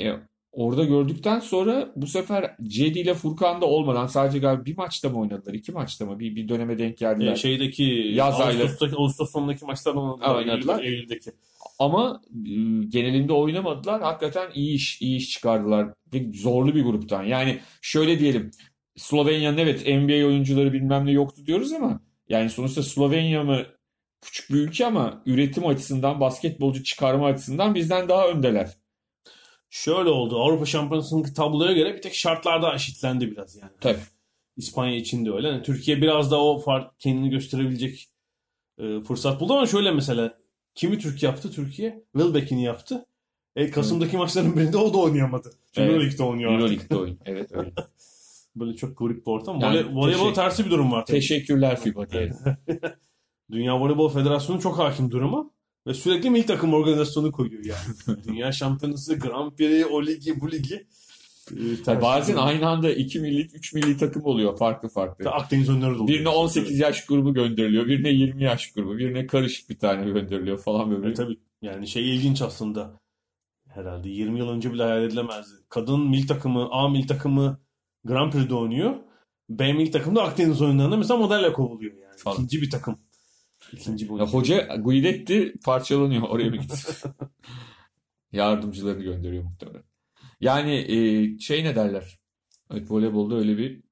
E, 0.00 0.12
orada 0.52 0.84
gördükten 0.84 1.40
sonra 1.40 1.92
bu 1.96 2.06
sefer 2.06 2.56
Cedi 2.62 2.98
ile 2.98 3.14
Furkan 3.14 3.60
da 3.60 3.66
olmadan 3.66 4.06
sadece 4.06 4.38
galiba 4.38 4.64
bir 4.64 4.76
maçta 4.76 5.08
mı 5.08 5.20
oynadılar? 5.20 5.54
iki 5.54 5.72
maçta 5.72 6.06
mı? 6.06 6.18
Bir, 6.18 6.36
bir 6.36 6.48
döneme 6.48 6.78
denk 6.78 6.98
geldiler. 6.98 7.32
Ee, 7.32 7.36
şeydeki 7.36 7.82
Yaz. 8.14 8.40
Ağustos'taki, 8.40 8.96
Ağustos 8.96 9.32
sonundaki 9.32 9.64
maçlardan 9.64 10.02
oynadılar. 10.12 10.34
Oynadılar. 10.36 10.78
Eylül- 10.82 10.92
Eylül'deki. 10.92 11.30
Ama 11.78 12.20
e, 12.34 12.50
genelinde 12.88 13.32
oynamadılar. 13.32 14.02
Hakikaten 14.02 14.50
iyi 14.54 14.74
iş 14.74 15.02
iyi 15.02 15.16
iş 15.16 15.30
çıkardılar. 15.30 15.88
Ve 16.14 16.32
zorlu 16.34 16.74
bir 16.74 16.82
gruptan. 16.84 17.24
Yani 17.24 17.58
şöyle 17.82 18.18
diyelim. 18.18 18.50
Slovenya'nın 18.96 19.58
evet 19.58 19.86
NBA 19.86 20.26
oyuncuları 20.26 20.72
bilmem 20.72 21.06
ne 21.06 21.10
yoktu 21.12 21.46
diyoruz 21.46 21.72
ama 21.72 22.00
yani 22.28 22.50
sonuçta 22.50 22.82
Slovenya 22.82 23.44
mı 23.44 23.62
küçük 24.20 24.50
bir 24.50 24.54
ülke 24.54 24.86
ama 24.86 25.22
üretim 25.26 25.66
açısından 25.66 26.20
basketbolcu 26.20 26.84
çıkarma 26.84 27.26
açısından 27.26 27.74
bizden 27.74 28.08
daha 28.08 28.28
öndeler. 28.28 28.70
Şöyle 29.70 30.10
oldu. 30.10 30.40
Avrupa 30.42 30.66
Şampiyonası'ndaki 30.66 31.34
tabloya 31.34 31.72
göre 31.72 31.94
bir 31.94 32.02
tek 32.02 32.14
şartlarda 32.14 32.74
eşitlendi 32.74 33.30
biraz 33.30 33.56
yani. 33.56 33.70
Tabii. 33.80 33.98
İspanya 34.56 34.96
için 34.96 35.26
de 35.26 35.30
öyle. 35.30 35.48
Yani 35.48 35.62
Türkiye 35.62 36.02
biraz 36.02 36.30
da 36.30 36.44
o 36.44 36.58
fark 36.58 37.00
kendini 37.00 37.30
gösterebilecek 37.30 38.08
e, 38.78 39.00
fırsat 39.00 39.40
buldu 39.40 39.52
ama 39.54 39.66
şöyle 39.66 39.90
mesela 39.90 40.38
kimi 40.74 40.98
Türk 40.98 41.22
yaptı 41.22 41.50
Türkiye? 41.52 42.04
Wilbeck'ini 42.16 42.62
yaptı. 42.64 43.06
E, 43.56 43.70
Kasım'daki 43.70 44.16
maçların 44.16 44.56
birinde 44.56 44.76
o 44.76 44.92
da 44.94 44.98
oynayamadı. 44.98 45.52
Çünkü 45.66 45.80
Evet. 45.80 45.90
Euroleague'de 45.92 46.22
oynuyor. 46.22 46.52
Euroleague'de 46.52 46.96
oyun. 46.96 47.18
Evet 47.24 47.52
öyle. 47.52 47.72
Böyle 48.56 48.76
çok 48.76 48.98
garip 48.98 49.26
bir 49.26 49.30
ortam. 49.30 49.60
Yani 49.60 49.96
Voley, 49.96 50.14
teşekkür- 50.14 50.34
tersi 50.34 50.64
bir 50.66 50.70
durum 50.70 50.92
var. 50.92 51.06
tabii. 51.06 51.16
Teşekkürler 51.16 51.80
FIBA 51.80 52.10
diyelim. 52.10 52.36
Dünya 53.50 53.80
Voleybol 53.80 54.08
Federasyonu 54.08 54.60
çok 54.60 54.78
hakim 54.78 55.10
duruma. 55.10 55.50
Ve 55.86 55.94
sürekli 55.94 56.30
milli 56.30 56.46
takım 56.46 56.74
organizasyonu 56.74 57.32
koyuyor 57.32 57.64
yani. 57.64 58.18
Dünya 58.28 58.52
Şampiyonası, 58.52 59.18
Grand 59.18 59.52
Prix, 59.52 59.86
o 59.90 60.06
ligi, 60.06 60.40
bu 60.40 60.52
ligi. 60.52 60.86
E, 61.50 61.82
tersi 61.84 62.02
Bazen 62.02 62.36
aynı 62.36 62.68
anda 62.68 62.92
2 62.92 63.20
milli 63.20 63.40
3 63.40 63.74
milli 63.74 63.96
takım 63.96 64.24
oluyor 64.24 64.58
farklı 64.58 64.88
farklı. 64.88 65.30
Akdeniz 65.30 65.68
önleri 65.68 65.90
de 65.90 65.94
oluyor. 65.94 66.08
Birine 66.08 66.28
18 66.28 66.78
yaş 66.78 67.06
grubu 67.06 67.34
gönderiliyor, 67.34 67.86
birine 67.86 68.08
20 68.08 68.44
yaş 68.44 68.72
grubu, 68.72 68.98
birine 68.98 69.26
karışık 69.26 69.70
bir 69.70 69.78
tane 69.78 70.10
gönderiliyor 70.10 70.58
falan 70.58 70.90
böyle. 70.90 71.06
Evet, 71.06 71.16
tabii. 71.16 71.38
Yani 71.62 71.88
şey 71.88 72.16
ilginç 72.16 72.42
aslında. 72.42 73.00
Herhalde 73.68 74.08
20 74.08 74.38
yıl 74.38 74.48
önce 74.48 74.72
bile 74.72 74.82
hayal 74.82 75.02
edilemezdi. 75.02 75.54
Kadın 75.68 76.08
milli 76.08 76.26
takımı, 76.26 76.68
A 76.70 76.88
milli 76.88 77.06
takımı 77.06 77.60
Grand 78.04 78.32
Prix'de 78.32 78.54
oynuyor. 78.54 78.94
B 79.50 79.72
milli 79.72 79.90
takım 79.90 80.16
da 80.16 80.22
Akdeniz 80.22 80.62
oyunlarında 80.62 80.96
mesela 80.96 81.18
modelle 81.18 81.52
kovuluyor 81.52 81.92
yani. 81.92 82.16
Falan. 82.16 82.36
İkinci 82.36 82.62
bir 82.62 82.70
takım. 82.70 82.98
İkinci 83.72 84.06
Ya 84.06 84.12
oyun. 84.12 84.26
hoca 84.26 84.76
Guidetti 84.76 85.54
parçalanıyor 85.64 86.22
oraya 86.22 86.50
mı 86.50 86.56
gitti? 86.56 86.74
Yardımcılarını 88.32 89.02
gönderiyor 89.02 89.44
muhtemelen. 89.44 89.84
Yani 90.40 90.74
e, 90.74 91.38
şey 91.38 91.64
ne 91.64 91.76
derler? 91.76 92.18
Evet 92.70 92.90
voleybolda 92.90 93.34
öyle 93.34 93.58
bir 93.58 93.82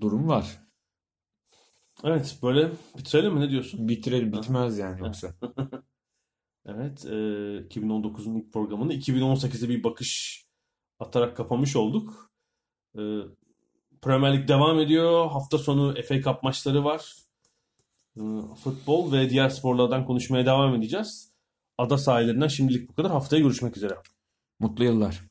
durum 0.00 0.28
var. 0.28 0.62
Evet 2.04 2.38
böyle 2.42 2.70
bitirelim 2.98 3.34
mi 3.34 3.40
ne 3.40 3.50
diyorsun? 3.50 3.88
Bitirelim 3.88 4.32
bitmez 4.32 4.78
yani 4.78 5.00
yoksa. 5.00 5.34
Evet 6.66 7.04
e, 7.06 7.08
2019'un 7.68 8.34
ilk 8.34 8.52
programını 8.52 8.94
2018'e 8.94 9.68
bir 9.68 9.84
bakış 9.84 10.44
atarak 10.98 11.36
kapamış 11.36 11.76
olduk. 11.76 12.32
E, 12.98 13.00
Premier 14.02 14.34
Lig 14.38 14.48
devam 14.48 14.80
ediyor. 14.80 15.30
Hafta 15.30 15.58
sonu 15.58 16.02
FA 16.02 16.22
Cup 16.22 16.42
maçları 16.42 16.84
var. 16.84 17.14
Ee, 18.16 18.20
futbol 18.64 19.12
ve 19.12 19.30
diğer 19.30 19.48
sporlardan 19.48 20.06
konuşmaya 20.06 20.46
devam 20.46 20.74
edeceğiz. 20.74 21.32
Ada 21.78 21.98
sahillerinden 21.98 22.48
şimdilik 22.48 22.88
bu 22.88 22.94
kadar. 22.94 23.12
Haftaya 23.12 23.42
görüşmek 23.42 23.76
üzere. 23.76 23.94
Mutlu 24.60 24.84
yıllar. 24.84 25.22